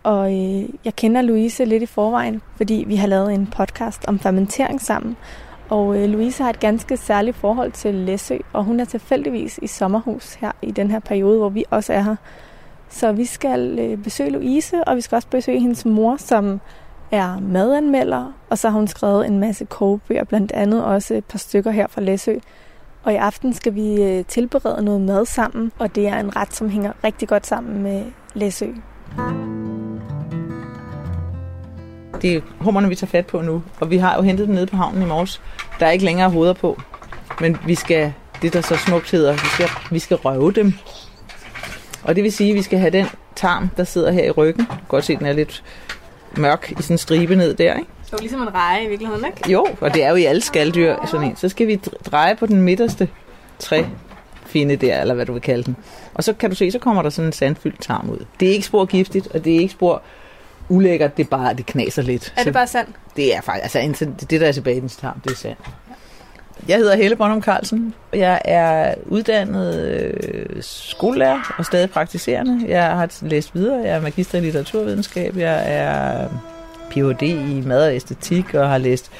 Og 0.08 0.32
øh, 0.32 0.68
jeg 0.84 0.96
kender 0.96 1.22
Louise 1.22 1.64
lidt 1.64 1.82
i 1.82 1.86
forvejen, 1.86 2.42
fordi 2.56 2.84
vi 2.86 2.96
har 2.96 3.06
lavet 3.06 3.34
en 3.34 3.46
podcast 3.46 4.04
om 4.06 4.18
fermentering 4.18 4.80
sammen. 4.80 5.16
Og 5.68 5.98
øh, 5.98 6.08
Louise 6.08 6.42
har 6.42 6.50
et 6.50 6.60
ganske 6.60 6.96
særligt 6.96 7.36
forhold 7.36 7.72
til 7.72 7.94
Læsø, 7.94 8.36
og 8.52 8.64
hun 8.64 8.80
er 8.80 8.84
tilfældigvis 8.84 9.58
i 9.62 9.66
sommerhus 9.66 10.34
her 10.34 10.52
i 10.62 10.70
den 10.70 10.90
her 10.90 10.98
periode, 10.98 11.38
hvor 11.38 11.48
vi 11.48 11.64
også 11.70 11.92
er 11.92 12.00
her. 12.00 12.16
Så 12.88 13.12
vi 13.12 13.24
skal 13.24 13.78
øh, 13.78 13.98
besøge 13.98 14.30
Louise, 14.30 14.84
og 14.84 14.96
vi 14.96 15.00
skal 15.00 15.16
også 15.16 15.28
besøge 15.28 15.60
hendes 15.60 15.84
mor, 15.84 16.16
som 16.16 16.60
er 17.10 17.40
madanmelder, 17.40 18.32
og 18.50 18.58
så 18.58 18.70
har 18.70 18.78
hun 18.78 18.88
skrevet 18.88 19.26
en 19.26 19.38
masse 19.38 19.64
kogebøger, 19.64 20.24
blandt 20.24 20.52
andet 20.52 20.84
også 20.84 21.14
et 21.14 21.24
par 21.24 21.38
stykker 21.38 21.70
her 21.70 21.86
fra 21.86 22.00
Læsø. 22.00 22.34
Og 23.02 23.12
i 23.12 23.16
aften 23.16 23.54
skal 23.54 23.74
vi 23.74 24.02
øh, 24.02 24.24
tilberede 24.24 24.84
noget 24.84 25.00
mad 25.00 25.26
sammen, 25.26 25.72
og 25.78 25.94
det 25.94 26.08
er 26.08 26.20
en 26.20 26.36
ret, 26.36 26.54
som 26.54 26.68
hænger 26.68 26.92
rigtig 27.04 27.28
godt 27.28 27.46
sammen 27.46 27.82
med 27.82 28.04
Læsø. 28.34 28.66
Det 32.22 32.34
er 32.34 32.40
hummerne, 32.58 32.88
vi 32.88 32.94
tager 32.94 33.10
fat 33.10 33.26
på 33.26 33.40
nu, 33.40 33.62
og 33.80 33.90
vi 33.90 33.96
har 33.96 34.16
jo 34.16 34.22
hentet 34.22 34.46
dem 34.46 34.54
nede 34.54 34.66
på 34.66 34.76
havnen 34.76 35.02
i 35.02 35.06
morges. 35.06 35.40
Der 35.80 35.86
er 35.86 35.90
ikke 35.90 36.04
længere 36.04 36.30
hoveder 36.30 36.52
på, 36.52 36.80
men 37.40 37.58
vi 37.66 37.74
skal, 37.74 38.12
det 38.42 38.52
der 38.52 38.60
så 38.60 38.76
smukt 38.76 39.10
hedder, 39.10 39.32
vi 39.32 39.48
skal, 39.52 39.68
vi 39.90 39.98
skal 39.98 40.16
røve 40.16 40.52
dem. 40.52 40.72
Og 42.04 42.16
det 42.16 42.24
vil 42.24 42.32
sige, 42.32 42.50
at 42.50 42.56
vi 42.56 42.62
skal 42.62 42.78
have 42.78 42.90
den 42.90 43.06
tarm, 43.36 43.68
der 43.76 43.84
sidder 43.84 44.10
her 44.10 44.24
i 44.24 44.30
ryggen. 44.30 44.66
Godt 44.88 45.04
se, 45.04 45.16
den 45.16 45.26
er 45.26 45.32
lidt 45.32 45.64
mørk 46.36 46.72
i 46.78 46.82
sådan 46.82 46.94
en 46.94 46.98
stribe 46.98 47.36
ned 47.36 47.54
der, 47.54 47.74
ikke? 47.74 47.90
Så 48.02 48.16
er 48.16 48.20
ligesom 48.20 48.42
en 48.42 48.54
reje 48.54 48.84
i 48.84 48.88
virkeligheden, 48.88 49.24
ikke? 49.26 49.50
Jo, 49.52 49.66
og 49.80 49.94
det 49.94 50.04
er 50.04 50.10
jo 50.10 50.16
i 50.16 50.24
alle 50.24 50.40
skalddyr 50.40 50.96
sådan 51.06 51.26
en. 51.26 51.36
Så 51.36 51.48
skal 51.48 51.66
vi 51.66 51.76
dreje 52.10 52.36
på 52.36 52.46
den 52.46 52.62
midterste 52.62 53.08
træ 53.58 53.82
finde 54.46 54.76
der, 54.76 55.00
eller 55.00 55.14
hvad 55.14 55.26
du 55.26 55.32
vil 55.32 55.42
kalde 55.42 55.62
den. 55.62 55.76
Og 56.14 56.24
så 56.24 56.32
kan 56.32 56.50
du 56.50 56.56
se, 56.56 56.70
så 56.70 56.78
kommer 56.78 57.02
der 57.02 57.10
sådan 57.10 57.28
en 57.28 57.32
sandfyldt 57.32 57.82
tarm 57.82 58.10
ud. 58.10 58.24
Det 58.40 58.48
er 58.48 58.52
ikke 58.52 58.66
spor 58.66 58.84
giftigt, 58.84 59.28
og 59.34 59.44
det 59.44 59.56
er 59.56 59.60
ikke 59.60 59.72
spor 59.72 60.02
ulækkert, 60.68 61.16
det 61.16 61.24
er 61.24 61.28
bare, 61.28 61.54
det 61.54 61.66
knaser 61.66 62.02
lidt. 62.02 62.34
Er 62.36 62.44
det 62.44 62.52
bare 62.52 62.66
sand? 62.66 62.86
Det 63.16 63.36
er 63.36 63.40
faktisk, 63.40 63.76
altså 63.76 64.06
det 64.30 64.40
der 64.40 64.48
er 64.48 64.52
tilbage 64.52 64.76
i 64.76 64.80
dens 64.80 64.96
tarm, 64.96 65.20
det 65.20 65.32
er 65.32 65.36
sand. 65.36 65.56
Jeg 66.68 66.76
hedder 66.76 66.96
Helle 66.96 67.16
Bonham 67.16 67.42
Carlsen, 67.42 67.94
og 68.12 68.18
jeg 68.18 68.40
er 68.44 68.94
uddannet 69.06 69.88
øh, 69.88 70.62
skolelærer 70.62 71.54
og 71.58 71.64
stadig 71.64 71.90
praktiserende. 71.90 72.64
Jeg 72.68 72.84
har 72.84 73.12
læst 73.22 73.54
videre, 73.54 73.78
jeg 73.78 73.96
er 73.96 74.00
magister 74.00 74.38
i 74.38 74.40
litteraturvidenskab, 74.40 75.36
jeg 75.36 75.62
er 75.66 76.28
Ph.D. 76.90 77.22
i 77.22 77.62
mad 77.66 77.86
og 77.86 77.94
æstetik 77.94 78.54
og 78.54 78.68
har 78.68 78.78
læst 78.78 79.10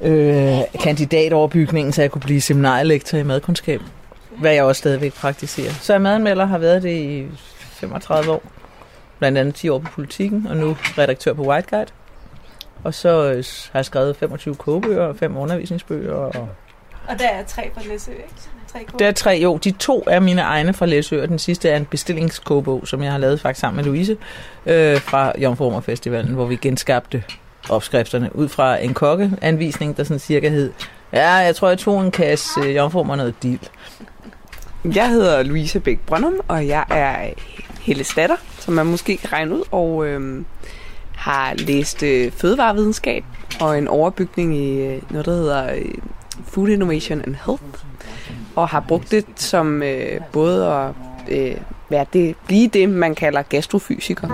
øh, 0.00 0.58
kandidatoverbygningen, 0.82 1.92
så 1.92 2.02
jeg 2.02 2.10
kunne 2.10 2.22
blive 2.22 2.40
seminarlektor 2.40 3.18
i 3.18 3.22
madkundskab, 3.22 3.80
hvad 4.38 4.52
jeg 4.52 4.64
også 4.64 4.78
stadigvæk 4.78 5.14
praktiserer. 5.14 5.72
Så 5.72 5.92
jeg 5.92 6.02
madanmelder 6.02 6.44
har 6.44 6.58
været 6.58 6.82
det 6.82 6.96
i 6.96 7.26
35 7.58 8.32
år, 8.32 8.42
blandt 9.18 9.38
andet 9.38 9.54
10 9.54 9.68
år 9.68 9.78
på 9.78 9.90
politikken, 9.94 10.46
og 10.46 10.56
nu 10.56 10.76
redaktør 10.98 11.32
på 11.32 11.42
White 11.42 11.68
Guide. 11.70 11.90
Og 12.84 12.94
så 12.94 13.32
øh, 13.32 13.44
har 13.72 13.78
jeg 13.78 13.84
skrevet 13.84 14.16
25 14.16 14.54
kogebøger 14.54 15.02
og 15.02 15.16
fem 15.16 15.36
undervisningsbøger 15.36 16.12
og 16.12 16.48
og 17.08 17.18
der 17.18 17.28
er 17.28 17.44
tre 17.44 17.70
fra 17.74 17.82
Læsø, 17.88 18.12
ikke? 18.12 18.28
Tre 18.72 18.78
der 18.98 19.06
er 19.06 19.12
tre, 19.12 19.40
jo. 19.42 19.56
De 19.56 19.70
to 19.70 20.04
er 20.06 20.20
mine 20.20 20.42
egne 20.42 20.74
fra 20.74 20.86
Læsø, 20.86 21.22
og 21.22 21.28
den 21.28 21.38
sidste 21.38 21.68
er 21.68 21.76
en 21.76 21.84
bestillingskogebog, 21.84 22.88
som 22.88 23.02
jeg 23.02 23.12
har 23.12 23.18
lavet 23.18 23.40
faktisk 23.40 23.60
sammen 23.60 23.76
med 23.76 23.84
Louise 23.84 24.16
øh, 24.66 25.00
fra 25.00 25.32
Jomfrumer 25.38 25.80
Festivalen, 25.80 26.34
hvor 26.34 26.46
vi 26.46 26.56
genskabte 26.56 27.24
opskrifterne 27.68 28.36
ud 28.36 28.48
fra 28.48 28.76
en 28.76 28.94
kokkeanvisning, 28.94 29.96
der 29.96 30.04
sådan 30.04 30.18
cirka 30.18 30.48
hed, 30.48 30.72
ja, 31.12 31.30
jeg 31.30 31.56
tror, 31.56 31.68
jeg 31.68 31.78
tog 31.78 32.00
en 32.00 32.10
kasse 32.10 32.60
øh, 32.60 32.76
Jomfrumer 32.76 33.16
noget 33.16 33.34
dild. 33.42 33.60
Jeg 34.94 35.08
hedder 35.08 35.42
Louise 35.42 35.80
Bæk 35.80 36.00
Brøndum, 36.06 36.40
og 36.48 36.66
jeg 36.66 36.84
er 36.90 37.30
Helle 37.88 38.04
Statter, 38.04 38.36
som 38.58 38.74
man 38.74 38.86
måske 38.86 39.16
kan 39.16 39.32
regne 39.32 39.54
ud, 39.54 39.62
og 39.70 40.06
øh, 40.06 40.44
har 41.16 41.54
læst 41.54 42.02
øh, 42.02 42.32
fødevarevidenskab 42.32 43.24
og 43.60 43.78
en 43.78 43.88
overbygning 43.88 44.56
i 44.56 44.80
øh, 44.80 45.02
noget, 45.10 45.26
der 45.26 45.32
hedder 45.32 45.74
øh, 45.74 45.94
Food 46.46 46.68
Innovation 46.68 47.20
and 47.20 47.36
Health, 47.46 47.84
og 48.56 48.68
har 48.68 48.84
brugt 48.88 49.10
det 49.10 49.24
som 49.36 49.82
øh, 49.82 50.20
både 50.32 50.66
at 50.66 50.90
øh, 51.28 51.56
være 51.88 52.06
det, 52.12 52.36
blive 52.46 52.68
det, 52.68 52.88
man 52.88 53.14
kalder 53.14 53.42
gastrofysiker. 53.42 54.28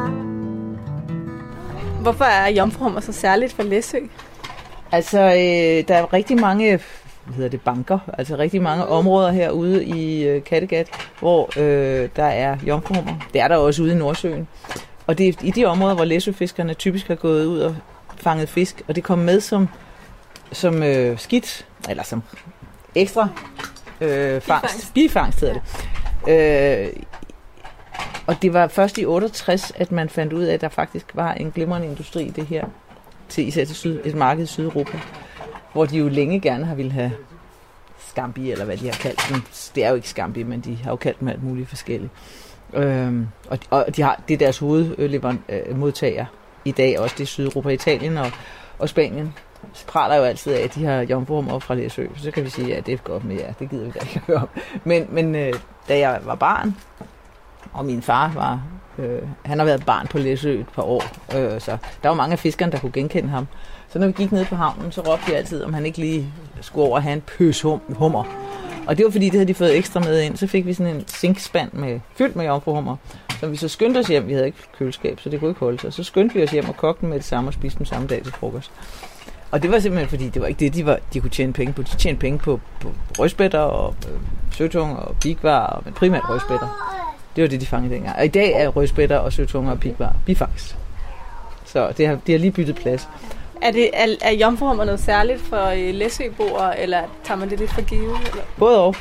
Hvorfor 2.02 2.24
er 2.24 2.48
jomfruhummer 2.48 3.00
så 3.00 3.12
særligt 3.12 3.52
for 3.52 3.62
Læsø? 3.62 3.98
Altså, 4.92 5.20
øh, 5.20 5.88
der 5.88 5.94
er 5.94 6.12
rigtig 6.12 6.40
mange 6.40 6.80
hvad 7.24 7.34
hedder 7.34 7.50
det, 7.50 7.60
banker, 7.60 7.98
altså 8.18 8.36
rigtig 8.36 8.62
mange 8.62 8.86
områder 8.86 9.32
herude 9.32 9.84
i 9.84 10.24
øh, 10.24 10.44
Kattegat, 10.44 10.88
hvor 11.20 11.50
øh, 11.58 12.08
der 12.16 12.24
er 12.24 12.56
jomfruhummer. 12.66 13.14
Det 13.32 13.40
er 13.40 13.48
der 13.48 13.56
også 13.56 13.82
ude 13.82 13.92
i 13.92 13.94
Nordsøen. 13.94 14.48
Og 15.06 15.18
det 15.18 15.28
er 15.28 15.32
i 15.42 15.50
de 15.50 15.64
områder, 15.64 15.94
hvor 15.94 16.04
læsøfiskerne 16.04 16.74
typisk 16.74 17.08
har 17.08 17.14
gået 17.14 17.46
ud 17.46 17.58
og 17.58 17.76
fanget 18.16 18.48
fisk, 18.48 18.82
og 18.88 18.96
det 18.96 19.04
kom 19.04 19.18
med 19.18 19.40
som, 19.40 19.68
som 20.52 20.82
øh, 20.82 21.18
skidt, 21.18 21.66
eller 21.88 22.02
som 22.02 22.22
ekstra 22.94 23.28
øh, 24.00 24.40
fangst. 24.40 24.94
Bifangst 24.94 25.40
hedder 25.40 25.54
det. 25.54 25.62
Øh, 26.28 26.92
og 28.26 28.42
det 28.42 28.52
var 28.52 28.68
først 28.68 28.98
i 28.98 29.06
68, 29.06 29.72
at 29.76 29.92
man 29.92 30.08
fandt 30.08 30.32
ud 30.32 30.42
af, 30.42 30.54
at 30.54 30.60
der 30.60 30.68
faktisk 30.68 31.06
var 31.14 31.32
en 31.32 31.50
glimrende 31.50 31.86
industri 31.86 32.24
i 32.24 32.30
det 32.30 32.46
her, 32.46 32.64
til 33.28 33.48
især 33.48 33.64
til 33.64 33.76
syd, 33.76 34.00
et 34.04 34.14
marked 34.14 34.44
i 34.44 34.46
Sydeuropa, 34.46 35.00
hvor 35.74 35.86
de 35.86 35.98
jo 35.98 36.08
længe 36.08 36.40
gerne 36.40 36.64
har 36.64 36.74
ville 36.74 36.92
have 36.92 37.12
skambi, 37.98 38.50
eller 38.50 38.64
hvad 38.64 38.76
de 38.76 38.86
har 38.86 38.94
kaldt 38.94 39.26
dem. 39.30 39.42
Det 39.74 39.84
er 39.84 39.88
jo 39.88 39.94
ikke 39.94 40.08
skambi, 40.08 40.42
men 40.42 40.60
de 40.60 40.76
har 40.76 40.90
jo 40.90 40.96
kaldt 40.96 41.20
dem 41.20 41.28
alt 41.28 41.42
muligt 41.42 41.68
forskelligt. 41.68 42.12
Øhm, 42.72 43.28
og, 43.48 43.58
og 43.70 43.96
de 43.96 44.02
har, 44.02 44.20
det 44.28 44.34
er 44.34 44.38
deres 44.38 44.58
hovedmodtager 44.58 46.26
i 46.64 46.72
dag, 46.72 47.00
også 47.00 47.14
det 47.18 47.22
er 47.22 47.26
Sydeuropa, 47.26 47.68
Italien 47.68 48.18
og, 48.18 48.30
og 48.78 48.88
Spanien 48.88 49.34
praler 49.86 50.16
jo 50.16 50.22
altid 50.22 50.52
af, 50.52 50.64
at 50.64 50.74
de 50.74 50.84
har 50.84 51.00
jomfruhummer 51.00 51.58
fra 51.58 51.74
Læsø. 51.74 52.06
Så 52.16 52.30
kan 52.30 52.44
vi 52.44 52.50
sige, 52.50 52.66
at 52.66 52.76
ja, 52.76 52.80
det 52.80 52.94
er 52.94 52.98
godt 52.98 53.24
med 53.24 53.36
jer. 53.36 53.52
Det 53.52 53.70
gider 53.70 53.84
vi 53.84 53.90
da 53.90 53.98
ikke 54.00 54.20
høre 54.26 54.36
om. 54.36 54.48
Men, 54.84 55.06
men 55.10 55.34
øh, 55.34 55.52
da 55.88 55.98
jeg 55.98 56.20
var 56.24 56.34
barn, 56.34 56.76
og 57.72 57.84
min 57.84 58.02
far 58.02 58.32
var, 58.34 58.62
øh, 58.98 59.22
han 59.44 59.58
har 59.58 59.66
været 59.66 59.86
barn 59.86 60.06
på 60.06 60.18
Læsø 60.18 60.60
et 60.60 60.68
par 60.68 60.82
år, 60.82 61.02
øh, 61.36 61.60
så 61.60 61.76
der 62.02 62.08
var 62.08 62.14
mange 62.14 62.32
af 62.32 62.38
fiskerne, 62.38 62.72
der 62.72 62.78
kunne 62.78 62.92
genkende 62.92 63.28
ham. 63.28 63.46
Så 63.94 64.00
når 64.00 64.06
vi 64.06 64.12
gik 64.12 64.32
ned 64.32 64.44
på 64.44 64.56
havnen, 64.56 64.92
så 64.92 65.00
råbte 65.00 65.32
de 65.32 65.36
altid, 65.36 65.62
om 65.62 65.74
han 65.74 65.86
ikke 65.86 65.98
lige 65.98 66.28
skulle 66.60 66.86
over 66.86 66.96
og 66.96 67.02
have 67.02 67.12
en 67.12 67.20
pøs 67.20 67.62
hum, 67.62 67.80
hummer. 67.88 68.24
Og 68.86 68.96
det 68.98 69.04
var 69.04 69.10
fordi, 69.10 69.24
det 69.24 69.32
havde 69.32 69.48
de 69.48 69.54
fået 69.54 69.76
ekstra 69.76 70.00
med 70.00 70.20
ind. 70.20 70.36
Så 70.36 70.46
fik 70.46 70.66
vi 70.66 70.74
sådan 70.74 70.96
en 70.96 71.04
sinkspand 71.06 71.72
med, 71.72 72.00
fyldt 72.16 72.36
med 72.36 72.44
jomfruhummer, 72.44 72.96
som 73.40 73.52
vi 73.52 73.56
så 73.56 73.68
skyndte 73.68 73.98
os 73.98 74.06
hjem. 74.06 74.26
Vi 74.26 74.32
havde 74.32 74.46
ikke 74.46 74.58
køleskab, 74.78 75.20
så 75.20 75.30
det 75.30 75.40
kunne 75.40 75.50
ikke 75.50 75.60
holde 75.60 75.80
sig. 75.80 75.92
Så 75.92 76.04
skyndte 76.04 76.34
vi 76.34 76.42
os 76.42 76.50
hjem 76.50 76.68
og 76.68 76.76
kogte 76.76 77.00
dem 77.00 77.08
med 77.08 77.18
det 77.18 77.26
samme 77.26 77.50
og 77.50 77.54
spiste 77.54 77.78
dem 77.78 77.86
samme 77.86 78.06
dag 78.06 78.22
til 78.22 78.32
frokost. 78.32 78.70
Og 79.50 79.62
det 79.62 79.70
var 79.70 79.78
simpelthen 79.78 80.08
fordi, 80.08 80.28
det 80.28 80.42
var 80.42 80.48
ikke 80.48 80.60
det, 80.60 80.74
de, 80.74 80.86
var, 80.86 80.98
de 81.12 81.20
kunne 81.20 81.30
tjene 81.30 81.52
penge 81.52 81.72
på. 81.72 81.82
De 81.82 81.96
tjente 81.96 82.20
penge 82.20 82.38
på, 82.38 82.60
på 82.80 82.88
rødspætter 83.18 83.58
og 83.58 83.94
øh, 84.08 84.18
søtunger 84.50 84.96
og 84.96 85.16
pigvar, 85.20 85.82
men 85.84 85.94
primært 85.94 86.22
rødspætter. 86.28 86.96
Det 87.36 87.42
var 87.42 87.48
det, 87.48 87.60
de 87.60 87.66
fangede 87.66 87.94
dengang. 87.94 88.16
Og 88.16 88.24
i 88.24 88.28
dag 88.28 88.52
er 88.52 88.68
rødspætter 88.68 89.16
og 89.16 89.32
søtunger 89.32 89.72
og 89.72 89.80
pigvar 89.80 90.16
bifangst. 90.26 90.76
Så 91.64 91.92
det 91.96 92.06
har, 92.06 92.18
de 92.26 92.32
har 92.32 92.38
lige 92.38 92.52
byttet 92.52 92.76
plads. 92.76 93.08
Er, 93.64 93.70
det, 93.70 93.90
er, 93.92 94.06
er 94.22 94.32
jomfruhummer 94.32 94.84
noget 94.84 95.00
særligt 95.00 95.40
for 95.40 95.66
øh, 95.66 95.94
læsøboere, 95.94 96.80
eller 96.80 97.02
tager 97.24 97.38
man 97.38 97.50
det 97.50 97.58
lidt 97.58 97.72
for 97.72 97.82
givet? 97.82 98.16
Eller? 98.30 98.42
Både 98.58 98.80
og. 98.80 98.96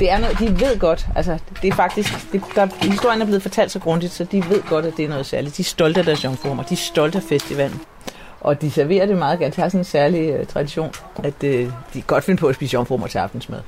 Det 0.00 0.10
er 0.10 0.18
noget, 0.18 0.38
de 0.38 0.60
ved 0.60 0.78
godt, 0.78 1.06
altså 1.16 1.38
det 1.62 1.68
er 1.68 1.74
faktisk, 1.74 2.32
det, 2.32 2.42
der, 2.54 2.68
historien 2.82 3.22
er 3.22 3.24
blevet 3.24 3.42
fortalt 3.42 3.70
så 3.70 3.78
grundigt, 3.78 4.12
så 4.12 4.24
de 4.24 4.44
ved 4.48 4.62
godt, 4.68 4.86
at 4.86 4.96
det 4.96 5.04
er 5.04 5.08
noget 5.08 5.26
særligt. 5.26 5.56
De 5.56 5.62
er 5.62 5.64
stolte 5.64 6.00
af 6.00 6.06
deres 6.06 6.24
jomfruhummer, 6.24 6.62
de 6.62 6.74
er 6.74 6.78
stolte 6.78 7.18
af 7.18 7.24
festivalen. 7.24 7.80
Og 8.40 8.62
de 8.62 8.70
serverer 8.70 9.06
det 9.06 9.16
meget 9.16 9.38
gerne. 9.38 9.54
De 9.56 9.60
har 9.60 9.68
sådan 9.68 9.80
en 9.80 9.84
særlig 9.84 10.40
uh, 10.40 10.46
tradition, 10.46 10.92
at 11.24 11.44
uh, 11.44 11.50
de 11.94 12.02
godt 12.06 12.24
finde 12.24 12.40
på 12.40 12.46
at 12.46 12.54
spise 12.54 12.74
jomfruhummer 12.74 13.06
til 13.06 13.18
aftensmad. 13.18 13.60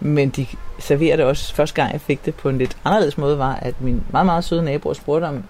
Men 0.00 0.30
de 0.30 0.46
serverer 0.78 1.16
det 1.16 1.24
også. 1.24 1.54
Første 1.54 1.74
gang 1.74 1.92
jeg 1.92 2.00
fik 2.00 2.24
det 2.24 2.34
på 2.34 2.48
en 2.48 2.58
lidt 2.58 2.76
anderledes 2.84 3.18
måde, 3.18 3.38
var, 3.38 3.54
at 3.54 3.80
min 3.80 4.02
meget, 4.10 4.26
meget 4.26 4.44
søde 4.44 4.64
nabo 4.64 4.94
spurgte, 4.94 5.24
om 5.24 5.44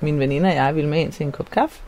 min 0.00 0.18
veninde 0.18 0.48
og 0.48 0.54
jeg 0.54 0.74
ville 0.74 0.90
med 0.90 1.00
ind 1.00 1.12
til 1.12 1.26
en 1.26 1.32
kop 1.32 1.50
kaffe. 1.50 1.80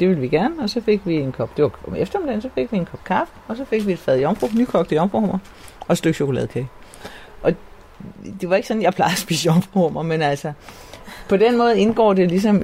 Det 0.00 0.08
ville 0.08 0.20
vi 0.20 0.28
gerne, 0.28 0.62
og 0.62 0.70
så 0.70 0.80
fik 0.80 1.00
vi 1.04 1.14
en 1.14 1.32
kop, 1.32 1.56
det 1.56 1.62
var 1.62 1.70
om 1.86 1.94
eftermiddagen, 1.94 2.42
så 2.42 2.48
fik 2.54 2.72
vi 2.72 2.76
en 2.76 2.84
kop 2.84 3.04
kaffe, 3.04 3.32
og 3.48 3.56
så 3.56 3.64
fik 3.64 3.86
vi 3.86 3.92
et 3.92 3.98
fad 3.98 4.18
jomfru, 4.18 4.48
nykogte 4.54 4.94
jomfruhummer 4.94 5.38
og 5.80 5.92
et 5.92 5.98
stykke 5.98 6.16
chokoladekage. 6.16 6.68
Og 7.42 7.52
det 8.40 8.50
var 8.50 8.56
ikke 8.56 8.68
sådan, 8.68 8.82
jeg 8.82 8.94
plejede 8.94 9.12
at 9.12 9.18
spise 9.18 9.46
jomfruhummer, 9.46 10.02
men 10.02 10.22
altså, 10.22 10.52
på 11.28 11.36
den 11.36 11.58
måde 11.58 11.80
indgår 11.80 12.12
det 12.12 12.28
ligesom, 12.28 12.62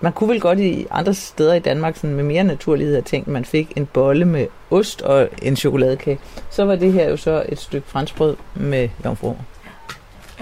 man 0.00 0.12
kunne 0.12 0.28
vel 0.28 0.40
godt 0.40 0.58
i 0.58 0.86
andre 0.90 1.14
steder 1.14 1.54
i 1.54 1.58
Danmark 1.58 1.96
sådan 1.96 2.16
med 2.16 2.24
mere 2.24 2.44
naturlighed 2.44 3.02
tænkt, 3.02 3.26
at 3.26 3.32
man 3.32 3.44
fik 3.44 3.72
en 3.76 3.86
bolle 3.86 4.24
med 4.24 4.46
ost 4.70 5.02
og 5.02 5.28
en 5.42 5.56
chokoladekage. 5.56 6.18
Så 6.50 6.64
var 6.64 6.76
det 6.76 6.92
her 6.92 7.08
jo 7.08 7.16
så 7.16 7.44
et 7.48 7.58
stykke 7.58 7.88
franskbrød 7.88 8.36
med 8.54 8.88
jomfruhummer. 9.04 9.42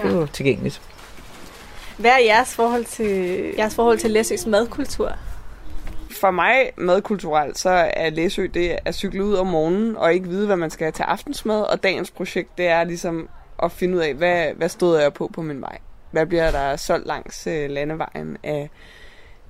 Det 0.03 0.17
var 0.17 0.27
tilgængeligt. 0.27 0.83
Hvad 1.99 2.11
er 2.11 2.25
jeres 2.25 2.55
forhold 2.55 2.85
til, 2.85 3.41
jeres 3.59 3.75
forhold 3.75 3.99
til 3.99 4.11
Læsøs 4.11 4.47
madkultur? 4.47 5.13
For 6.21 6.31
mig 6.31 6.71
madkulturelt, 6.77 7.59
så 7.59 7.71
er 7.71 8.11
Læsø 8.11 8.47
det 8.55 8.79
at 8.85 8.95
cykle 8.95 9.25
ud 9.25 9.35
om 9.35 9.47
morgenen 9.47 9.97
og 9.97 10.15
ikke 10.15 10.29
vide, 10.29 10.47
hvad 10.47 10.57
man 10.57 10.71
skal 10.71 10.85
have 10.85 10.93
til 10.93 11.03
aftensmad. 11.03 11.63
Og 11.63 11.83
dagens 11.83 12.11
projekt, 12.11 12.59
det 12.59 12.67
er 12.67 12.85
ligesom 12.85 13.29
at 13.63 13.73
finde 13.73 13.97
ud 13.97 14.01
af, 14.01 14.15
hvad, 14.15 14.47
hvad 14.57 14.69
stod 14.69 14.99
jeg 14.99 15.13
på 15.13 15.31
på 15.35 15.43
min 15.43 15.61
vej? 15.61 15.79
Hvad 16.11 16.27
bliver 16.27 16.51
der 16.51 16.77
solgt 16.77 17.07
langs 17.07 17.47
øh, 17.47 17.71
landevejen 17.71 18.37
af 18.43 18.71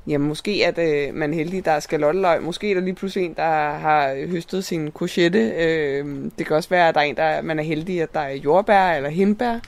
Ja, 0.06 0.18
måske 0.18 0.62
er 0.62 0.70
det, 0.70 1.14
man 1.14 1.34
heldig, 1.34 1.64
der 1.64 1.70
er 1.70 1.80
skalotteløg. 1.80 2.42
Måske 2.42 2.70
er 2.70 2.74
der 2.74 2.80
lige 2.80 2.94
pludselig 2.94 3.24
en, 3.24 3.34
der 3.34 3.72
har 3.72 4.26
høstet 4.26 4.64
sin 4.64 4.90
courgette. 4.90 5.38
Øh, 5.38 6.30
det 6.38 6.46
kan 6.46 6.56
også 6.56 6.68
være, 6.68 6.88
at 6.88 6.94
der 6.94 7.00
er 7.00 7.04
en, 7.04 7.16
der 7.16 7.42
man 7.42 7.58
er 7.58 7.62
heldig, 7.62 8.02
at 8.02 8.14
der 8.14 8.20
er 8.20 8.34
jordbær 8.34 8.92
eller 8.92 9.10
hindbær. 9.10 9.58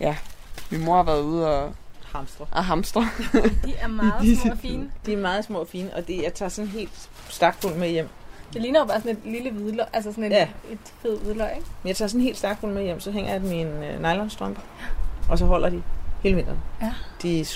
Ja, 0.00 0.16
min 0.70 0.84
mor 0.84 0.96
har 0.96 1.02
været 1.02 1.22
ude 1.22 1.60
og 1.60 1.72
hamstre. 2.18 2.46
Og 2.50 2.64
hamstre. 2.64 3.08
De 3.64 3.74
er 3.80 3.88
meget 3.88 4.38
små 4.38 4.50
og 4.52 4.58
fine. 4.68 4.90
De 5.06 5.12
er 5.12 5.16
meget 5.16 5.44
små 5.44 5.58
og 5.58 5.68
fine, 5.68 5.94
og 5.94 6.08
det, 6.08 6.22
jeg 6.22 6.34
tager 6.34 6.48
sådan 6.48 6.70
helt 6.70 7.08
stakfuld 7.28 7.74
med 7.74 7.88
hjem. 7.88 8.08
Det 8.52 8.62
ligner 8.62 8.80
jo 8.80 8.86
bare 8.86 9.00
sådan 9.00 9.16
et 9.16 9.32
lille 9.32 9.50
hvidløg, 9.50 9.86
altså 9.92 10.10
sådan 10.10 10.24
et, 10.24 10.30
ja. 10.30 10.48
et 10.70 10.78
fed 11.02 11.18
hvidløg, 11.18 11.48
ikke? 11.56 11.68
Jeg 11.84 11.96
tager 11.96 12.08
sådan 12.08 12.20
helt 12.20 12.36
stakfuld 12.36 12.72
med 12.72 12.82
hjem, 12.82 13.00
så 13.00 13.10
hænger 13.10 13.32
jeg 13.32 13.42
min 13.42 13.66
øh, 13.66 13.98
nylonstrømper, 14.02 14.62
og 15.30 15.38
så 15.38 15.46
holder 15.46 15.68
de 15.68 15.82
hele 16.22 16.36
vinteren. 16.36 16.58
Ja. 16.82 16.92
De 17.22 17.40
øh, 17.40 17.46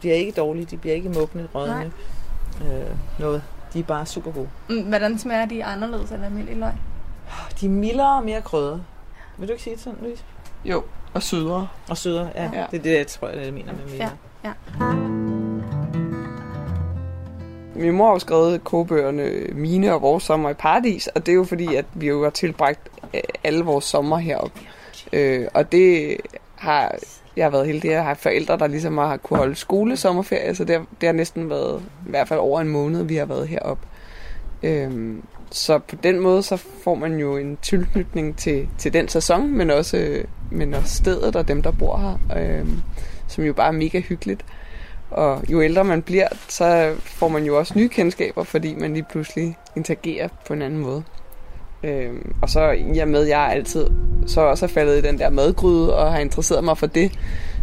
bliver 0.00 0.14
ikke 0.14 0.32
dårlige, 0.32 0.64
de 0.64 0.76
bliver 0.76 0.94
ikke 0.94 1.08
mugne, 1.08 1.48
rådne, 1.54 1.92
øh, 2.64 2.96
noget. 3.18 3.42
De 3.72 3.78
er 3.78 3.82
bare 3.82 4.06
super 4.06 4.32
gode. 4.32 4.48
Mm, 4.68 4.82
hvordan 4.82 5.18
smager 5.18 5.46
de 5.46 5.64
anderledes 5.64 6.10
end 6.10 6.24
almindelig 6.24 6.56
løg? 6.56 6.72
De 7.60 7.66
er 7.66 7.70
mildere 7.70 8.16
og 8.16 8.24
mere 8.24 8.42
krydret. 8.42 8.82
Vil 9.38 9.48
du 9.48 9.52
ikke 9.52 9.64
sige 9.64 9.74
det 9.76 9.82
sådan, 9.82 9.98
Louise? 10.02 10.24
Jo, 10.64 10.84
og 11.14 11.22
sødere. 11.22 11.68
Og 11.88 11.96
sødere, 11.96 12.30
ja. 12.34 12.42
ja. 12.42 12.66
Det 12.70 12.78
er 12.78 12.82
det, 12.82 12.96
jeg 12.98 13.06
tror, 13.06 13.28
jeg, 13.28 13.44
jeg 13.44 13.52
mener 13.52 13.72
med 13.72 13.84
mildere. 13.84 14.10
Ja, 14.44 14.52
ja. 14.80 14.94
Min 17.74 17.92
mor 17.92 18.06
har 18.06 18.12
jo 18.12 18.18
skrevet 18.18 18.64
kogebøgerne 18.64 19.30
Mine 19.52 19.94
og 19.94 20.02
Vores 20.02 20.24
Sommer 20.24 20.50
i 20.50 20.54
Paradis, 20.54 21.06
og 21.06 21.26
det 21.26 21.32
er 21.32 21.36
jo 21.36 21.44
fordi, 21.44 21.74
at 21.74 21.84
vi 21.94 22.06
jo 22.08 22.22
har 22.22 22.30
tilbragt 22.30 22.80
øh, 23.14 23.20
alle 23.44 23.64
vores 23.64 23.84
sommer 23.84 24.18
heroppe. 24.18 24.60
Øh, 25.12 25.48
og 25.54 25.72
det 25.72 26.16
har 26.56 26.94
jeg 27.36 27.44
har 27.44 27.50
været 27.50 27.66
heldig 27.66 27.94
at 27.94 28.04
have 28.04 28.16
forældre, 28.16 28.58
der 28.58 28.66
ligesom 28.66 28.98
har 28.98 29.16
kunne 29.16 29.38
holde 29.38 29.54
skole 29.54 29.96
sommerferie, 29.96 30.54
så 30.54 30.64
det 30.64 30.76
har, 30.76 30.86
det 31.00 31.06
har 31.06 31.12
næsten 31.12 31.50
været 31.50 31.82
i 32.06 32.10
hvert 32.10 32.28
fald 32.28 32.40
over 32.40 32.60
en 32.60 32.68
måned, 32.68 33.02
vi 33.02 33.16
har 33.16 33.26
været 33.26 33.48
heroppe. 33.48 33.86
Øhm, 34.62 35.22
så 35.52 35.78
på 35.78 35.96
den 35.96 36.20
måde, 36.20 36.42
så 36.42 36.56
får 36.56 36.94
man 36.94 37.18
jo 37.18 37.36
en 37.36 37.58
tilknytning 37.62 38.36
til, 38.36 38.68
til 38.78 38.92
den 38.92 39.08
sæson, 39.08 39.56
men 39.56 39.70
også, 39.70 39.96
øh, 39.96 40.24
men 40.50 40.74
også 40.74 40.94
stedet 40.94 41.36
og 41.36 41.48
dem, 41.48 41.62
der 41.62 41.70
bor 41.70 41.96
her, 41.96 42.38
øh, 42.40 42.66
som 43.28 43.44
jo 43.44 43.52
bare 43.52 43.68
er 43.68 43.72
mega 43.72 44.00
hyggeligt. 44.00 44.44
Og 45.10 45.42
jo 45.48 45.62
ældre 45.62 45.84
man 45.84 46.02
bliver, 46.02 46.28
så 46.48 46.94
får 46.98 47.28
man 47.28 47.44
jo 47.44 47.58
også 47.58 47.72
nye 47.76 47.88
kendskaber, 47.88 48.44
fordi 48.44 48.74
man 48.74 48.94
lige 48.94 49.06
pludselig 49.10 49.56
interagerer 49.76 50.28
på 50.46 50.52
en 50.52 50.62
anden 50.62 50.80
måde. 50.80 51.02
Øh, 51.84 52.10
og 52.42 52.50
så 52.50 52.70
i 52.70 52.98
og 52.98 53.08
med, 53.08 53.22
at 53.22 53.28
jeg 53.28 53.50
altid 53.52 53.86
så 54.26 54.40
også 54.40 54.66
er 54.66 54.68
faldet 54.68 54.98
i 54.98 55.08
den 55.08 55.18
der 55.18 55.30
madgryde 55.30 55.96
og 55.96 56.12
har 56.12 56.18
interesseret 56.18 56.64
mig 56.64 56.78
for 56.78 56.86
det, 56.86 57.12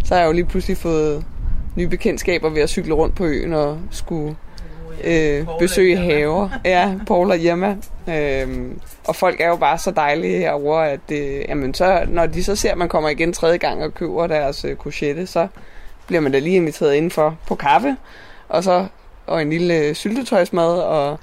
så 0.05 0.13
har 0.13 0.21
jeg 0.21 0.27
jo 0.27 0.33
lige 0.33 0.45
pludselig 0.45 0.77
fået 0.77 1.25
nye 1.75 1.87
bekendtskaber 1.87 2.49
ved 2.49 2.61
at 2.61 2.69
cykle 2.69 2.93
rundt 2.93 3.15
på 3.15 3.25
øen 3.25 3.53
og 3.53 3.79
skulle 3.91 4.35
øh, 5.04 5.47
besøge 5.60 5.97
haver. 5.97 6.50
Ja, 6.66 6.93
Paul 7.08 7.32
og 7.32 7.38
Irma. 7.38 7.76
Øhm, 8.10 8.80
og 9.08 9.16
folk 9.16 9.41
er 9.41 9.47
jo 9.47 9.56
bare 9.56 9.78
så 9.78 9.91
dejlige 9.91 10.38
herovre, 10.38 10.89
at 10.89 11.00
det, 11.10 11.45
jamen 11.50 11.74
så, 11.74 12.06
når 12.08 12.26
de 12.26 12.43
så 12.43 12.56
ser, 12.56 12.72
at 12.72 12.78
man 12.78 12.89
kommer 12.89 13.10
igen 13.10 13.34
tredje 13.34 13.58
gang 13.58 13.84
og 13.84 13.93
køber 13.93 14.28
deres 14.28 14.66
øh, 14.66 14.76
courgette, 14.76 15.28
så 15.28 15.47
bliver 16.08 16.22
man 16.22 16.32
da 16.32 16.39
lige 16.39 16.56
inviteret 16.56 16.95
indenfor 16.95 17.38
på 17.47 17.56
kaffe, 17.56 17.95
og 18.50 18.64
så 18.64 18.86
og 19.28 19.41
en 19.41 19.50
lille 19.50 19.78
øh, 19.78 19.95
syltetøjsmad, 19.95 20.80
og 20.80 21.20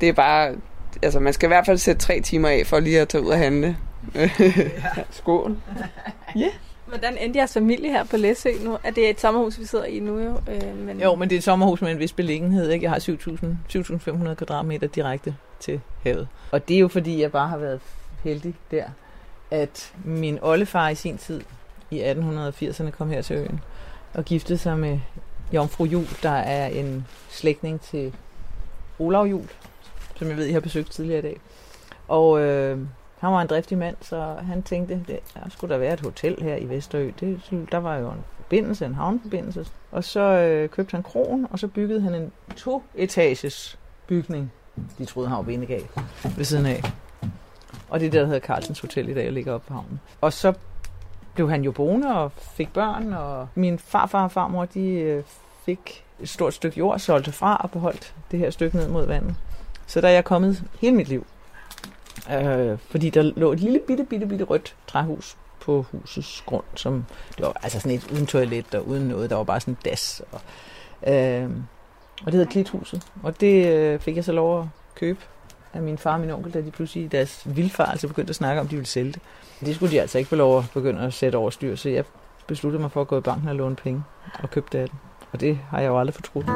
det 0.00 0.08
er 0.08 0.12
bare, 0.12 0.54
altså 1.02 1.20
man 1.20 1.32
skal 1.32 1.46
i 1.46 1.52
hvert 1.52 1.66
fald 1.66 1.78
sætte 1.78 2.02
tre 2.02 2.20
timer 2.20 2.48
af 2.48 2.62
for 2.66 2.80
lige 2.80 3.00
at 3.00 3.08
tage 3.08 3.24
ud 3.24 3.30
og 3.30 3.38
handle. 3.38 3.76
Skål. 5.10 5.56
Ja. 6.36 6.40
Yeah. 6.40 6.52
Hvordan 6.90 7.18
endte 7.18 7.38
jeres 7.38 7.52
familie 7.52 7.90
her 7.90 8.04
på 8.04 8.16
Læsø 8.16 8.50
nu? 8.64 8.78
Er 8.84 8.90
det 8.90 9.10
et 9.10 9.20
sommerhus, 9.20 9.58
vi 9.58 9.64
sidder 9.64 9.84
i 9.84 10.00
nu 10.00 10.18
jo? 10.18 10.40
Øh, 10.50 10.76
men... 10.76 11.00
Jo, 11.00 11.14
men 11.14 11.30
det 11.30 11.36
er 11.36 11.38
et 11.38 11.44
sommerhus 11.44 11.82
med 11.82 11.90
en 11.90 11.98
vis 11.98 12.12
beliggenhed. 12.12 12.70
Ikke? 12.70 12.84
Jeg 12.84 12.90
har 12.90 12.98
7.500 14.28 14.34
kvadratmeter 14.34 14.86
direkte 14.86 15.36
til 15.60 15.80
havet. 16.02 16.28
Og 16.50 16.68
det 16.68 16.76
er 16.76 16.80
jo 16.80 16.88
fordi, 16.88 17.20
jeg 17.20 17.32
bare 17.32 17.48
har 17.48 17.58
været 17.58 17.80
heldig 18.24 18.54
der, 18.70 18.84
at 19.50 19.92
min 20.04 20.38
oldefar 20.42 20.88
i 20.88 20.94
sin 20.94 21.18
tid 21.18 21.40
i 21.90 22.02
1880'erne 22.02 22.90
kom 22.90 23.10
her 23.10 23.22
til 23.22 23.36
øen 23.36 23.60
og 24.14 24.24
giftede 24.24 24.58
sig 24.58 24.78
med 24.78 24.98
Jomfru 25.52 25.84
Jul, 25.84 26.06
der 26.22 26.30
er 26.30 26.66
en 26.66 27.06
slægtning 27.28 27.80
til 27.80 28.14
Olav 28.98 29.26
Jul, 29.26 29.48
som 30.16 30.28
jeg 30.28 30.36
ved, 30.36 30.46
I 30.46 30.52
har 30.52 30.60
besøgt 30.60 30.90
tidligere 30.90 31.18
i 31.18 31.22
dag. 31.22 31.40
Og 32.08 32.40
øh, 32.40 32.78
han 33.20 33.32
var 33.32 33.42
en 33.42 33.46
driftig 33.46 33.78
mand, 33.78 33.96
så 34.00 34.34
han 34.46 34.62
tænkte, 34.62 34.94
det, 34.94 35.20
der 35.34 35.40
skulle 35.48 35.72
der 35.72 35.78
være 35.78 35.94
et 35.94 36.00
hotel 36.00 36.42
her 36.42 36.56
i 36.56 36.68
Vesterø. 36.68 37.10
Det, 37.20 37.40
der 37.72 37.78
var 37.78 37.96
jo 37.96 38.10
en 38.10 38.24
forbindelse, 38.36 38.86
en 38.86 38.94
havnforbindelse. 38.94 39.66
Og 39.92 40.04
så 40.04 40.20
øh, 40.20 40.68
købte 40.68 40.92
han 40.92 41.02
krogen, 41.02 41.46
og 41.50 41.58
så 41.58 41.68
byggede 41.68 42.00
han 42.00 42.14
en 42.14 42.32
to-etages 42.56 43.78
bygning. 44.06 44.52
De 44.98 45.04
troede, 45.04 45.28
han 45.28 45.36
var 45.36 45.42
vindegal 45.42 45.82
ved 46.36 46.44
siden 46.44 46.66
af. 46.66 46.82
Og 47.88 48.00
det 48.00 48.06
er 48.06 48.10
der 48.10 48.24
hedder 48.24 48.40
Carlsens 48.40 48.80
Hotel 48.80 49.08
i 49.08 49.14
dag, 49.14 49.26
og 49.26 49.32
ligger 49.32 49.52
oppe 49.52 49.66
på 49.68 49.74
havnen. 49.74 50.00
Og 50.20 50.32
så 50.32 50.52
blev 51.34 51.50
han 51.50 51.62
jo 51.62 51.72
boende 51.72 52.14
og 52.14 52.32
fik 52.32 52.72
børn, 52.72 53.12
og 53.12 53.48
min 53.54 53.78
farfar 53.78 54.24
og 54.24 54.32
farmor, 54.32 54.64
de 54.64 54.88
øh, 54.88 55.24
fik 55.64 56.04
et 56.20 56.28
stort 56.28 56.54
stykke 56.54 56.78
jord, 56.78 56.98
solgte 56.98 57.32
fra 57.32 57.56
og 57.56 57.70
beholdt 57.70 58.14
det 58.30 58.38
her 58.38 58.50
stykke 58.50 58.76
ned 58.76 58.88
mod 58.88 59.06
vandet. 59.06 59.34
Så 59.86 60.00
der 60.00 60.08
er 60.08 60.12
jeg 60.12 60.24
kommet 60.24 60.64
hele 60.80 60.96
mit 60.96 61.08
liv. 61.08 61.26
Øh, 62.32 62.78
fordi 62.78 63.10
der 63.10 63.22
lå 63.22 63.52
et 63.52 63.60
lille 63.60 63.80
bitte, 63.86 64.04
bitte, 64.04 64.26
bitte 64.26 64.44
rødt 64.44 64.76
træhus 64.86 65.36
på 65.60 65.82
husets 65.82 66.42
grund, 66.46 66.64
som 66.74 67.04
det 67.36 67.46
var 67.46 67.52
altså 67.62 67.80
sådan 67.80 67.96
et 67.96 68.10
uden 68.12 68.26
toilet 68.26 68.74
og 68.74 68.88
uden 68.88 69.08
noget, 69.08 69.30
der 69.30 69.36
var 69.36 69.44
bare 69.44 69.60
sådan 69.60 69.74
en 69.74 69.90
das. 69.90 70.22
Og, 70.32 70.40
øh, 71.12 71.50
og 72.20 72.26
det 72.26 72.34
hedder 72.34 72.50
Klithuset, 72.50 73.06
og 73.22 73.40
det 73.40 73.66
øh, 73.66 74.00
fik 74.00 74.16
jeg 74.16 74.24
så 74.24 74.32
lov 74.32 74.60
at 74.60 74.66
købe 74.94 75.20
af 75.72 75.82
min 75.82 75.98
far 75.98 76.14
og 76.14 76.20
min 76.20 76.30
onkel, 76.30 76.52
da 76.52 76.60
de 76.60 76.70
pludselig 76.70 77.04
i 77.04 77.08
deres 77.08 77.42
vildfarelse 77.44 77.92
altså 77.92 78.08
begyndte 78.08 78.30
at 78.30 78.36
snakke 78.36 78.60
om, 78.60 78.66
at 78.66 78.70
de 78.70 78.76
ville 78.76 78.88
sælge 78.88 79.12
det. 79.12 79.20
Det 79.60 79.74
skulle 79.74 79.92
de 79.92 80.00
altså 80.00 80.18
ikke 80.18 80.28
få 80.28 80.36
lov 80.36 80.58
at 80.58 80.64
begynde 80.74 81.00
at 81.00 81.14
sætte 81.14 81.36
over 81.36 81.50
styr, 81.50 81.76
så 81.76 81.88
jeg 81.88 82.04
besluttede 82.46 82.82
mig 82.82 82.92
for 82.92 83.00
at 83.00 83.08
gå 83.08 83.18
i 83.18 83.20
banken 83.20 83.48
og 83.48 83.54
låne 83.54 83.76
penge 83.76 84.02
og 84.42 84.50
købe 84.50 84.66
det 84.72 84.78
af 84.78 84.88
dem. 84.88 84.98
Og 85.32 85.40
det 85.40 85.58
har 85.70 85.80
jeg 85.80 85.88
jo 85.88 86.00
aldrig 86.00 86.14
fortrudt. 86.14 86.46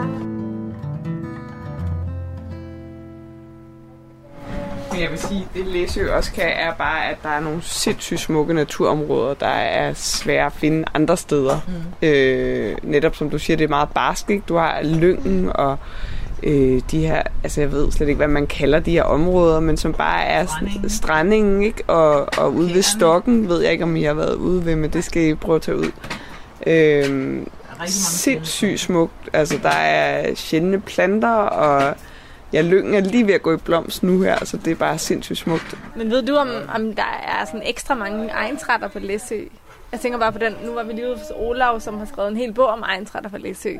Men 4.94 5.02
jeg 5.02 5.10
vil 5.10 5.18
sige, 5.18 5.48
det 5.54 5.66
Læsø 5.66 6.12
også 6.12 6.32
kan, 6.32 6.44
er 6.44 6.74
bare, 6.74 7.10
at 7.10 7.16
der 7.22 7.28
er 7.28 7.40
nogle 7.40 7.62
sindssygt 7.62 8.20
smukke 8.20 8.54
naturområder, 8.54 9.34
der 9.34 9.46
er 9.46 9.92
svære 9.94 10.46
at 10.46 10.52
finde 10.52 10.84
andre 10.94 11.16
steder. 11.16 11.60
Mm. 11.66 12.08
Øh, 12.08 12.76
netop 12.82 13.16
som 13.16 13.30
du 13.30 13.38
siger, 13.38 13.56
det 13.56 13.64
er 13.64 13.68
meget 13.68 13.88
barsk, 13.94 14.30
ikke? 14.30 14.44
Du 14.48 14.56
har 14.56 14.82
lyngen 14.82 15.50
og 15.54 15.76
øh, 16.42 16.82
de 16.90 17.06
her, 17.06 17.22
altså 17.42 17.60
jeg 17.60 17.72
ved 17.72 17.90
slet 17.92 18.08
ikke, 18.08 18.16
hvad 18.16 18.28
man 18.28 18.46
kalder 18.46 18.80
de 18.80 18.90
her 18.90 19.02
områder, 19.02 19.60
men 19.60 19.76
som 19.76 19.92
bare 19.92 20.24
er 20.24 20.46
strandingen, 20.46 20.90
strandingen 20.90 21.62
ikke? 21.62 21.84
Og, 21.86 22.28
og 22.38 22.54
ude 22.54 22.74
ved 22.74 22.82
stokken, 22.82 23.48
ved 23.48 23.62
jeg 23.62 23.72
ikke, 23.72 23.84
om 23.84 23.96
I 23.96 24.02
har 24.02 24.14
været 24.14 24.34
ude 24.34 24.64
ved, 24.64 24.76
men 24.76 24.90
det 24.90 25.04
skal 25.04 25.22
I 25.22 25.34
prøve 25.34 25.56
at 25.56 25.62
tage 25.62 25.76
ud. 25.76 25.90
Øh, 26.66 27.42
sindssygt 27.86 28.80
smukt. 28.80 29.30
Altså, 29.32 29.58
der 29.62 29.68
er 29.68 30.34
sjældne 30.34 30.80
planter, 30.80 31.34
og 31.34 31.96
ja, 32.54 32.60
lyngen 32.60 32.94
er 32.94 33.00
lige 33.00 33.26
ved 33.26 33.34
at 33.34 33.42
gå 33.42 33.54
i 33.54 33.56
blomst 33.56 34.02
nu 34.02 34.20
her, 34.20 34.44
så 34.44 34.56
det 34.56 34.70
er 34.70 34.74
bare 34.74 34.98
sindssygt 34.98 35.38
smukt. 35.38 35.74
Men 35.96 36.10
ved 36.10 36.22
du, 36.22 36.34
om, 36.36 36.48
om 36.74 36.94
der 36.94 37.22
er 37.26 37.44
sådan 37.44 37.62
ekstra 37.64 37.94
mange 37.94 38.30
egentrætter 38.30 38.88
på 38.88 38.98
Læsø? 38.98 39.40
Jeg 39.92 40.00
tænker 40.00 40.18
bare 40.18 40.32
på 40.32 40.38
den, 40.38 40.52
nu 40.64 40.72
var 40.72 40.82
vi 40.82 40.92
lige 40.92 41.06
ude 41.06 41.16
hos 41.16 41.32
Olav, 41.36 41.80
som 41.80 41.98
har 41.98 42.04
skrevet 42.04 42.30
en 42.30 42.36
hel 42.36 42.52
bog 42.52 42.66
om 42.66 42.82
egentrætter 42.82 43.30
for 43.30 43.38
Læsø. 43.38 43.70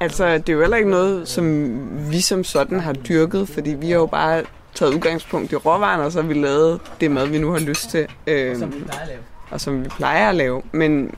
Altså, 0.00 0.38
det 0.38 0.48
er 0.48 0.52
jo 0.52 0.60
heller 0.60 0.76
ikke 0.76 0.90
noget, 0.90 1.28
som 1.28 1.76
vi 2.10 2.20
som 2.20 2.44
sådan 2.44 2.80
har 2.80 2.92
dyrket, 2.92 3.48
fordi 3.48 3.70
vi 3.70 3.90
har 3.90 3.96
jo 3.96 4.06
bare 4.06 4.42
taget 4.74 4.94
udgangspunkt 4.94 5.52
i 5.52 5.56
råvarerne, 5.56 6.02
og 6.02 6.12
så 6.12 6.20
har 6.20 6.28
vi 6.28 6.34
lavet 6.34 6.80
det 7.00 7.10
mad, 7.10 7.26
vi 7.26 7.38
nu 7.38 7.50
har 7.52 7.58
lyst 7.58 7.90
til. 7.90 8.06
Øh, 8.26 8.56
som 8.56 8.74
vi 8.74 8.80
plejer 8.80 9.00
at 9.02 9.08
lave. 9.08 9.20
Og 9.50 9.60
som 9.60 9.84
vi 9.84 9.88
plejer 9.88 10.28
at 10.28 10.34
lave. 10.34 10.62
Men, 10.72 11.14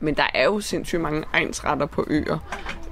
men 0.00 0.14
der 0.14 0.30
er 0.34 0.44
jo 0.44 0.60
sindssygt 0.60 1.00
mange 1.00 1.24
egensretter 1.32 1.86
på 1.86 2.06
øer, 2.10 2.38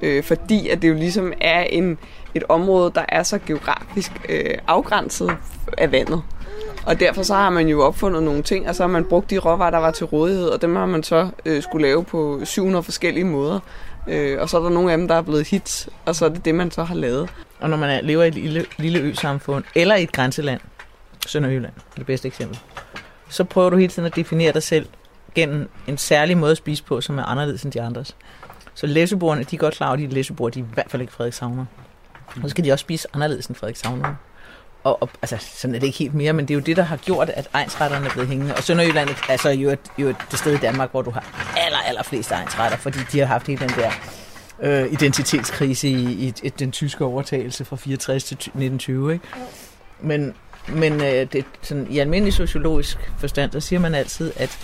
øh, 0.02 0.22
fordi 0.22 0.68
at 0.68 0.82
det 0.82 0.88
jo 0.88 0.94
ligesom 0.94 1.32
er 1.40 1.62
en, 1.62 1.98
et 2.36 2.44
område, 2.48 2.92
der 2.94 3.04
er 3.08 3.22
så 3.22 3.38
geografisk 3.46 4.12
øh, 4.28 4.58
afgrænset 4.66 5.36
af 5.78 5.92
vandet. 5.92 6.22
Og 6.86 7.00
derfor 7.00 7.22
så 7.22 7.34
har 7.34 7.50
man 7.50 7.68
jo 7.68 7.82
opfundet 7.82 8.22
nogle 8.22 8.42
ting, 8.42 8.68
og 8.68 8.74
så 8.74 8.82
har 8.82 8.88
man 8.88 9.04
brugt 9.04 9.30
de 9.30 9.38
råvarer, 9.38 9.70
der 9.70 9.78
var 9.78 9.90
til 9.90 10.06
rådighed, 10.06 10.48
og 10.48 10.62
dem 10.62 10.76
har 10.76 10.86
man 10.86 11.02
så 11.02 11.28
øh, 11.46 11.62
skulle 11.62 11.86
lave 11.86 12.04
på 12.04 12.40
700 12.44 12.82
forskellige 12.82 13.24
måder. 13.24 13.60
Øh, 14.08 14.40
og 14.40 14.48
så 14.48 14.58
er 14.58 14.62
der 14.62 14.70
nogle 14.70 14.92
af 14.92 14.98
dem, 14.98 15.08
der 15.08 15.14
er 15.14 15.22
blevet 15.22 15.48
hits, 15.48 15.88
og 16.04 16.16
så 16.16 16.24
er 16.24 16.28
det 16.28 16.44
det, 16.44 16.54
man 16.54 16.70
så 16.70 16.84
har 16.84 16.94
lavet. 16.94 17.30
Og 17.60 17.70
når 17.70 17.76
man 17.76 18.04
lever 18.04 18.24
i 18.24 18.28
et 18.28 18.34
lille, 18.34 18.66
lille 18.76 18.98
ø-samfund, 18.98 19.64
eller 19.74 19.94
i 19.94 20.02
et 20.02 20.12
grænseland, 20.12 20.60
Sønderjylland 21.26 21.72
er 21.76 21.96
det 21.96 22.06
bedste 22.06 22.28
eksempel, 22.28 22.58
så 23.28 23.44
prøver 23.44 23.70
du 23.70 23.76
hele 23.76 23.92
tiden 23.92 24.06
at 24.06 24.16
definere 24.16 24.52
dig 24.52 24.62
selv 24.62 24.86
gennem 25.34 25.68
en 25.86 25.98
særlig 25.98 26.38
måde 26.38 26.50
at 26.50 26.56
spise 26.56 26.84
på, 26.84 27.00
som 27.00 27.18
er 27.18 27.22
anderledes 27.22 27.62
end 27.62 27.72
de 27.72 27.82
andres. 27.82 28.16
Så 28.74 28.86
læseboerne, 28.86 29.44
de 29.44 29.56
er 29.56 29.60
godt 29.60 29.74
klar 29.74 29.86
over, 29.86 29.94
at 29.94 29.98
de 29.98 30.06
læseboer, 30.06 30.50
de 30.50 30.60
er 30.60 30.64
i 30.64 30.66
hvert 30.74 30.90
fald 30.90 31.02
ikke 31.02 31.12
Frederikshavner. 32.28 32.44
Og 32.44 32.48
så 32.48 32.50
skal 32.50 32.64
de 32.64 32.72
også 32.72 32.82
spise 32.82 33.08
anderledes 33.14 33.46
end 33.46 33.56
Frederikshavner. 33.56 34.14
Og, 34.84 35.02
og, 35.02 35.10
altså, 35.22 35.36
sådan 35.40 35.74
er 35.74 35.78
det 35.78 35.86
ikke 35.86 35.98
helt 35.98 36.14
mere, 36.14 36.32
men 36.32 36.48
det 36.48 36.54
er 36.54 36.58
jo 36.58 36.60
det, 36.60 36.76
der 36.76 36.82
har 36.82 36.96
gjort, 36.96 37.30
at 37.30 37.48
egensretterne 37.54 38.06
er 38.06 38.10
blevet 38.10 38.28
hængende. 38.28 38.54
Og 38.54 38.62
Sønderjylland 38.62 39.08
er 39.08 39.14
altså 39.28 39.50
jo 39.50 39.70
et, 39.70 39.78
jo 39.98 40.08
et 40.08 40.16
det 40.30 40.38
sted 40.38 40.54
i 40.54 40.58
Danmark, 40.58 40.90
hvor 40.90 41.02
du 41.02 41.10
har 41.10 41.54
aller, 41.56 41.78
aller 41.78 42.02
flest 42.02 42.32
egensretter, 42.32 42.78
fordi 42.78 42.98
de 43.12 43.18
har 43.18 43.26
haft 43.26 43.46
hele 43.46 43.60
den 43.60 43.68
der 43.68 43.90
øh, 44.62 44.92
identitetskrise 44.92 45.88
i, 45.88 46.12
i, 46.12 46.32
i 46.42 46.48
den 46.48 46.72
tyske 46.72 47.04
overtagelse 47.04 47.64
fra 47.64 47.76
64 47.76 48.24
til 48.24 48.34
1920. 48.34 49.12
Ikke? 49.12 49.24
Men, 50.00 50.34
men 50.68 50.92
øh, 50.92 51.32
det, 51.32 51.44
sådan, 51.62 51.86
i 51.90 51.98
almindelig 51.98 52.34
sociologisk 52.34 52.98
forstand, 53.18 53.52
så 53.52 53.60
siger 53.60 53.80
man 53.80 53.94
altid, 53.94 54.32
at 54.36 54.58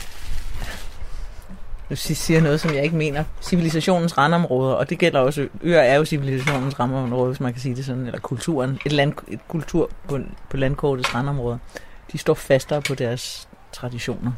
nu 1.93 1.97
siger 1.97 2.40
noget, 2.40 2.61
som 2.61 2.74
jeg 2.74 2.84
ikke 2.84 2.97
mener, 2.97 3.24
civilisationens 3.43 4.18
randområder, 4.18 4.74
og 4.74 4.90
det 4.90 4.99
gælder 4.99 5.20
også, 5.20 5.49
øer 5.62 5.80
er 5.80 5.97
jo 5.97 6.05
civilisationens 6.05 6.80
randområder, 6.80 7.26
hvis 7.26 7.40
man 7.40 7.53
kan 7.53 7.62
sige 7.62 7.74
det 7.74 7.84
sådan, 7.84 8.07
eller 8.07 8.20
kulturen, 8.20 8.78
et, 8.86 8.93
land, 8.93 9.12
et 9.28 9.40
kultur 9.49 9.90
på, 10.09 10.18
på 10.51 10.57
landkortets 10.57 11.14
randområder, 11.14 11.59
de 12.12 12.18
står 12.18 12.34
fastere 12.34 12.82
på 12.82 12.95
deres 12.95 13.49
traditioner. 13.72 14.32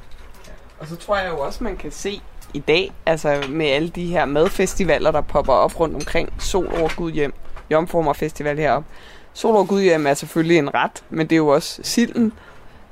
Og 0.78 0.86
så 0.86 0.96
tror 0.96 1.16
jeg 1.16 1.30
jo 1.30 1.40
også, 1.40 1.64
man 1.64 1.76
kan 1.76 1.90
se 1.90 2.20
i 2.54 2.58
dag, 2.58 2.92
altså 3.06 3.44
med 3.48 3.66
alle 3.66 3.88
de 3.88 4.06
her 4.06 4.24
madfestivaler, 4.24 5.10
der 5.10 5.20
popper 5.20 5.52
op 5.52 5.80
rundt 5.80 5.94
omkring, 5.94 6.32
Sol 6.38 6.66
over 6.78 6.96
Gud 6.96 7.12
hjem, 7.12 7.34
Jomformer 7.70 8.12
Festival 8.12 8.58
heroppe. 8.58 8.88
Sol 9.32 9.54
over 9.54 9.64
Gud 9.64 9.82
hjem 9.82 10.06
er 10.06 10.14
selvfølgelig 10.14 10.58
en 10.58 10.74
ret, 10.74 11.04
men 11.10 11.26
det 11.26 11.32
er 11.32 11.36
jo 11.36 11.48
også 11.48 11.80
silden, 11.82 12.32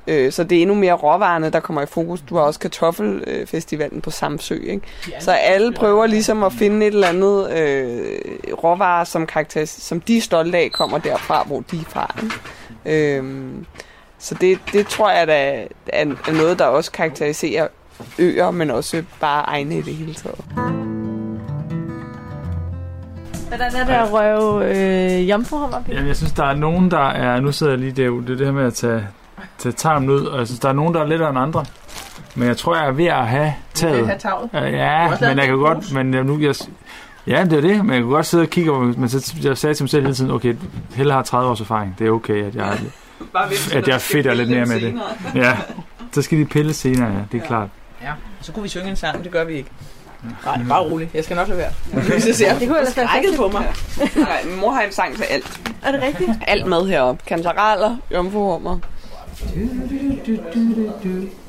Øh, 0.07 0.31
så 0.31 0.43
det 0.43 0.57
er 0.57 0.61
endnu 0.61 0.75
mere 0.75 0.93
råvarerne, 0.93 1.49
der 1.49 1.59
kommer 1.59 1.81
i 1.81 1.85
fokus. 1.85 2.21
Du 2.21 2.35
har 2.35 2.41
også 2.41 2.59
kartoffelfestivalen 2.59 4.01
på 4.01 4.11
Samsø. 4.11 4.55
Ikke? 4.55 4.81
Så 5.19 5.31
alle 5.31 5.73
prøver 5.73 6.05
ligesom 6.05 6.43
at 6.43 6.53
finde 6.53 6.87
et 6.87 6.93
eller 6.93 7.07
andet 7.07 7.51
øh, 7.51 8.19
råvarer, 8.63 9.03
som, 9.03 9.27
karakter, 9.27 9.65
som 9.65 10.01
de 10.01 10.17
er 10.17 10.21
stolte 10.21 10.57
af, 10.57 10.71
kommer 10.71 10.97
derfra, 10.97 11.43
hvor 11.47 11.63
de 11.71 11.77
er 11.77 11.83
fra. 11.89 12.15
Ikke? 12.23 13.17
Øh, 13.19 13.51
så 14.17 14.35
det, 14.41 14.59
det 14.73 14.87
tror 14.87 15.11
jeg 15.11 15.27
da 15.27 15.67
er 15.87 16.31
noget, 16.31 16.59
der 16.59 16.65
også 16.65 16.91
karakteriserer 16.91 17.67
øer, 18.19 18.51
men 18.51 18.71
også 18.71 19.03
bare 19.19 19.43
egne 19.43 19.77
i 19.77 19.81
det 19.81 19.95
hele 19.95 20.13
taget. 20.13 20.39
Hvordan 23.47 23.75
er 23.75 23.85
det 23.85 23.93
at 23.93 24.13
røve 24.13 24.75
øh, 24.75 25.29
jomfruhummer? 25.29 25.81
Jamen, 25.89 26.07
jeg 26.07 26.15
synes, 26.15 26.31
der 26.31 26.45
er 26.45 26.55
nogen, 26.55 26.91
der 26.91 27.09
er... 27.09 27.39
Nu 27.39 27.51
sidder 27.51 27.71
jeg 27.71 27.79
lige 27.79 27.91
derude. 27.91 28.21
Det 28.27 28.33
er 28.33 28.37
det 28.37 28.45
her 28.45 28.53
med 28.53 28.65
at 28.65 28.73
tage 28.73 29.07
tage 29.57 29.73
tarmen 29.73 30.09
ud, 30.09 30.25
og 30.25 30.39
jeg 30.39 30.47
synes, 30.47 30.59
der 30.59 30.69
er 30.69 30.73
nogen, 30.73 30.93
der 30.93 31.01
er 31.01 31.05
lettere 31.05 31.29
end 31.29 31.39
andre. 31.39 31.65
Men 32.35 32.47
jeg 32.47 32.57
tror, 32.57 32.75
jeg 32.75 32.87
er 32.87 32.91
ved 32.91 33.05
at 33.05 33.27
have 33.27 33.53
taget. 33.73 34.07
Have 34.07 34.19
taget. 34.19 34.49
Ja, 34.53 35.09
men 35.21 35.37
jeg 35.37 35.47
kan 35.47 35.57
godt, 35.57 35.93
men 35.93 36.13
jeg, 36.13 36.23
nu, 36.23 36.39
jeg, 36.39 36.55
ja, 37.27 37.43
det 37.43 37.53
er 37.53 37.61
det, 37.61 37.85
men 37.85 37.89
jeg 37.89 38.01
kan 38.01 38.09
godt 38.09 38.25
sidde 38.25 38.41
og 38.41 38.49
kigge, 38.49 38.71
men 38.79 39.09
så, 39.09 39.35
jeg 39.43 39.57
sagde 39.57 39.73
til 39.73 39.83
mig 39.83 39.89
selv 39.89 40.03
hele 40.03 40.15
tiden, 40.15 40.31
okay, 40.31 40.55
Helle 40.95 41.13
har 41.13 41.21
30 41.21 41.49
års 41.49 41.61
erfaring, 41.61 41.95
det 41.99 42.07
er 42.07 42.11
okay, 42.11 42.43
at 42.43 42.55
jeg, 42.55 42.79
at 43.73 43.87
jeg 43.87 44.01
fedt 44.01 44.37
lidt 44.37 44.49
mere 44.49 44.65
med 44.65 44.81
det. 44.81 45.01
Ja, 45.35 45.57
så 46.11 46.21
skal 46.21 46.37
de 46.37 46.45
pille 46.45 46.73
senere, 46.73 47.11
ja, 47.11 47.19
det 47.31 47.37
er 47.37 47.41
ja. 47.41 47.47
klart. 47.47 47.69
Ja, 48.01 48.11
så 48.41 48.51
kunne 48.51 48.63
vi 48.63 48.69
synge 48.69 48.89
en 48.89 48.95
sang, 48.95 49.17
men 49.17 49.23
det 49.23 49.31
gør 49.31 49.43
vi 49.43 49.53
ikke. 49.53 49.69
Nej, 50.45 50.59
bare 50.69 50.81
roligt. 50.81 51.13
Jeg 51.13 51.23
skal 51.23 51.35
nok 51.35 51.47
lade 51.47 51.59
være. 51.59 51.71
Ja. 51.93 51.99
Det, 52.15 52.35
ser. 52.35 52.59
det 52.59 52.67
kunne 52.67 52.79
ellers 52.79 52.97
være 52.97 53.37
på 53.37 53.47
mig. 53.47 53.73
Nej, 54.15 54.43
min 54.45 54.59
mor 54.59 54.71
har 54.71 54.81
en 54.81 54.91
sang 54.91 55.15
til 55.15 55.23
alt. 55.23 55.59
Er 55.83 55.91
det 55.91 56.01
rigtigt? 56.01 56.31
Alt 56.47 56.65
med 56.65 56.87
heroppe. 56.87 57.23
Kantareller, 57.27 57.97
jomfruhummer, 58.11 58.79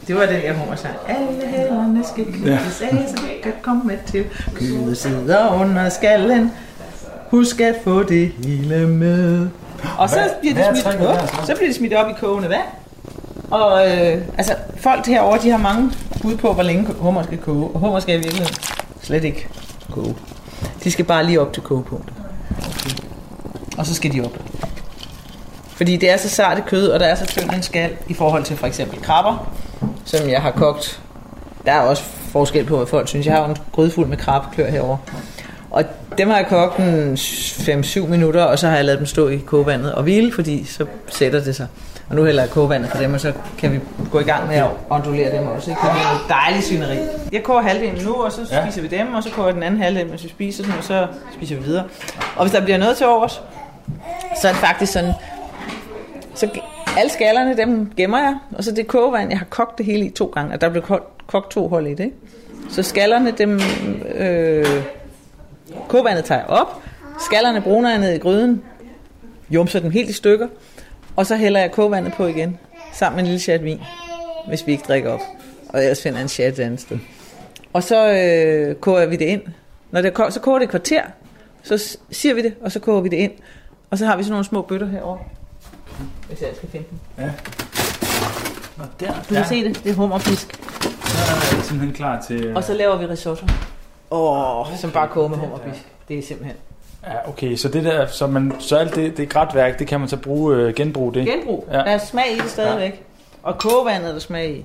det 0.06 0.16
var 0.16 0.26
den, 0.26 0.42
jeg 0.44 0.54
hummer 0.54 0.76
sang. 0.76 0.94
Alle 1.08 1.46
hælderne 1.46 2.04
skal 2.04 2.24
knyttes 2.24 2.82
af, 2.82 3.04
så 3.08 3.22
kan 3.42 3.52
komme 3.62 3.92
til. 4.06 4.24
Kødet 4.54 4.96
sidder 4.96 5.60
under 5.60 5.88
skallen. 5.88 6.52
Husk 7.30 7.60
at 7.60 7.74
få 7.84 8.02
det 8.02 8.32
hele 8.44 8.86
med. 8.88 9.48
Og 9.98 10.10
så 10.10 10.30
bliver 10.40 10.54
det 10.54 10.78
smidt 10.78 11.00
op, 11.00 11.46
så 11.46 11.54
bliver 11.56 11.68
det 11.68 11.76
smidt 11.76 11.94
op 11.94 12.10
i 12.10 12.12
kogende 12.20 12.48
vand. 12.48 12.66
Og 13.50 13.88
øh, 13.88 14.22
altså, 14.38 14.54
folk 14.76 15.06
herovre, 15.06 15.38
de 15.42 15.50
har 15.50 15.58
mange 15.58 15.92
bud 16.22 16.36
på, 16.36 16.52
hvor 16.52 16.62
længe 16.62 16.86
hummer 16.98 17.22
skal 17.22 17.38
koge. 17.38 17.70
Og 17.74 17.80
hummer 17.80 18.00
skal 18.00 18.14
i 18.14 18.18
virkeligheden 18.18 18.54
slet 19.02 19.24
ikke 19.24 19.48
koge. 19.90 20.14
De 20.84 20.90
skal 20.90 21.04
bare 21.04 21.26
lige 21.26 21.40
op 21.40 21.52
til 21.52 21.62
kogepunktet. 21.62 22.14
Okay. 22.50 22.96
Og 23.78 23.86
så 23.86 23.94
skal 23.94 24.12
de 24.12 24.24
op. 24.24 24.38
Fordi 25.76 25.96
det 25.96 26.10
er 26.10 26.16
så 26.16 26.28
sart 26.28 26.58
et 26.58 26.66
kød, 26.66 26.88
og 26.88 27.00
der 27.00 27.06
er 27.06 27.14
så 27.14 27.26
tynd 27.26 27.50
en 27.54 27.62
skal 27.62 27.90
i 28.08 28.14
forhold 28.14 28.44
til 28.44 28.56
for 28.56 28.66
eksempel 28.66 29.02
krabber, 29.02 29.52
som 30.04 30.28
jeg 30.28 30.42
har 30.42 30.50
kogt. 30.50 31.00
Der 31.66 31.72
er 31.72 31.80
også 31.80 32.02
forskel 32.32 32.64
på, 32.64 32.76
hvad 32.76 32.86
folk 32.86 33.08
synes. 33.08 33.26
Jeg 33.26 33.34
har 33.34 33.42
jo 33.42 33.48
en 33.50 33.56
gryde 33.72 33.90
fuld 33.90 34.06
med 34.06 34.16
krabbeklør 34.16 34.70
herover. 34.70 34.96
Og 35.70 35.84
Dem 36.18 36.30
har 36.30 36.36
jeg 36.36 36.46
kogt 36.46 36.78
en 36.78 37.14
5-7 37.14 38.06
minutter, 38.06 38.44
og 38.44 38.58
så 38.58 38.68
har 38.68 38.76
jeg 38.76 38.84
lavet 38.84 38.98
dem 38.98 39.06
stå 39.06 39.28
i 39.28 39.36
kogevandet 39.36 39.92
og 39.94 40.02
hvile, 40.02 40.32
fordi 40.32 40.64
så 40.64 40.86
sætter 41.08 41.40
det 41.44 41.56
sig. 41.56 41.66
Og 42.10 42.16
nu 42.16 42.24
hælder 42.24 42.42
jeg 42.42 42.50
kogevandet 42.50 42.90
for 42.90 42.98
dem, 42.98 43.14
og 43.14 43.20
så 43.20 43.32
kan 43.58 43.72
vi 43.72 43.80
gå 44.10 44.20
i 44.20 44.22
gang 44.22 44.46
med 44.48 44.56
at 44.56 44.66
ondulere 44.90 45.38
dem 45.38 45.46
også. 45.46 45.70
Ikke? 45.70 45.80
Det 45.82 45.88
er 45.90 45.94
noget 45.94 46.20
dejligt 46.28 46.64
svineri. 46.66 46.96
Jeg 47.32 47.42
koger 47.42 47.62
halvdelen 47.62 48.04
nu, 48.04 48.12
og 48.14 48.32
så 48.32 48.40
Ja. 48.50 48.64
spiser 48.64 48.82
vi 48.82 48.88
dem, 48.88 49.14
og 49.14 49.22
så 49.22 49.30
koger 49.30 49.48
jeg 49.48 49.54
den 49.54 49.62
anden 49.62 49.82
halvdel, 49.82 50.06
mens 50.08 50.24
vi 50.24 50.28
spiser 50.28 50.62
dem, 50.64 50.72
og 50.78 50.84
så 50.84 51.06
spiser 51.36 51.56
vi 51.56 51.62
videre. 51.64 51.84
Og 52.36 52.44
hvis 52.44 52.52
der 52.52 52.60
bliver 52.60 52.78
noget 52.78 52.96
til 52.96 53.06
overs, 53.06 53.42
så 54.42 54.48
er 54.48 54.52
det 54.52 54.60
faktisk 54.60 54.92
sådan, 54.92 55.12
så 56.34 56.48
alle 56.98 57.10
skallerne, 57.12 57.56
dem 57.56 57.92
gemmer 57.96 58.18
jeg, 58.18 58.38
og 58.52 58.64
så 58.64 58.72
det 58.72 58.86
kogevand, 58.86 59.30
jeg 59.30 59.38
har 59.38 59.46
kogt 59.50 59.78
det 59.78 59.86
hele 59.86 60.06
i 60.06 60.10
to 60.10 60.26
gange, 60.26 60.54
og 60.54 60.60
der 60.60 60.68
blev 60.68 60.82
kogt, 60.82 61.26
kogt 61.26 61.50
to 61.50 61.68
hold 61.68 61.86
i 61.86 61.90
det, 61.90 62.04
ikke? 62.04 62.16
Så 62.70 62.82
skallerne, 62.82 63.30
dem, 63.30 63.60
øh, 64.14 64.66
kogevandet 65.88 66.24
tager 66.24 66.40
jeg 66.40 66.48
op, 66.48 66.82
skallerne 67.26 67.60
bruner 67.60 67.90
jeg 67.90 67.98
ned 67.98 68.12
i 68.14 68.18
gryden, 68.18 68.62
jumser 69.50 69.80
dem 69.80 69.90
helt 69.90 70.10
i 70.10 70.12
stykker, 70.12 70.48
og 71.16 71.26
så 71.26 71.36
hælder 71.36 71.60
jeg 71.60 71.72
kogevandet 71.72 72.12
på 72.12 72.26
igen, 72.26 72.58
sammen 72.92 73.16
med 73.16 73.22
en 73.24 73.26
lille 73.26 73.40
chat 73.40 73.64
vin, 73.64 73.80
hvis 74.48 74.66
vi 74.66 74.72
ikke 74.72 74.84
drikker 74.88 75.10
op, 75.10 75.20
og 75.68 75.82
ellers 75.82 76.02
finder 76.02 76.18
jeg 76.18 76.22
en 76.22 76.28
chat 76.28 76.58
et 76.58 76.64
andet 76.64 76.80
sted. 76.80 76.98
Og 77.72 77.82
så 77.82 78.12
øh, 78.12 78.74
koger 78.74 79.06
vi 79.06 79.16
det 79.16 79.24
ind. 79.24 79.42
Når 79.90 80.02
det 80.02 80.14
ko- 80.14 80.30
så 80.30 80.40
koger 80.40 80.58
det 80.58 80.64
et 80.64 80.70
kvarter, 80.70 81.02
så 81.62 81.98
siger 82.10 82.34
vi 82.34 82.42
det, 82.42 82.54
og 82.60 82.72
så 82.72 82.80
koger 82.80 83.00
vi 83.00 83.08
det 83.08 83.16
ind. 83.16 83.32
Og 83.90 83.98
så 83.98 84.06
har 84.06 84.16
vi 84.16 84.22
sådan 84.22 84.30
nogle 84.32 84.44
små 84.44 84.62
bøtter 84.62 84.86
herovre. 84.86 85.18
Hvis 86.34 86.42
jeg 86.42 86.56
skal 86.56 86.68
finde 86.68 86.86
dem. 86.90 86.98
Ja. 87.24 87.30
Og 88.78 88.86
der, 89.00 89.12
Du 89.28 89.34
kan 89.34 89.44
se 89.48 89.64
det, 89.64 89.84
det 89.84 89.90
er 89.90 89.94
hummerfisk. 89.94 90.54
Så 91.06 91.18
er 91.52 91.56
jeg 91.56 91.64
simpelthen 91.64 91.92
klar 91.96 92.20
til... 92.20 92.44
øh, 92.44 92.56
Og 92.56 92.64
så 92.64 92.74
laver 92.74 92.96
vi 92.96 93.06
risotto. 93.06 93.46
Åh, 94.10 94.60
oh, 94.70 94.76
som 94.78 94.90
bare 94.90 95.08
koger 95.08 95.28
med 95.28 95.36
hummerfisk. 95.38 95.86
Det 96.08 96.18
er 96.18 96.22
simpelthen 96.22 96.56
Ja, 97.06 97.28
okay, 97.28 97.56
så 97.56 97.68
det 97.68 97.84
der, 97.84 98.06
så, 98.06 98.26
man, 98.26 98.52
så 98.58 98.76
alt 98.76 98.94
det, 98.94 99.16
det 99.16 99.28
grætværk, 99.28 99.78
det 99.78 99.86
kan 99.86 100.00
man 100.00 100.08
så 100.08 100.16
bruge, 100.16 100.56
øh, 100.56 100.74
genbruge 100.74 101.14
det. 101.14 101.26
genbrug. 101.26 101.68
Ja. 101.70 101.76
Ja. 101.78 101.84
Der 101.84 101.90
er 101.90 101.98
smag 101.98 102.32
i 102.32 102.38
det 102.38 102.50
stadigvæk. 102.50 102.92
Ja. 102.92 103.48
Og 103.48 103.58
kogevandet 103.58 104.08
er 104.08 104.12
der 104.12 104.18
smag 104.20 104.50
i. 104.50 104.64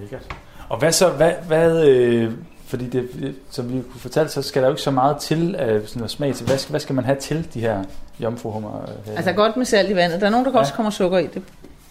Lækkert. 0.00 0.22
Og 0.68 0.78
hvad 0.78 0.92
så, 0.92 1.08
hvad, 1.08 1.32
hvad 1.46 1.86
øh, 1.86 2.32
fordi 2.66 2.88
det, 2.88 3.34
som 3.50 3.68
vi 3.72 3.82
kunne 3.92 4.00
fortælle, 4.00 4.28
så 4.28 4.42
skal 4.42 4.62
der 4.62 4.68
jo 4.68 4.72
ikke 4.72 4.82
så 4.82 4.90
meget 4.90 5.16
til 5.16 5.54
øh, 5.54 5.66
sådan 5.66 5.84
noget 5.96 6.10
smag 6.10 6.34
til. 6.34 6.46
Hvad 6.46 6.58
skal, 6.58 6.70
hvad 6.70 6.80
skal 6.80 6.94
man 6.94 7.04
have 7.04 7.16
til 7.18 7.48
de 7.54 7.60
her 7.60 7.84
jomfruhummer? 8.22 8.82
Øh, 9.08 9.16
Altså 9.16 9.32
godt 9.32 9.56
med 9.56 9.64
salt 9.66 9.90
i 9.90 9.94
vandet. 9.96 10.20
Der 10.20 10.26
er 10.26 10.30
nogen, 10.30 10.46
der 10.46 10.52
Ja. 10.52 10.58
også 10.58 10.72
kommer 10.72 10.90
sukker 10.90 11.18
i. 11.18 11.26
Det 11.34 11.42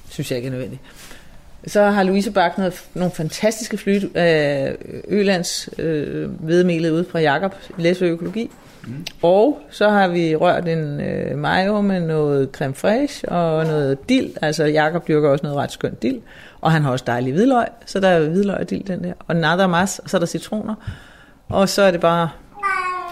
synes 0.09 0.31
jeg 0.31 0.37
ikke 0.37 0.47
er 0.47 0.51
nødvendigt. 0.51 0.81
Så 1.67 1.83
har 1.83 2.03
Louise 2.03 2.31
bagt 2.31 2.57
noget, 2.57 2.83
nogle 2.93 3.11
fantastiske 3.11 3.77
flyt 3.77 4.15
af 4.15 4.75
Ølands 5.07 5.69
øh, 5.79 6.31
hvedemelet 6.31 6.89
ude 6.91 7.05
fra 7.11 7.19
Jakob 7.19 7.55
Læsø 7.77 8.05
Økologi. 8.05 8.51
Mm. 8.87 9.05
Og 9.21 9.59
så 9.69 9.89
har 9.89 10.07
vi 10.07 10.35
rørt 10.35 10.67
en 10.67 11.01
øh, 11.01 11.37
mayo 11.37 11.81
med 11.81 11.99
noget 11.99 12.49
creme 12.51 12.73
fraiche 12.73 13.29
og 13.29 13.65
noget 13.65 14.09
dild. 14.09 14.29
Altså 14.41 14.65
Jakob 14.65 15.07
dyrker 15.07 15.29
også 15.29 15.43
noget 15.43 15.57
ret 15.57 15.71
skønt 15.71 16.01
dild. 16.01 16.19
Og 16.61 16.71
han 16.71 16.81
har 16.81 16.91
også 16.91 17.03
dejlig 17.07 17.33
hvidløg, 17.33 17.65
så 17.85 17.99
der 17.99 18.07
er 18.07 18.19
hvidløg 18.29 18.57
og 18.57 18.69
dild 18.69 18.83
den 18.83 19.03
der. 19.03 19.13
Og 19.27 19.35
nada 19.35 19.67
mas, 19.67 19.99
og 19.99 20.09
så 20.09 20.17
er 20.17 20.19
der 20.19 20.25
citroner. 20.25 20.75
Og 21.49 21.69
så 21.69 21.81
er 21.81 21.91
det 21.91 21.99
bare, 22.01 22.29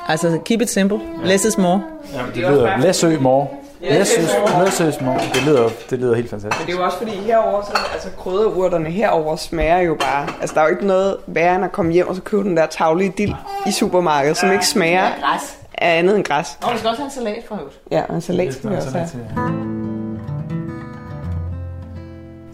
altså 0.08 0.40
keep 0.46 0.62
it 0.62 0.70
simple, 0.70 1.00
less 1.24 1.46
is 1.46 1.58
more. 1.58 1.82
ja, 2.14 2.20
det 2.36 2.38
lyder 2.52 2.78
Læsø 2.78 3.20
mor. 3.20 3.52
Læsø, 3.82 4.22
Læsøs 4.66 5.02
mor. 5.02 5.18
Det 5.34 5.44
lyder, 5.46 5.70
det 5.90 6.00
lyder 6.00 6.16
helt 6.16 6.30
fantastisk. 6.30 6.60
Men 6.60 6.68
det 6.68 6.74
er 6.74 6.78
jo 6.80 6.86
også 6.86 6.98
fordi 6.98 7.12
herover 7.12 7.62
så 7.62 7.72
altså 7.94 8.08
krydderurterne 8.18 8.90
herover 8.90 9.36
smager 9.36 9.78
jo 9.80 9.96
bare. 10.00 10.28
Altså 10.42 10.54
der 10.56 10.62
er 10.62 10.66
jo 10.66 10.72
ikke 10.72 10.88
noget 10.88 11.18
værre 11.28 11.56
end 11.56 11.66
at 11.66 11.72
komme 11.72 11.92
hjem 11.92 12.08
og 12.08 12.16
så 12.16 12.22
købe 12.22 12.44
den 12.44 12.58
der 12.58 12.66
tavlige 12.66 13.14
dild 13.18 13.34
i 13.68 13.72
supermarkedet, 13.72 14.38
som 14.38 14.52
ikke 14.52 14.66
smager 14.68 15.02
Græs. 15.22 15.58
af 15.78 15.98
andet 16.00 16.16
end 16.16 16.24
græs. 16.24 16.58
Og 16.64 16.74
vi 16.74 16.78
skal 16.78 16.90
også 16.90 17.02
have 17.02 17.06
en 17.06 17.12
salat 17.12 17.44
fra 17.50 17.56
øvrigt. 17.56 17.80
Ja, 17.92 18.02
og 18.10 18.16
en 18.16 18.22
salat 18.22 18.54
skal 18.54 18.70
vi 18.70 18.76
Det 18.76 18.86
også 18.86 18.98
have. 18.98 19.77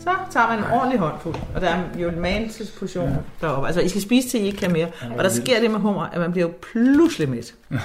Så 0.03 0.15
tager 0.31 0.47
man 0.47 0.59
en 0.59 0.65
ordentlig 0.71 0.99
håndfuld, 0.99 1.35
og 1.55 1.61
der 1.61 1.69
er 1.69 1.83
jo 1.97 2.09
en 2.09 2.19
manelsesportion 2.19 3.09
ja. 3.09 3.15
deroppe. 3.41 3.67
Altså, 3.67 3.81
I 3.81 3.89
skal 3.89 4.01
spise 4.01 4.29
til, 4.29 4.41
I 4.41 4.45
ikke 4.45 4.57
kan 4.57 4.71
mere. 4.71 4.87
Og 5.17 5.23
der 5.23 5.29
sker 5.29 5.59
det 5.59 5.71
med 5.71 5.79
hummer, 5.79 6.01
at 6.01 6.19
man 6.19 6.31
bliver 6.31 6.47
jo 6.47 6.53
pludselig 6.73 7.29
mæt. 7.29 7.53
Det 7.69 7.79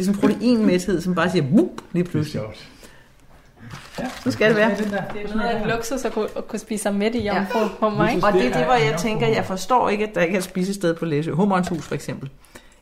er 0.00 0.04
sådan 0.04 0.14
en 0.14 0.20
proteinmæthed, 0.20 1.00
som 1.00 1.14
bare 1.14 1.30
siger, 1.30 1.44
wup, 1.44 1.70
lige 1.92 2.04
pludselig. 2.04 2.42
Så 4.24 4.30
skal 4.30 4.48
det 4.48 4.56
være. 4.56 4.76
Det 4.76 4.86
er 5.24 5.36
noget 5.36 5.48
af 5.48 5.68
luksus 5.68 6.04
at 6.04 6.12
kunne, 6.12 6.28
at 6.36 6.48
kunne 6.48 6.58
spise 6.58 6.82
sig 6.82 6.94
midt 6.94 7.14
i 7.14 7.26
jomfru 7.26 7.58
hummer, 7.80 8.08
ikke? 8.08 8.26
Og 8.26 8.32
det 8.32 8.46
er 8.46 8.52
det, 8.52 8.64
hvor 8.64 8.74
jeg 8.74 8.98
tænker, 8.98 9.26
jeg 9.26 9.44
forstår 9.44 9.88
ikke, 9.88 10.08
at 10.08 10.14
der 10.14 10.20
ikke 10.20 10.34
er 10.34 10.38
et 10.38 10.44
spisested 10.44 10.94
på 10.94 11.04
Læsø. 11.04 11.32
Hummerens 11.32 11.68
hus 11.68 11.84
for 11.84 11.94
eksempel. 11.94 12.30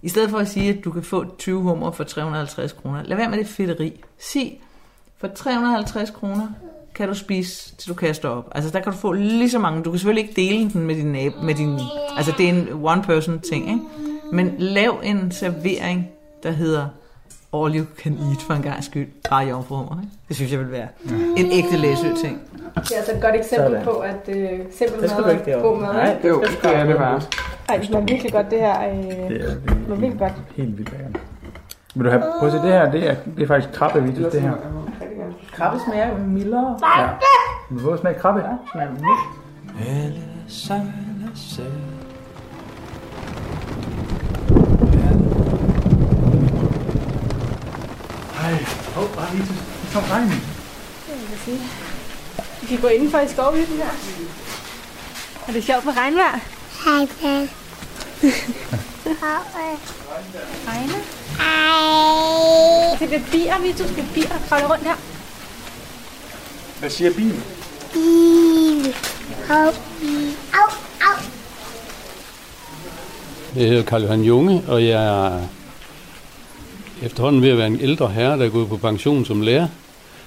I 0.03 0.09
stedet 0.09 0.31
for 0.31 0.39
at 0.39 0.49
sige, 0.49 0.79
at 0.79 0.85
du 0.85 0.91
kan 0.91 1.03
få 1.03 1.37
20 1.39 1.63
hummer 1.63 1.91
for 1.91 2.05
350 2.05 2.73
kroner. 2.73 3.03
Lad 3.03 3.17
være 3.17 3.31
med 3.31 3.39
det 3.39 3.47
fedteri. 3.47 4.05
Sig, 4.19 4.61
for 5.19 5.29
350 5.29 6.11
kroner 6.11 6.49
kan 6.97 7.09
du 7.09 7.15
spise, 7.15 7.77
til 7.77 7.89
du 7.89 7.95
kaster 7.95 8.29
op. 8.29 8.45
Altså 8.55 8.71
der 8.71 8.81
kan 8.81 8.93
du 8.93 8.99
få 8.99 9.13
lige 9.13 9.51
så 9.51 9.59
mange. 9.59 9.83
Du 9.83 9.91
kan 9.91 9.99
selvfølgelig 9.99 10.29
ikke 10.29 10.43
dele 10.51 10.71
den 10.73 10.81
med 10.87 10.95
din 10.95 11.07
nabo. 11.13 11.41
Med 11.43 11.55
din, 11.55 11.79
altså 12.17 12.33
det 12.39 12.45
er 12.47 12.53
en 12.53 12.69
one 12.83 13.03
person 13.03 13.41
ting, 13.51 13.69
ikke? 13.69 13.81
Men 14.33 14.55
lav 14.59 15.01
en 15.05 15.31
servering, 15.33 16.09
der 16.43 16.51
hedder 16.51 16.87
all 17.55 17.77
you 17.79 17.85
can 18.03 18.13
eat 18.13 18.43
for 18.47 18.55
en 18.55 18.63
gang 18.63 18.85
skyld. 18.85 19.09
Bare 19.31 19.45
jomfruhummer, 19.45 20.01
ikke? 20.03 20.13
Det 20.29 20.37
synes 20.37 20.53
jeg 20.53 20.61
vil 20.61 20.71
være 20.73 20.89
en 21.37 21.47
ægte 21.53 21.77
læsø 21.77 22.07
ting. 22.25 22.41
Det 22.75 22.93
er 22.93 22.97
altså 22.97 23.13
et 23.15 23.23
godt 23.23 23.35
eksempel 23.35 23.71
Sådan. 23.71 23.85
på, 23.85 23.91
at 23.91 24.29
øh, 24.29 24.49
simpel 24.79 25.03
Det 25.03 25.11
mad 25.27 25.37
er 25.47 25.63
god 25.63 25.81
mad. 25.81 25.93
Nej, 25.93 26.15
ikke? 26.17 26.29
Jo, 26.29 26.41
det 26.63 26.75
er 26.77 26.85
det 26.85 26.97
bare. 26.97 27.21
Ej, 27.69 27.77
det 27.77 27.87
smager 27.87 28.05
virkelig 28.05 28.33
godt, 28.33 28.51
det 28.51 28.59
her. 28.61 28.89
Øh, 28.91 28.97
Det 28.97 29.41
er 29.41 29.55
det 29.89 30.01
virkelig 30.01 30.19
godt. 30.19 30.33
helt 30.57 30.79
vildt 30.79 30.93
lækkert. 30.93 31.21
Vil 31.95 32.05
du 32.05 32.11
have, 32.11 32.23
prøv 32.39 32.49
at 32.49 32.53
se, 32.55 32.59
det 32.59 32.73
her, 32.73 32.91
det 32.91 33.11
er, 33.11 33.15
det 33.37 33.43
er 33.43 33.47
faktisk 33.47 33.73
krabbevitus, 33.75 34.33
det 34.33 34.43
her. 34.43 34.53
Krabbe 35.57 35.81
smager 35.85 36.19
mildere. 36.19 36.79
Ja. 36.83 37.09
Vil 37.71 37.85
du 37.85 37.91
få 37.91 37.97
smag 37.97 38.17
krabbe? 38.21 38.41
Ja, 38.41 38.53
smager 38.73 38.91
mildt. 38.91 39.07
Alle 39.89 40.23
sejler 40.49 41.33
selv. 41.35 41.73
Hej. 48.41 48.53
Åh, 48.97 49.03
oh, 49.03 49.17
bare 49.17 49.35
lige 49.35 49.47
til. 49.47 49.55
Det 49.55 49.91
kom 49.95 50.03
regnen. 50.11 50.43
Vi 52.61 52.67
kan 52.67 52.81
gå 52.81 52.87
indenfor 52.87 53.19
i 53.19 53.29
skovhytten 53.29 53.77
her. 53.77 53.91
Er 55.49 55.53
det 55.53 55.65
sjovt 55.65 55.85
med 55.85 55.97
regnvejr? 55.97 56.41
Hej, 56.85 57.09
Dan. 57.23 57.49
Regne? 60.69 60.99
Hej. 61.39 62.99
Det 62.99 63.15
er 63.15 63.21
bier, 63.33 63.59
vi 63.63 63.73
to 63.73 63.89
skal 63.89 64.05
bier 64.15 64.29
der 64.51 64.69
rundt 64.69 64.85
her. 64.85 65.16
Hvad 66.79 66.91
siger 66.91 67.15
bilen? 67.15 67.43
Bil. 67.93 68.95
Hov. 69.49 69.75
Au, 70.53 70.71
au. 71.01 71.23
Jeg 73.57 73.69
hedder 73.69 73.83
Karl 73.83 74.03
Johan 74.03 74.23
Junge, 74.23 74.63
og 74.69 74.85
jeg 74.85 75.07
er 75.07 75.41
efterhånden 77.03 77.43
ved 77.43 77.49
at 77.49 77.59
være 77.59 77.67
en 77.67 77.81
ældre 77.81 78.09
herre, 78.09 78.39
der 78.39 78.45
er 78.45 78.51
gået 78.51 78.69
på 78.69 78.77
pension 78.77 79.25
som 79.25 79.41
lærer. 79.41 79.69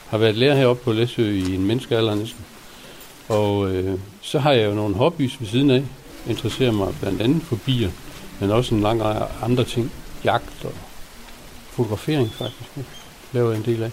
Har 0.09 0.17
været 0.17 0.35
lærer 0.35 0.55
heroppe 0.55 0.83
på 0.83 0.93
Læsø 0.93 1.31
i 1.31 1.55
en 1.55 1.65
menneskealder 1.65 2.15
næsten. 2.15 2.45
Og 3.27 3.71
øh, 3.71 3.99
så 4.21 4.39
har 4.39 4.51
jeg 4.51 4.65
jo 4.65 4.73
nogle 4.73 4.95
hobbies 4.95 5.41
ved 5.41 5.47
siden 5.47 5.71
af. 5.71 5.83
Interesserer 6.27 6.71
mig 6.71 6.95
blandt 7.01 7.21
andet 7.21 7.43
for 7.43 7.55
bier, 7.55 7.89
men 8.39 8.51
også 8.51 8.75
en 8.75 8.81
lang 8.81 9.03
række 9.03 9.21
andre 9.41 9.63
ting. 9.63 9.91
Jagt 10.23 10.65
og 10.65 10.73
fotografering 11.69 12.31
faktisk. 12.33 12.75
Det 12.75 12.85
laver 13.33 13.49
jeg 13.49 13.57
en 13.57 13.65
del 13.65 13.83
af. 13.83 13.91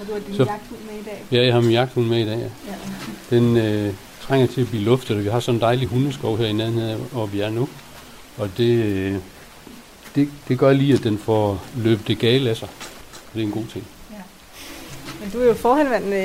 Og 0.00 0.06
du 0.06 0.12
har 0.12 0.20
din 0.20 0.36
Så- 0.36 0.44
jagthund 0.44 0.80
med 0.90 1.00
i 1.00 1.04
dag. 1.04 1.24
Ja, 1.32 1.44
jeg 1.44 1.52
har 1.54 1.60
min 1.60 1.70
jagthund 1.70 2.06
med 2.06 2.18
i 2.20 2.24
dag, 2.26 2.38
ja. 2.38 2.72
Ja. 2.72 3.36
Den 3.36 3.56
øh, 3.56 3.94
trænger 4.22 4.46
til 4.46 4.60
at 4.60 4.68
blive 4.68 4.82
luftet, 4.84 5.16
og 5.16 5.24
vi 5.24 5.28
har 5.28 5.40
sådan 5.40 5.56
en 5.56 5.60
dejlig 5.60 5.88
hundeskov 5.88 6.38
her 6.38 6.46
i 6.46 6.52
nærheden 6.52 7.00
hvor 7.12 7.26
vi 7.26 7.40
er 7.40 7.50
nu. 7.50 7.68
Og 8.38 8.50
det, 8.56 8.84
øh, 8.84 9.14
det, 10.14 10.28
det 10.48 10.58
gør 10.58 10.72
lige, 10.72 10.94
at 10.94 11.04
den 11.04 11.18
får 11.18 11.62
løbet 11.76 12.08
det 12.08 12.18
gale 12.18 12.50
af 12.50 12.56
sig. 12.56 12.68
Og 13.12 13.30
det 13.34 13.40
er 13.42 13.44
en 13.46 13.52
god 13.52 13.64
ting. 13.72 13.84
Men 15.20 15.30
du 15.30 15.40
er 15.40 15.44
jo 15.46 15.54
forhenværende 15.54 16.16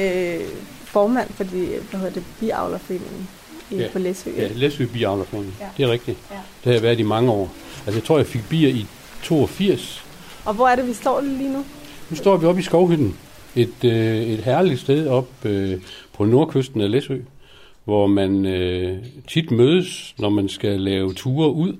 øh, 0.41 0.47
formand 0.85 1.29
for 1.33 1.43
de, 1.43 1.67
hvad 1.89 1.99
hedder 1.99 2.13
det, 2.13 2.23
biavlerforeningen 2.39 3.27
i, 3.71 3.75
Ja. 3.75 3.87
på 3.93 3.99
Læsø. 3.99 4.29
Ja, 4.37 4.47
Læsø 4.53 4.85
Biavlerforening. 4.85 5.53
Ja. 5.59 5.65
Det 5.77 5.83
er 5.85 5.91
rigtigt. 5.91 6.17
Ja. 6.31 6.35
Det 6.35 6.41
har 6.63 6.71
jeg 6.71 6.81
været 6.81 6.99
i 6.99 7.03
mange 7.03 7.31
år. 7.31 7.53
Altså, 7.85 7.99
jeg 7.99 8.03
tror, 8.03 8.17
jeg 8.17 8.27
fik 8.27 8.49
bier 8.49 8.69
i 8.69 8.85
82. 9.23 10.03
Og 10.45 10.53
hvor 10.53 10.67
er 10.67 10.75
det, 10.75 10.87
vi 10.87 10.93
står 10.93 11.21
lige 11.21 11.53
nu? 11.53 11.65
Nu 12.09 12.15
står 12.15 12.37
vi 12.37 12.45
oppe 12.45 12.61
i 12.61 12.63
Skovhytten. 12.63 13.15
Et, 13.55 13.83
øh, 13.85 14.17
et 14.17 14.39
herligt 14.39 14.79
sted 14.79 15.07
op 15.07 15.45
øh, 15.45 15.81
på 16.13 16.25
nordkysten 16.25 16.81
af 16.81 16.91
Læsø, 16.91 17.17
hvor 17.83 18.07
man 18.07 18.45
øh, 18.45 18.97
tit 19.27 19.51
mødes, 19.51 20.15
når 20.19 20.29
man 20.29 20.49
skal 20.49 20.79
lave 20.79 21.13
ture 21.13 21.51
ud 21.51 21.73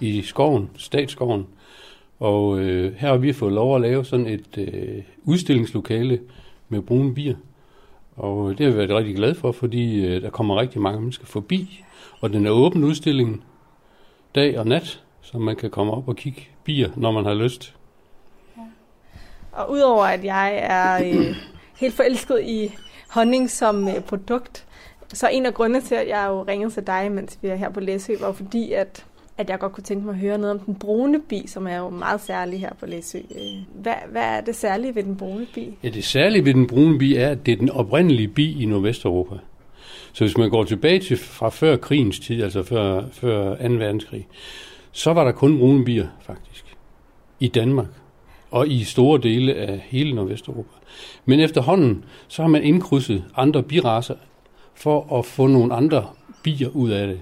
i 0.00 0.22
skoven, 0.22 0.70
statsskoven. 0.76 1.46
Og 2.20 2.60
øh, 2.60 2.94
her 2.94 3.08
har 3.08 3.16
vi 3.16 3.32
fået 3.32 3.52
lov 3.52 3.74
at 3.74 3.80
lave 3.80 4.04
sådan 4.04 4.26
et 4.26 4.58
øh, 4.58 5.02
udstillingslokale 5.24 6.20
med 6.68 6.82
brune 6.82 7.14
bier. 7.14 7.36
Og 8.16 8.50
øh, 8.50 8.58
det 8.58 8.66
har 8.66 8.72
vi 8.72 8.78
været 8.78 8.90
rigtig 8.90 9.16
glade 9.16 9.34
for, 9.34 9.52
fordi 9.52 10.06
øh, 10.06 10.22
der 10.22 10.30
kommer 10.30 10.60
rigtig 10.60 10.80
mange 10.80 11.00
mennesker 11.00 11.26
forbi. 11.26 11.84
Og 12.20 12.32
den 12.32 12.46
er 12.46 12.50
åben 12.50 12.84
udstillingen 12.84 13.42
dag 14.34 14.58
og 14.58 14.66
nat 14.66 15.02
Så 15.22 15.38
man 15.38 15.56
kan 15.56 15.70
komme 15.70 15.92
op 15.92 16.08
og 16.08 16.16
kigge 16.16 16.48
bier, 16.64 16.90
når 16.96 17.12
man 17.12 17.24
har 17.24 17.34
lyst. 17.34 17.74
Og 19.52 19.70
udover 19.70 20.04
at 20.04 20.24
jeg 20.24 20.58
er 20.62 21.04
øh, 21.04 21.36
helt 21.80 21.94
forelsket 21.94 22.40
i 22.44 22.74
honning 23.08 23.50
som 23.50 23.88
øh, 23.88 24.00
produkt, 24.00 24.66
så 25.12 25.28
en 25.32 25.46
af 25.46 25.54
grundene 25.54 25.80
til, 25.80 25.94
at 25.94 26.08
jeg 26.08 26.26
jo 26.28 26.42
ringede 26.42 26.70
til 26.70 26.86
dig, 26.86 27.12
mens 27.12 27.38
vi 27.42 27.48
er 27.48 27.54
her 27.54 27.70
på 27.70 27.80
Læsø, 27.80 28.14
var 28.20 28.32
fordi, 28.32 28.72
at, 28.72 29.04
at 29.38 29.50
jeg 29.50 29.58
godt 29.58 29.72
kunne 29.72 29.84
tænke 29.84 30.06
mig 30.06 30.12
at 30.12 30.18
høre 30.18 30.38
noget 30.38 30.50
om 30.50 30.58
den 30.58 30.74
brune 30.74 31.20
bi, 31.20 31.44
som 31.46 31.66
er 31.66 31.76
jo 31.76 31.90
meget 31.90 32.20
særlig 32.20 32.60
her 32.60 32.74
på 32.80 32.86
Læsø. 32.86 33.18
Øh, 33.18 33.82
hvad, 33.82 33.94
hvad 34.10 34.22
er 34.22 34.40
det 34.40 34.56
særlige 34.56 34.94
ved 34.94 35.02
den 35.02 35.16
brune 35.16 35.46
bi? 35.54 35.78
Ja, 35.82 35.88
det 35.88 36.04
særlige 36.04 36.44
ved 36.44 36.54
den 36.54 36.66
brune 36.66 36.98
bi 36.98 37.16
er, 37.16 37.28
at 37.28 37.46
det 37.46 37.52
er 37.52 37.56
den 37.56 37.70
oprindelige 37.70 38.28
bi 38.28 38.62
i 38.62 38.66
Nordvesteuropa. 38.66 39.34
Så 40.12 40.24
hvis 40.24 40.38
man 40.38 40.50
går 40.50 40.64
tilbage 40.64 41.00
til 41.00 41.16
fra 41.16 41.48
før 41.48 41.76
krigens 41.76 42.20
tid, 42.20 42.42
altså 42.42 42.62
før, 42.62 43.02
før 43.12 43.68
2. 43.68 43.74
verdenskrig, 43.74 44.26
så 44.92 45.12
var 45.12 45.24
der 45.24 45.32
kun 45.32 45.58
brune 45.58 45.84
bier, 45.84 46.06
faktisk, 46.20 46.76
i 47.40 47.48
Danmark 47.48 47.86
og 48.52 48.68
i 48.68 48.84
store 48.84 49.20
dele 49.22 49.54
af 49.54 49.78
hele 49.84 50.14
Nordvesteuropa. 50.14 50.76
Men 51.24 51.40
efterhånden, 51.40 52.04
så 52.28 52.42
har 52.42 52.48
man 52.48 52.64
indkrydset 52.64 53.24
andre 53.36 53.62
biraser 53.62 54.14
for 54.74 55.18
at 55.18 55.26
få 55.26 55.46
nogle 55.46 55.74
andre 55.74 56.06
bier 56.42 56.68
ud 56.68 56.90
af 56.90 57.06
det. 57.06 57.20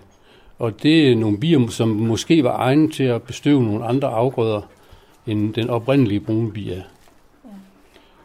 Og 0.58 0.82
det 0.82 1.10
er 1.10 1.16
nogle 1.16 1.40
bier, 1.40 1.68
som 1.68 1.88
måske 1.88 2.44
var 2.44 2.56
egnet 2.56 2.92
til 2.92 3.04
at 3.04 3.22
bestøve 3.22 3.62
nogle 3.62 3.84
andre 3.84 4.08
afgrøder, 4.08 4.60
end 5.26 5.54
den 5.54 5.70
oprindelige 5.70 6.20
brune 6.20 6.52
bi 6.52 6.70
er. 6.70 6.82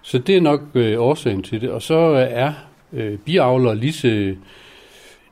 Så 0.01 0.18
det 0.18 0.38
er 0.38 0.41
nok 0.41 0.62
øh, 0.74 1.01
årsagen 1.01 1.43
til 1.43 1.62
det. 1.62 1.70
Og 1.70 1.82
så 1.82 1.97
er 2.30 2.53
øh, 2.93 3.18
biavlere 3.18 3.76
lige 3.76 3.93
så, 3.93 4.36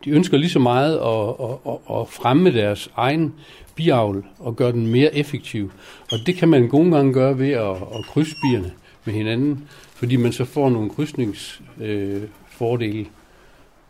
de 0.06 0.10
ønsker 0.10 0.38
lige 0.38 0.50
så 0.50 0.60
meget 0.60 0.98
at, 0.98 1.30
at, 1.46 1.74
at, 1.74 1.78
at 2.02 2.10
fremme 2.10 2.54
deres 2.54 2.92
egen 2.96 3.34
biavl 3.76 4.26
og 4.40 4.56
gøre 4.56 4.72
den 4.72 4.88
mere 4.88 5.16
effektiv. 5.16 5.72
Og 6.12 6.18
det 6.26 6.36
kan 6.36 6.50
man 6.50 6.70
nogle 6.74 6.96
gange 6.96 7.14
gøre 7.14 7.40
ved 7.40 7.52
at, 7.52 7.76
at 7.76 8.06
krydse 8.10 8.36
bierne 8.42 8.72
med 9.06 9.14
hinanden, 9.14 9.68
fordi 9.96 10.16
man 10.16 10.32
så 10.32 10.46
får 10.46 10.70
nogle 10.70 10.90
krydsningsfordele. 10.90 13.00
Øh, 13.00 13.06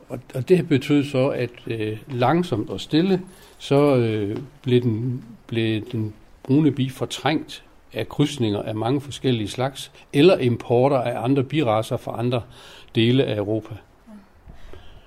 og, 0.09 0.19
og 0.35 0.49
det 0.49 0.67
betød 0.67 1.03
så, 1.03 1.27
at 1.27 1.49
øh, 1.67 1.97
langsomt 2.11 2.69
og 2.69 2.81
stille, 2.81 3.21
så 3.57 3.95
øh, 3.95 4.37
blev, 4.61 4.81
den, 4.81 5.23
blev 5.47 5.81
den 5.91 6.13
brune 6.43 6.71
bi 6.71 6.89
fortrængt 6.89 7.63
af 7.93 8.09
krydsninger 8.09 8.61
af 8.61 8.75
mange 8.75 9.01
forskellige 9.01 9.47
slags, 9.47 9.91
eller 10.13 10.37
importer 10.37 10.97
af 10.97 11.23
andre 11.23 11.43
biraser 11.43 11.97
fra 11.97 12.19
andre 12.19 12.41
dele 12.95 13.23
af 13.23 13.37
Europa. 13.37 13.75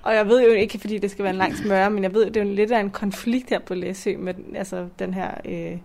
Og 0.07 0.15
jeg 0.15 0.27
ved 0.27 0.43
jo 0.47 0.53
ikke, 0.53 0.79
fordi 0.79 0.97
det 0.97 1.11
skal 1.11 1.23
være 1.23 1.31
en 1.33 1.37
lang 1.37 1.57
smøre, 1.57 1.89
men 1.89 2.03
jeg 2.03 2.13
ved, 2.13 2.25
det 2.25 2.37
er 2.37 2.43
jo 2.45 2.53
lidt 2.53 2.71
af 2.71 2.79
en 2.79 2.89
konflikt 2.89 3.49
her 3.49 3.59
på 3.59 3.73
Læsø 3.73 4.17
med 4.17 4.33
den- 4.33 4.55
altså 4.55 4.85
den 4.99 5.13
her 5.13 5.31
øh, 5.45 5.77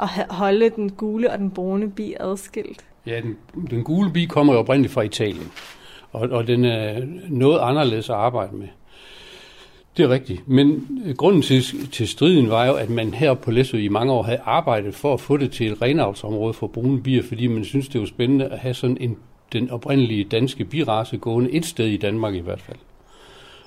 at 0.00 0.08
holde 0.30 0.70
den 0.76 0.90
gule 0.92 1.30
og 1.32 1.38
den 1.38 1.50
brune 1.50 1.90
bi 1.90 2.14
adskilt. 2.20 2.84
Ja, 3.06 3.20
den, 3.20 3.36
den 3.70 3.84
gule 3.84 4.12
bi 4.12 4.24
kommer 4.24 4.52
jo 4.52 4.58
oprindeligt 4.58 4.92
fra 4.94 5.02
Italien, 5.02 5.50
og, 6.12 6.20
og 6.30 6.46
den 6.46 6.64
er 6.64 7.00
noget 7.28 7.58
anderledes 7.62 8.10
at 8.10 8.16
arbejde 8.16 8.56
med. 8.56 8.68
Det 9.96 10.02
er 10.04 10.08
rigtigt, 10.08 10.48
men 10.48 10.88
øh, 11.06 11.14
grunden 11.16 11.42
til, 11.42 11.90
til 11.92 12.08
striden 12.08 12.50
var 12.50 12.66
jo, 12.66 12.74
at 12.74 12.90
man 12.90 13.14
her 13.14 13.34
på 13.34 13.50
Læsø 13.50 13.78
i 13.78 13.88
mange 13.88 14.12
år 14.12 14.22
havde 14.22 14.40
arbejdet 14.44 14.94
for 14.94 15.14
at 15.14 15.20
få 15.20 15.36
det 15.36 15.50
til 15.52 15.72
et 15.72 15.82
renavlsområde 15.82 16.54
for 16.54 16.66
brune 16.66 17.02
bier, 17.02 17.22
fordi 17.22 17.46
man 17.46 17.64
synes, 17.64 17.88
det 17.88 18.00
var 18.00 18.06
spændende 18.06 18.44
at 18.44 18.58
have 18.58 18.74
sådan 18.74 18.96
en, 19.00 19.16
den 19.52 19.70
oprindelige 19.70 20.24
danske 20.24 20.64
birace 20.64 21.18
gående 21.18 21.50
et 21.52 21.66
sted 21.66 21.86
i 21.86 21.96
Danmark 21.96 22.34
i 22.34 22.40
hvert 22.40 22.60
fald. 22.60 22.78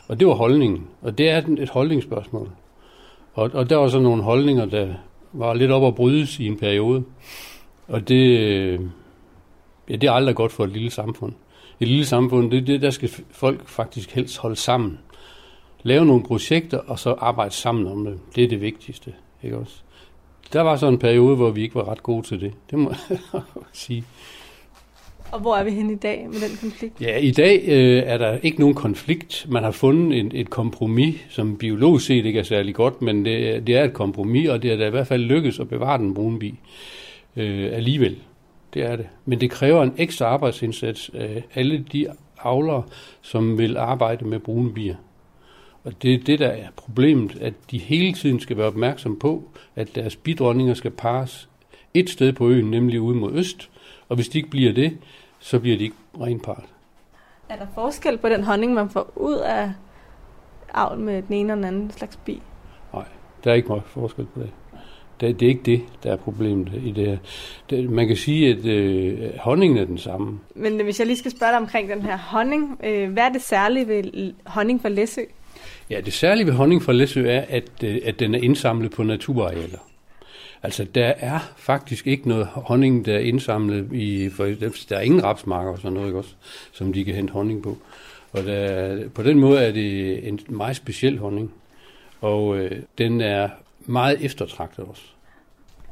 Og 0.07 0.19
det 0.19 0.27
var 0.27 0.33
holdningen, 0.33 0.87
og 1.01 1.17
det 1.17 1.29
er 1.29 1.37
et- 1.37 1.59
et 1.59 1.69
holdningsspørgsmål. 1.69 2.49
Og, 3.33 3.51
og 3.53 3.69
der 3.69 3.75
var 3.75 3.87
så 3.87 3.99
nogle 3.99 4.23
holdninger, 4.23 4.65
der 4.65 4.93
var 5.33 5.53
lidt 5.53 5.71
op 5.71 5.83
at 5.85 5.95
brydes 5.95 6.39
i 6.39 6.47
en 6.47 6.57
periode. 6.57 7.03
Og 7.87 8.07
det, 8.07 8.39
øh, 8.39 8.79
ja, 9.89 9.95
det 9.95 10.07
er 10.07 10.11
aldrig 10.11 10.35
godt 10.35 10.51
for 10.51 10.63
et 10.63 10.69
lille 10.71 10.91
samfund. 10.91 11.33
Et 11.79 11.87
lille 11.87 12.05
samfund, 12.05 12.51
det, 12.51 12.67
det, 12.67 12.81
der 12.81 12.89
skal 12.89 13.09
folk 13.31 13.67
faktisk 13.67 14.11
helst 14.15 14.37
holde 14.37 14.55
sammen. 14.55 14.99
Lave 15.83 16.05
nogle 16.05 16.23
projekter, 16.23 16.77
og 16.77 16.99
så 16.99 17.11
arbejde 17.19 17.53
sammen 17.53 17.87
om 17.87 18.05
det. 18.05 18.19
Det 18.35 18.43
er 18.43 18.47
det 18.47 18.61
vigtigste, 18.61 19.13
ikke 19.43 19.57
også? 19.57 19.73
Der 20.53 20.61
var 20.61 20.75
så 20.75 20.87
en 20.87 20.99
periode, 20.99 21.35
hvor 21.35 21.49
vi 21.49 21.61
ikke 21.61 21.75
var 21.75 21.89
ret 21.91 22.03
gode 22.03 22.27
til 22.27 22.41
det. 22.41 22.53
Det 22.71 22.79
må 22.79 22.89
jeg 23.33 23.41
sige. 23.73 24.03
Og 25.35 25.41
hvor 25.41 25.55
er 25.55 25.63
vi 25.63 25.71
hen 25.71 25.89
i 25.89 25.95
dag 25.95 26.27
med 26.31 26.49
den 26.49 26.57
konflikt? 26.61 27.01
Ja, 27.01 27.17
i 27.17 27.31
dag 27.31 27.63
øh, 27.67 28.03
er 28.05 28.17
der 28.17 28.37
ikke 28.43 28.59
nogen 28.59 28.75
konflikt. 28.75 29.45
Man 29.49 29.63
har 29.63 29.71
fundet 29.71 30.19
en, 30.19 30.31
et 30.33 30.49
kompromis, 30.49 31.15
som 31.29 31.57
biologisk 31.57 32.05
set 32.05 32.25
ikke 32.25 32.39
er 32.39 32.43
særlig 32.43 32.75
godt, 32.75 33.01
men 33.01 33.25
det, 33.25 33.67
det 33.67 33.77
er 33.77 33.83
et 33.83 33.93
kompromis, 33.93 34.49
og 34.49 34.63
det 34.63 34.71
er 34.71 34.77
da 34.77 34.87
i 34.87 34.89
hvert 34.89 35.07
fald 35.07 35.21
lykkedes 35.21 35.59
at 35.59 35.69
bevare 35.69 35.97
den 35.97 36.13
brune 36.13 36.39
bi 36.39 36.55
øh, 37.35 37.69
alligevel. 37.73 38.17
Det 38.73 38.83
er 38.83 38.95
det. 38.95 39.07
Men 39.25 39.41
det 39.41 39.51
kræver 39.51 39.83
en 39.83 39.93
ekstra 39.97 40.25
arbejdsindsats 40.25 41.11
af 41.13 41.43
alle 41.55 41.85
de 41.93 42.07
avlere, 42.39 42.83
som 43.21 43.57
vil 43.57 43.77
arbejde 43.77 44.25
med 44.25 44.39
brune 44.39 44.73
bier. 44.73 44.95
Og 45.83 45.93
det 46.01 46.13
er 46.13 46.17
det, 46.17 46.39
der 46.39 46.47
er 46.47 46.67
problemet, 46.75 47.37
at 47.41 47.53
de 47.71 47.77
hele 47.77 48.13
tiden 48.13 48.39
skal 48.39 48.57
være 48.57 48.67
opmærksom 48.67 49.19
på, 49.19 49.43
at 49.75 49.95
deres 49.95 50.15
bidronninger 50.15 50.73
skal 50.73 50.91
pares 50.91 51.49
et 51.93 52.09
sted 52.09 52.33
på 52.33 52.49
øen, 52.49 52.71
nemlig 52.71 53.01
ude 53.01 53.15
mod 53.15 53.31
øst. 53.33 53.69
Og 54.09 54.15
hvis 54.15 54.29
de 54.29 54.37
ikke 54.37 54.49
bliver 54.49 54.73
det, 54.73 54.97
så 55.45 55.59
bliver 55.59 55.77
de 55.77 55.83
ikke 55.83 55.95
renpart. 56.21 56.65
Er 57.49 57.55
der 57.55 57.65
forskel 57.73 58.17
på 58.17 58.29
den 58.29 58.43
honning, 58.43 58.73
man 58.73 58.89
får 58.89 59.11
ud 59.15 59.35
af 59.35 59.71
avl 60.73 60.99
med 60.99 61.21
den 61.21 61.33
ene 61.33 61.53
og 61.53 61.57
den 61.57 61.65
anden 61.65 61.91
slags 61.91 62.19
bi? 62.25 62.41
Der 63.43 63.51
er 63.51 63.55
ikke 63.55 63.67
meget 63.67 63.83
forskel 63.85 64.25
på 64.25 64.39
det. 64.39 64.49
Det, 65.21 65.39
det 65.39 65.45
er 65.45 65.49
ikke 65.49 65.63
det, 65.65 65.81
der 66.03 66.11
er 66.11 66.15
problemet 66.15 66.71
i 66.85 66.91
det 66.91 67.07
her. 67.07 67.17
Det, 67.69 67.89
man 67.89 68.07
kan 68.07 68.15
sige, 68.15 68.49
at 68.49 68.65
øh, 68.65 69.37
honningen 69.39 69.77
er 69.77 69.85
den 69.85 69.97
samme. 69.97 70.39
Men 70.55 70.83
hvis 70.83 70.99
jeg 70.99 71.07
lige 71.07 71.17
skal 71.17 71.31
spørge 71.31 71.51
dig 71.51 71.59
omkring 71.59 71.89
den 71.89 72.01
her 72.01 72.17
honning, 72.17 72.79
øh, 72.83 73.11
hvad 73.11 73.23
er 73.23 73.29
det 73.29 73.41
særlige 73.41 73.87
ved 73.87 74.33
honning 74.45 74.81
fra 74.81 74.89
Læsø? 74.89 75.21
Ja, 75.89 76.01
det 76.01 76.13
særlige 76.13 76.45
ved 76.45 76.53
honning 76.53 76.83
fra 76.83 76.93
Læsø 76.93 77.27
er, 77.27 77.45
at, 77.49 77.83
øh, 77.83 77.97
at 78.05 78.19
den 78.19 78.35
er 78.35 78.39
indsamlet 78.39 78.91
på 78.91 79.03
naturarealer. 79.03 79.79
Altså, 80.65 80.83
der 80.83 81.13
er 81.17 81.39
faktisk 81.57 82.07
ikke 82.07 82.27
noget 82.27 82.47
honning, 82.47 83.05
der 83.05 83.13
er 83.13 83.19
indsamlet 83.19 83.93
i... 83.93 84.29
For, 84.29 84.45
der 84.89 84.97
er 84.97 85.01
ingen 85.01 85.23
rapsmarker 85.23 85.71
og 85.71 85.77
sådan 85.77 85.93
noget, 85.93 86.07
ikke 86.07 86.17
også, 86.17 86.35
som 86.71 86.93
de 86.93 87.05
kan 87.05 87.15
hente 87.15 87.33
honning 87.33 87.63
på. 87.63 87.77
Og 88.31 88.43
der, 88.43 89.09
på 89.09 89.23
den 89.23 89.39
måde 89.39 89.59
er 89.59 89.71
det 89.71 90.27
en 90.27 90.39
meget 90.49 90.75
speciel 90.75 91.17
honning. 91.19 91.51
Og 92.21 92.57
øh, 92.57 92.81
den 92.97 93.21
er 93.21 93.49
meget 93.79 94.25
eftertragtet 94.25 94.85
også. 94.85 95.03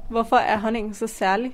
Hvorfor 0.10 0.36
er 0.36 0.58
honningen 0.58 0.94
så 0.94 1.08
særlig? 1.08 1.52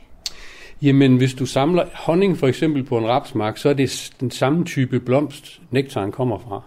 Jamen, 0.81 1.17
hvis 1.17 1.33
du 1.33 1.45
samler 1.45 1.85
honning 1.93 2.37
for 2.37 2.47
eksempel 2.47 2.83
på 2.83 2.97
en 2.97 3.07
rapsmark, 3.07 3.57
så 3.57 3.69
er 3.69 3.73
det 3.73 4.11
den 4.19 4.31
samme 4.31 4.65
type 4.65 4.99
blomst, 4.99 5.61
nektaren 5.71 6.11
kommer 6.11 6.39
fra. 6.39 6.61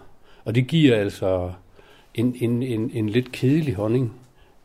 Og 0.45 0.55
det 0.55 0.67
giver 0.67 0.95
altså 0.95 1.51
en, 2.15 2.35
en, 2.39 2.63
en, 2.63 2.91
en 2.93 3.09
lidt 3.09 3.31
kedelig 3.31 3.75
honning, 3.75 4.13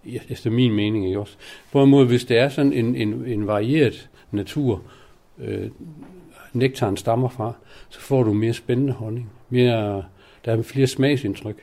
efter 0.05 0.51
min 0.51 0.73
mening, 0.73 1.07
ikke 1.07 1.21
også? 1.21 1.37
Hvorimod, 1.71 2.07
hvis 2.07 2.25
det 2.25 2.39
er 2.39 2.49
sådan 2.49 2.73
en, 2.73 2.97
en, 2.97 3.25
en 3.27 3.47
varieret 3.47 4.09
natur, 4.31 4.83
øh, 5.39 5.71
nektaren 6.53 6.97
stammer 6.97 7.29
fra, 7.29 7.53
så 7.89 8.01
får 8.01 8.23
du 8.23 8.33
mere 8.33 8.53
spændende 8.53 8.93
honning. 8.93 9.31
Mere, 9.49 10.05
der 10.45 10.57
er 10.57 10.63
flere 10.63 10.87
smagsindtryk. 10.87 11.57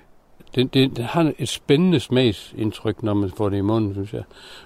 Den, 0.55 0.67
det, 0.67 0.97
det 0.97 1.05
har 1.05 1.33
et 1.39 1.49
spændende 1.49 1.99
smagsindtryk, 1.99 3.03
når 3.03 3.13
man 3.13 3.31
får 3.37 3.49
det 3.49 3.57
i 3.57 3.61
munden, 3.61 3.93
synes 3.93 4.13
jeg. 4.13 4.23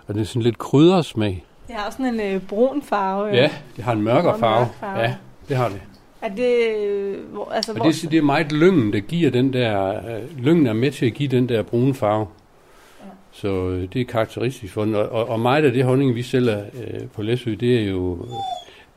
Og 0.07 0.13
det 0.13 0.21
er 0.21 0.25
sådan 0.25 0.41
lidt 0.41 0.57
kryddersmag. 0.57 1.45
Det 1.67 1.75
har 1.75 1.85
også 1.85 1.97
sådan 1.97 2.19
en 2.19 2.35
øh, 2.35 2.41
brun 2.41 2.81
farve. 2.81 3.27
Ja, 3.27 3.49
det 3.75 3.83
har 3.83 3.93
en 3.93 4.01
mørkere 4.01 4.39
farve. 4.39 4.59
mørk 4.59 4.75
farve. 4.79 4.99
Ja, 4.99 5.15
det 5.49 5.57
har 5.57 5.69
det. 5.69 5.81
Er 6.21 6.29
det... 6.29 7.15
Hvor, 7.31 7.51
altså, 7.51 7.71
Og 7.71 7.77
hvor, 7.77 7.85
det, 7.85 8.11
det 8.11 8.17
er 8.17 8.21
meget 8.21 8.51
lyngen, 8.51 8.93
der 8.93 8.99
giver 8.99 9.31
den 9.31 9.53
der... 9.53 9.95
Øh, 9.97 10.43
lyngen 10.43 10.67
er 10.67 10.73
med 10.73 10.91
til 10.91 11.05
at 11.05 11.13
give 11.13 11.29
den 11.29 11.49
der 11.49 11.63
brune 11.63 11.93
farve. 11.93 12.27
Så 13.31 13.47
øh, 13.69 13.87
det 13.93 14.01
er 14.01 14.05
karakteristisk 14.05 14.73
for 14.73 14.85
den. 14.85 14.95
Og, 14.95 15.09
og, 15.09 15.29
og 15.29 15.39
meget 15.39 15.65
af 15.65 15.71
det 15.71 15.83
honning, 15.85 16.15
vi 16.15 16.23
sælger 16.23 16.63
øh, 16.73 17.07
på 17.07 17.21
Læsø, 17.21 17.55
det 17.59 17.79
er 17.83 17.89
jo 17.89 18.17
øh, 18.23 18.29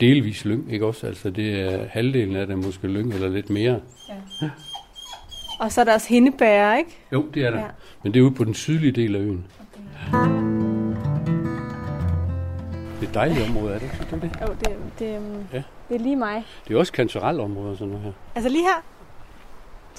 delvis 0.01 0.45
lyng, 0.45 0.73
ikke 0.73 0.87
også? 0.87 1.07
Altså 1.07 1.31
det 1.31 1.61
er 1.61 1.87
halvdelen 1.91 2.37
af 2.37 2.47
det 2.47 2.59
måske 2.59 2.87
lyng, 2.89 3.15
eller 3.15 3.29
lidt 3.29 3.51
mere. 3.51 3.81
og 5.61 5.73
så 5.73 5.81
er 5.81 5.85
der 5.85 5.95
også 5.95 6.09
hindebær, 6.09 6.75
ikke? 6.77 6.91
Jo, 7.13 7.27
det 7.35 7.45
er 7.45 7.51
der. 7.51 7.59
Ja. 7.59 7.65
Ja. 7.65 7.71
Men 8.03 8.15
det 8.15 8.21
er 8.21 8.25
ude 8.25 8.35
på 8.35 8.45
den 8.45 8.55
sydlige 8.55 8.93
del 8.93 9.17
af 9.17 9.21
øen. 9.21 9.45
Det 13.01 13.09
er 13.09 13.13
dejligt 13.13 13.49
område, 13.49 13.75
er 13.75 13.79
det 13.79 13.85
ikke? 13.93 14.07
Du 14.11 14.17
det? 14.17 14.31
Jo, 14.41 14.47
det, 14.61 14.69
det, 14.99 15.07
Ja. 15.53 15.63
det 15.89 15.95
er 15.95 15.99
lige 15.99 16.17
mig. 16.17 16.45
Det 16.69 16.75
er 16.75 16.79
også 16.79 16.93
kantorelområder 16.93 17.71
og 17.71 17.77
sådan 17.77 17.89
noget 17.89 18.05
her. 18.05 18.13
Altså 18.35 18.49
lige 18.51 18.63
her. 18.63 18.83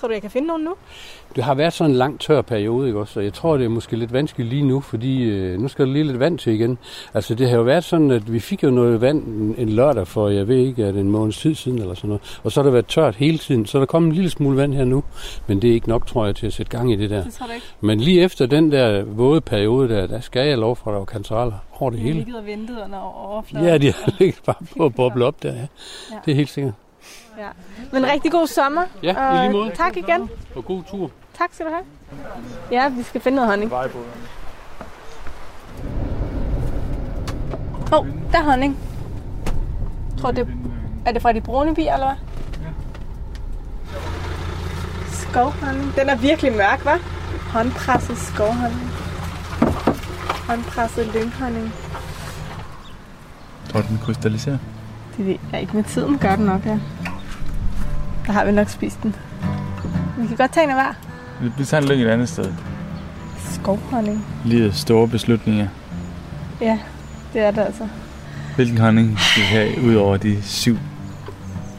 Tror 0.04 0.08
du, 0.08 0.14
jeg 0.14 0.22
kan 0.22 0.32
finde 0.32 0.47
nogen 0.47 0.64
nu? 0.64 0.74
Det 1.36 1.43
har 1.43 1.54
været 1.54 1.74
sådan 1.74 1.91
en 1.91 1.97
lang 1.97 2.20
tør 2.20 2.41
periode, 2.41 2.88
ikke 2.88 2.99
også? 2.99 3.20
Og 3.20 3.24
jeg 3.24 3.34
tror, 3.34 3.58
det 3.58 3.66
er 3.66 3.70
måske 3.70 3.95
lidt 3.95 4.14
vanskeligt 4.14 4.49
lige 4.49 4.64
nu, 4.64 4.82
fordi 4.82 5.24
øh, 5.24 5.60
nu 5.60 5.68
skal 5.68 5.86
der 5.86 5.93
lige 5.93 6.04
lidt 6.04 6.20
vand 6.20 6.39
til 6.39 6.54
igen. 6.54 6.78
Altså, 7.14 7.36
det 7.36 7.49
har 7.49 7.58
jo 7.58 7.64
været 7.64 7.84
sådan, 7.84 8.12
at 8.12 8.34
vi 8.34 8.39
fik 8.39 8.64
jo 8.64 8.70
noget 8.70 9.01
vand 9.01 9.24
en, 9.28 9.56
en 9.58 9.70
lørdag 9.70 10.08
for, 10.08 10.30
jeg 10.30 10.47
ved 10.47 10.58
ikke, 10.58 10.86
at 10.86 10.95
en 10.95 11.10
måneds 11.12 11.38
tid 11.38 11.56
siden 11.56 11.80
eller 11.80 11.93
sådan 11.93 12.08
noget. 12.08 12.39
Og 12.43 12.51
så 12.51 12.60
har 12.60 12.64
der 12.64 12.72
været 12.72 12.86
tørt 12.86 13.16
hele 13.16 13.38
tiden, 13.38 13.66
så 13.66 13.78
er 13.78 13.80
der 13.80 13.86
kommet 13.86 14.10
en 14.10 14.16
lille 14.16 14.30
smule 14.30 14.58
vand 14.58 14.74
her 14.74 14.86
nu. 14.86 15.04
Men 15.47 15.62
det 15.62 15.70
er 15.70 15.74
ikke 15.74 15.89
nok, 15.89 16.08
tror 16.08 16.26
jeg, 16.26 16.36
til 16.36 16.47
at 16.47 16.54
sætte 16.54 16.78
gang 16.78 16.91
i 16.91 16.95
det 16.95 17.10
der. 17.10 17.24
Det 17.24 17.34
tror 17.34 17.54
ikke. 17.54 17.66
Men 17.82 17.99
lige 17.99 18.22
efter 18.22 18.45
den 18.45 18.72
der 18.72 19.04
våde 19.04 19.41
periode 19.41 19.89
der, 19.89 20.08
der 20.08 20.20
skal 20.20 20.47
jeg 20.47 20.58
lov 20.58 20.76
for, 20.76 20.88
at 20.89 20.93
der 20.93 20.99
var 20.99 21.06
kantereller 21.06 21.56
over 21.80 21.89
det 21.91 21.99
Vi 21.99 22.04
har 22.04 22.14
hele. 22.14 22.20
ligget 22.26 22.36
og 22.36 22.45
ventet 22.45 22.78
under 22.86 22.99
overfladen. 22.99 23.68
Ja, 23.68 23.78
de 23.78 23.86
har 23.91 24.14
ligget 24.20 24.41
bare 24.45 24.66
på 24.78 24.86
at 24.86 24.95
boble 24.95 25.26
op 25.26 25.43
der, 25.43 25.54
ja. 25.54 25.60
Ja. 25.60 25.66
Det 26.26 26.32
er 26.32 26.36
helt 26.36 26.49
sikkert. 26.49 26.74
Ja. 27.38 27.48
Men 27.92 28.06
rigtig 28.06 28.32
god 28.32 28.48
sommer. 28.48 28.82
Ja, 29.04 29.34
i 29.34 29.38
lige 29.42 29.52
måde. 29.52 29.72
Tak 29.76 29.98
igen. 29.98 30.30
Og 30.56 30.66
god 30.66 30.84
tur. 30.92 31.12
Tak 31.38 31.50
skal 31.54 31.66
du 31.66 31.72
have. 31.72 31.86
Ja, 32.72 32.90
vi 32.90 33.04
skal 33.04 33.22
finde 33.22 33.36
noget 33.36 33.50
honning. 33.50 33.74
Åh, 37.94 38.00
oh, 38.00 38.08
der 38.32 38.38
er 38.40 38.44
honning. 38.44 38.78
Jeg 40.12 40.22
tror, 40.22 40.32
det 40.32 40.48
er 41.06 41.12
det 41.12 41.22
fra 41.22 41.32
de 41.32 41.42
brune 41.42 41.76
bier, 41.76 41.94
eller 41.94 42.08
hvad? 42.08 42.16
Skovhonning. 45.12 45.96
Den 45.96 46.10
er 46.10 46.16
virkelig 46.16 46.52
mørk, 46.52 46.80
hva'? 46.80 47.02
Håndpresset 47.52 48.18
skovhonning. 48.18 48.90
Håndpresset 50.48 51.08
lynghonning. 51.08 51.74
Tror 53.70 53.82
du, 53.82 53.88
den 53.88 54.00
krystalliserer? 54.04 54.58
Det 55.18 55.26
ved 55.26 55.36
jeg 55.52 55.62
ikke. 55.62 55.76
Med 55.76 55.84
tiden 55.84 56.18
gør 56.18 56.36
den 56.36 56.46
nok, 56.46 56.66
ja. 56.66 56.80
Der 58.28 58.32
har 58.34 58.46
vi 58.46 58.52
nok 58.52 58.70
spist 58.70 59.04
den. 59.04 59.16
Vi 60.18 60.28
kan 60.28 60.38
godt 60.38 60.52
tage 60.52 60.64
en 60.64 60.70
af 60.70 60.76
hver. 60.76 60.94
Vi- 61.42 61.52
Vi 61.58 61.66
tager 61.66 61.82
en 61.84 61.90
lyng 61.90 62.02
et 62.02 62.08
andet 62.08 62.30
sted. 62.30 62.54
Skovhonning. 63.52 64.26
Lige 64.46 64.72
store 64.74 65.08
beslutninger. 65.08 65.68
Ja, 66.62 66.80
det 67.34 67.42
er 67.42 67.52
det 67.52 67.62
altså. 67.62 67.88
Hvilken 68.56 68.78
honning 68.78 69.20
skal 69.20 69.42
vi 69.44 69.48
have 69.48 69.88
ud 69.90 69.96
over 69.96 70.18
de 70.18 70.42
syv, 70.42 70.78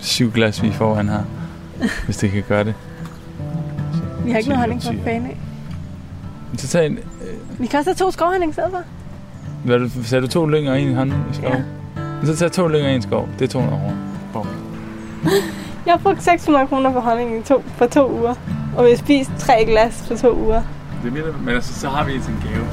syv 0.01 0.33
glas, 0.33 0.63
vi 0.63 0.73
foran 0.73 1.09
har? 1.09 1.25
Hvis 2.05 2.17
det 2.17 2.31
kan 2.31 2.43
gøre 2.49 2.65
det. 2.65 2.75
Vi 4.25 4.31
har 4.31 4.39
ikke 4.39 4.49
noget 4.49 4.61
honning 4.61 4.83
syv. 4.83 5.03
fan 5.05 5.25
af. 5.27 5.37
Så 6.57 6.69
tag 6.69 6.87
en... 6.87 6.99
Vi 7.59 7.67
kan 7.67 7.79
også 7.79 7.91
have 7.91 7.95
to 7.97 8.11
skovhonning 8.11 8.51
i 8.51 8.53
stedet 8.53 8.71
for. 8.71 8.83
Hvad, 9.65 9.79
du- 9.79 10.03
sagde 10.05 10.23
du 10.23 10.29
to 10.29 10.47
lynger 10.47 10.73
og 10.73 10.81
en 10.81 10.95
honning 10.95 11.25
i 11.33 11.35
skov? 11.35 11.51
Ja. 12.23 12.27
Så 12.27 12.37
tag 12.37 12.53
to 12.53 12.69
lynger 12.69 12.89
og 12.89 12.95
en 12.95 13.03
skov. 13.03 13.29
Det 13.39 13.45
er 13.45 13.49
200 13.49 13.81
kroner. 13.81 13.97
Bum. 14.33 14.47
Jeg 15.87 15.93
har 15.93 15.99
brugt 15.99 16.23
600 16.23 16.67
kroner 16.67 16.93
på 16.93 17.01
honning 17.01 17.39
i 17.39 17.43
to, 17.43 17.63
for 17.77 17.87
to 17.87 18.11
uger. 18.11 18.35
Og 18.77 18.85
vi 18.85 18.91
har 18.91 18.97
spist 18.97 19.31
tre 19.39 19.65
glas 19.65 20.05
for 20.09 20.17
to 20.17 20.37
uger. 20.39 20.63
Det 21.03 21.13
mener, 21.13 21.33
men 21.41 21.55
altså, 21.55 21.81
så 21.81 21.89
har 21.89 22.05
vi 22.05 22.15
en 22.15 22.21
til 22.21 22.31
en 22.31 22.43
gave. 22.49 22.67